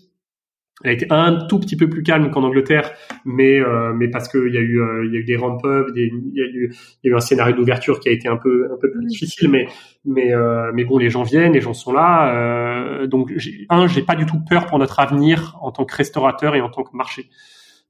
Elle 0.85 0.91
a 0.91 0.93
été 0.95 1.07
un 1.11 1.47
tout 1.47 1.59
petit 1.59 1.77
peu 1.77 1.89
plus 1.89 2.03
calme 2.03 2.31
qu'en 2.31 2.43
Angleterre, 2.43 2.93
mais 3.25 3.61
euh, 3.61 3.93
mais 3.95 4.09
parce 4.09 4.29
qu'il 4.29 4.53
y 4.53 4.59
a 4.59 4.61
eu 4.61 4.81
euh, 4.81 5.07
il 5.07 5.13
y 5.13 5.17
a 5.17 5.21
eu 5.21 5.25
des 5.25 5.37
ramp 5.37 5.59
up, 5.65 5.89
il 5.95 6.01
y 6.01 6.05
a 6.05 6.07
eu 6.07 6.73
il 7.03 7.09
y 7.09 7.09
a 7.09 7.13
eu 7.13 7.17
un 7.17 7.21
scénario 7.21 7.55
d'ouverture 7.55 8.01
qui 8.01 8.09
a 8.09 8.13
été 8.13 8.29
un 8.29 8.37
peu 8.37 8.69
un 8.73 8.77
peu 8.81 8.91
plus 8.91 9.07
difficile, 9.07 9.49
mais 9.49 9.69
mais 10.05 10.35
euh, 10.35 10.73
mais 10.75 10.85
bon 10.85 10.99
les 10.99 11.11
gens 11.11 11.23
viennent, 11.23 11.53
les 11.53 11.61
gens 11.61 11.75
sont 11.75 11.93
là, 11.93 12.35
euh, 12.35 13.07
donc 13.07 13.33
un 13.69 13.87
j'ai 13.87 14.03
pas 14.03 14.17
du 14.17 14.27
tout 14.27 14.41
peur 14.49 14.67
pour 14.67 14.79
notre 14.79 14.99
avenir 15.01 15.57
en 15.61 15.71
tant 15.71 15.85
que 15.85 15.95
restaurateur 15.95 16.55
et 16.55 16.61
en 16.61 16.69
tant 16.69 16.83
que 16.83 16.97
marché. 16.97 17.29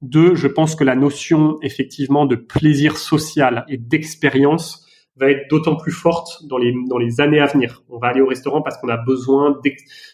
Deux, 0.02 0.35
je 0.35 0.48
pense 0.48 0.74
que 0.74 0.85
la 0.85 0.96
notion 0.96 1.59
effectivement 1.62 2.26
de 2.26 2.35
plaisir 2.35 2.96
social 2.96 3.64
et 3.68 3.76
d'expérience 3.76 4.82
va 5.16 5.31
être 5.31 5.48
d'autant 5.51 5.77
plus 5.77 5.92
forte 5.92 6.46
dans 6.46 6.57
les 6.57 6.75
dans 6.88 6.98
les 6.98 7.20
années 7.20 7.40
à 7.40 7.46
venir. 7.46 7.83
On 7.88 7.98
va 7.98 8.09
aller 8.09 8.20
au 8.20 8.27
restaurant 8.27 8.62
parce 8.62 8.79
qu'on 8.79 8.88
a 8.88 8.96
besoin 8.96 9.51
de, 9.51 9.70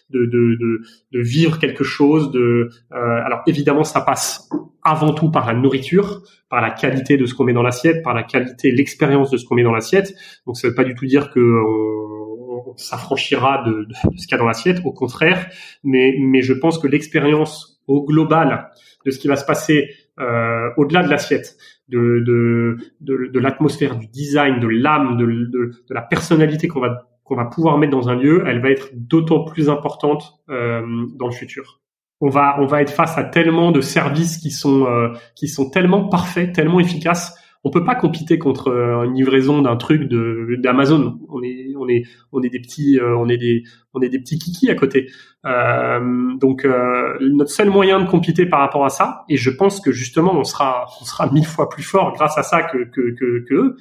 de, 0.09 0.25
de, 0.25 0.81
de, 1.11 1.19
vivre 1.19 1.57
quelque 1.57 1.83
chose. 1.83 2.31
De 2.31 2.69
euh, 2.91 2.97
alors 3.25 3.41
évidemment, 3.47 3.83
ça 3.83 4.01
passe 4.01 4.49
avant 4.83 5.13
tout 5.13 5.31
par 5.31 5.47
la 5.47 5.53
nourriture, 5.53 6.23
par 6.49 6.61
la 6.61 6.71
qualité 6.71 7.17
de 7.17 7.25
ce 7.25 7.33
qu'on 7.33 7.45
met 7.45 7.53
dans 7.53 7.63
l'assiette, 7.63 8.03
par 8.03 8.13
la 8.13 8.23
qualité, 8.23 8.71
l'expérience 8.71 9.29
de 9.29 9.37
ce 9.37 9.45
qu'on 9.45 9.55
met 9.55 9.63
dans 9.63 9.73
l'assiette. 9.73 10.13
Donc 10.45 10.57
ça 10.57 10.67
veut 10.67 10.75
pas 10.75 10.83
du 10.83 10.95
tout 10.95 11.05
dire 11.05 11.31
que 11.31 11.39
on, 11.39 12.75
s'affranchira 12.75 13.63
de, 13.65 13.85
de, 13.85 13.93
ce 14.17 14.27
qu'il 14.27 14.31
y 14.31 14.35
a 14.35 14.37
dans 14.37 14.45
l'assiette. 14.45 14.81
Au 14.85 14.91
contraire, 14.91 15.49
mais 15.83 16.15
mais 16.19 16.41
je 16.41 16.53
pense 16.53 16.77
que 16.77 16.87
l'expérience 16.87 17.81
au 17.87 18.05
global 18.05 18.69
de 19.05 19.11
ce 19.11 19.19
qui 19.19 19.27
va 19.27 19.35
se 19.35 19.45
passer 19.45 19.89
euh, 20.19 20.69
au-delà 20.77 21.03
de 21.03 21.09
l'assiette, 21.09 21.55
de, 21.89 22.23
de, 22.25 22.77
de, 23.01 23.31
de 23.31 23.39
l'atmosphère, 23.39 23.95
du 23.97 24.07
design, 24.07 24.59
de 24.59 24.67
l'âme, 24.67 25.17
de, 25.17 25.25
de, 25.25 25.71
de, 25.87 25.93
la 25.93 26.01
personnalité 26.01 26.67
qu'on 26.67 26.79
va 26.79 27.05
qu'on 27.23 27.35
va 27.35 27.45
pouvoir 27.45 27.77
mettre 27.77 27.91
dans 27.91 28.09
un 28.09 28.15
lieu, 28.15 28.43
elle 28.47 28.59
va 28.59 28.71
être 28.71 28.89
d'autant 28.93 29.43
plus 29.43 29.69
importante 29.69 30.39
euh, 30.49 30.81
dans 31.15 31.27
le 31.27 31.31
futur. 31.31 31.79
On 32.21 32.29
va 32.29 32.57
on 32.59 32.65
va 32.65 32.81
être 32.81 32.91
face 32.91 33.17
à 33.17 33.23
tellement 33.23 33.71
de 33.71 33.81
services 33.81 34.37
qui 34.37 34.49
sont 34.51 34.85
euh, 34.87 35.09
qui 35.35 35.47
sont 35.47 35.69
tellement 35.69 36.09
parfaits, 36.09 36.53
tellement 36.53 36.79
efficaces 36.79 37.38
on 37.63 37.71
peut 37.71 37.83
pas 37.83 37.95
compiter 37.95 38.37
contre 38.37 38.69
euh, 38.69 39.03
une 39.03 39.15
livraison 39.15 39.61
d'un 39.61 39.75
truc 39.75 40.03
de 40.03 40.55
d'Amazon. 40.59 41.19
On 41.29 41.43
est 41.43 41.73
on 41.77 41.87
est 41.87 42.03
on 42.31 42.41
est 42.41 42.49
des 42.49 42.59
petits 42.59 42.99
euh, 42.99 43.17
on 43.17 43.27
est 43.27 43.37
des 43.37 43.63
on 43.93 44.01
est 44.01 44.09
des 44.09 44.19
petits 44.19 44.39
kikis 44.39 44.69
à 44.69 44.75
côté. 44.75 45.09
Euh, 45.45 46.35
donc 46.37 46.65
notre 46.65 47.51
seul 47.51 47.69
moyen 47.69 47.99
de 47.99 48.09
compiter 48.09 48.45
par 48.45 48.59
rapport 48.59 48.85
à 48.85 48.89
ça, 48.89 49.25
et 49.29 49.37
je 49.37 49.49
pense 49.49 49.81
que 49.81 49.91
justement 49.91 50.33
on 50.35 50.43
sera 50.43 50.85
on 51.01 51.05
sera 51.05 51.31
mille 51.31 51.45
fois 51.45 51.69
plus 51.69 51.83
fort 51.83 52.13
grâce 52.13 52.37
à 52.37 52.43
ça 52.43 52.63
que 52.63 52.77
que 52.89 53.13
que, 53.15 53.45
que 53.47 53.75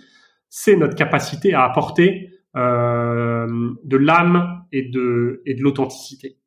c'est 0.48 0.76
notre 0.76 0.94
capacité 0.94 1.54
à 1.54 1.64
apporter 1.64 2.30
de 2.54 3.96
l'âme 3.96 4.64
et 4.72 4.82
de 4.82 5.42
et 5.46 5.54
de 5.54 5.62
l'authenticité. 5.62 6.38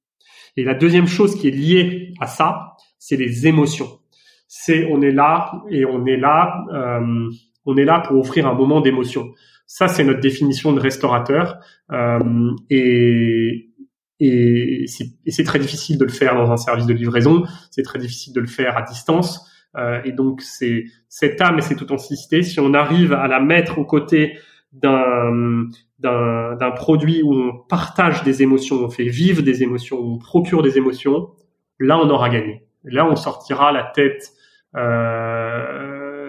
Et 0.58 0.66
la 0.66 0.74
deuxième 0.74 1.08
chose 1.08 1.36
qui 1.36 1.48
est 1.48 1.52
liée 1.52 2.14
à 2.20 2.28
ça, 2.28 2.76
c'est 3.00 3.16
les 3.16 3.48
émotions 3.48 4.01
c'est 4.54 4.86
on 4.92 5.02
est 5.02 5.14
là 5.14 5.64
et 5.70 5.86
on 5.86 6.06
est 6.06 6.18
là, 6.18 6.66
euh, 6.74 7.30
on 7.66 7.78
est 7.78 7.86
là 7.86 8.04
pour 8.06 8.20
offrir 8.20 8.46
un 8.48 8.54
moment 8.54 8.82
d'émotion. 8.82 9.32
Ça, 9.66 9.88
c'est 9.88 10.04
notre 10.04 10.20
définition 10.20 10.74
de 10.74 10.80
restaurateur 10.82 11.58
euh, 11.94 12.52
et 12.70 13.70
et 14.20 14.86
c'est 14.88 15.44
très 15.46 15.58
difficile 15.58 15.98
de 15.98 16.04
le 16.04 16.12
faire 16.12 16.36
dans 16.36 16.52
un 16.52 16.58
service 16.58 16.86
de 16.86 16.94
livraison. 16.94 17.46
C'est 17.72 17.82
très 17.82 17.98
difficile 17.98 18.34
de 18.34 18.42
le 18.42 18.48
faire 18.48 18.78
à 18.78 18.82
distance. 18.82 19.50
Euh, 19.78 20.02
et 20.04 20.12
donc, 20.12 20.42
c'est 20.42 20.84
cette 21.08 21.40
âme 21.40 21.58
et 21.58 21.62
cette 21.62 21.82
authenticité, 21.82 22.44
si 22.44 22.60
on 22.60 22.74
arrive 22.74 23.14
à 23.14 23.28
la 23.28 23.40
mettre 23.40 23.80
aux 23.80 23.86
côtés 23.86 24.38
d'un 24.74 25.70
d'un 25.98 26.72
produit 26.76 27.24
où 27.24 27.34
on 27.34 27.58
partage 27.70 28.24
des 28.24 28.44
émotions, 28.44 28.84
on 28.84 28.90
fait 28.90 29.08
vivre 29.08 29.42
des 29.44 29.64
émotions, 29.64 29.98
on 29.98 30.18
procure 30.18 30.62
des 30.62 30.78
émotions, 30.78 31.30
là, 31.80 31.98
on 31.98 32.10
aura 32.10 32.30
gagné. 32.30 32.66
Là, 32.84 33.10
on 33.10 33.16
sortira 33.16 33.72
la 33.72 33.84
tête 33.84 34.34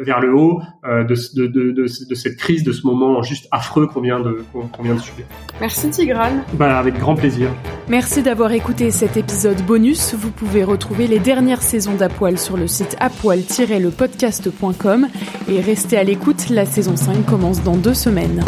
vers 0.02 0.20
le 0.20 0.34
haut 0.34 0.60
euh, 0.84 1.04
de, 1.04 1.14
de, 1.34 1.46
de, 1.46 1.72
de, 1.72 2.14
cette 2.14 2.36
crise, 2.36 2.64
de 2.64 2.72
ce 2.72 2.86
moment 2.86 3.22
juste 3.22 3.48
affreux 3.50 3.86
qu'on 3.86 4.00
vient 4.00 4.20
de 4.20 4.44
qu'on 4.52 4.82
vient 4.82 4.94
de 4.94 5.00
subir. 5.00 5.24
Merci 5.60 5.90
Tigrane. 5.90 6.42
Bah, 6.54 6.78
avec 6.78 6.98
grand 6.98 7.14
plaisir. 7.14 7.50
Merci 7.88 8.22
d'avoir 8.22 8.52
écouté 8.52 8.90
cet 8.90 9.16
épisode 9.16 9.60
bonus. 9.62 10.14
Vous 10.14 10.30
pouvez 10.30 10.64
retrouver 10.64 11.06
les 11.06 11.18
dernières 11.18 11.62
saisons 11.62 11.94
d'Apoil 11.94 12.38
sur 12.38 12.56
le 12.56 12.66
site 12.66 12.96
apoil-lepodcast.com 13.00 15.08
et 15.48 15.60
restez 15.60 15.96
à 15.96 16.04
l'écoute. 16.04 16.50
La 16.50 16.66
saison 16.66 16.96
5 16.96 17.24
commence 17.26 17.62
dans 17.62 17.76
deux 17.76 17.94
semaines. 17.94 18.44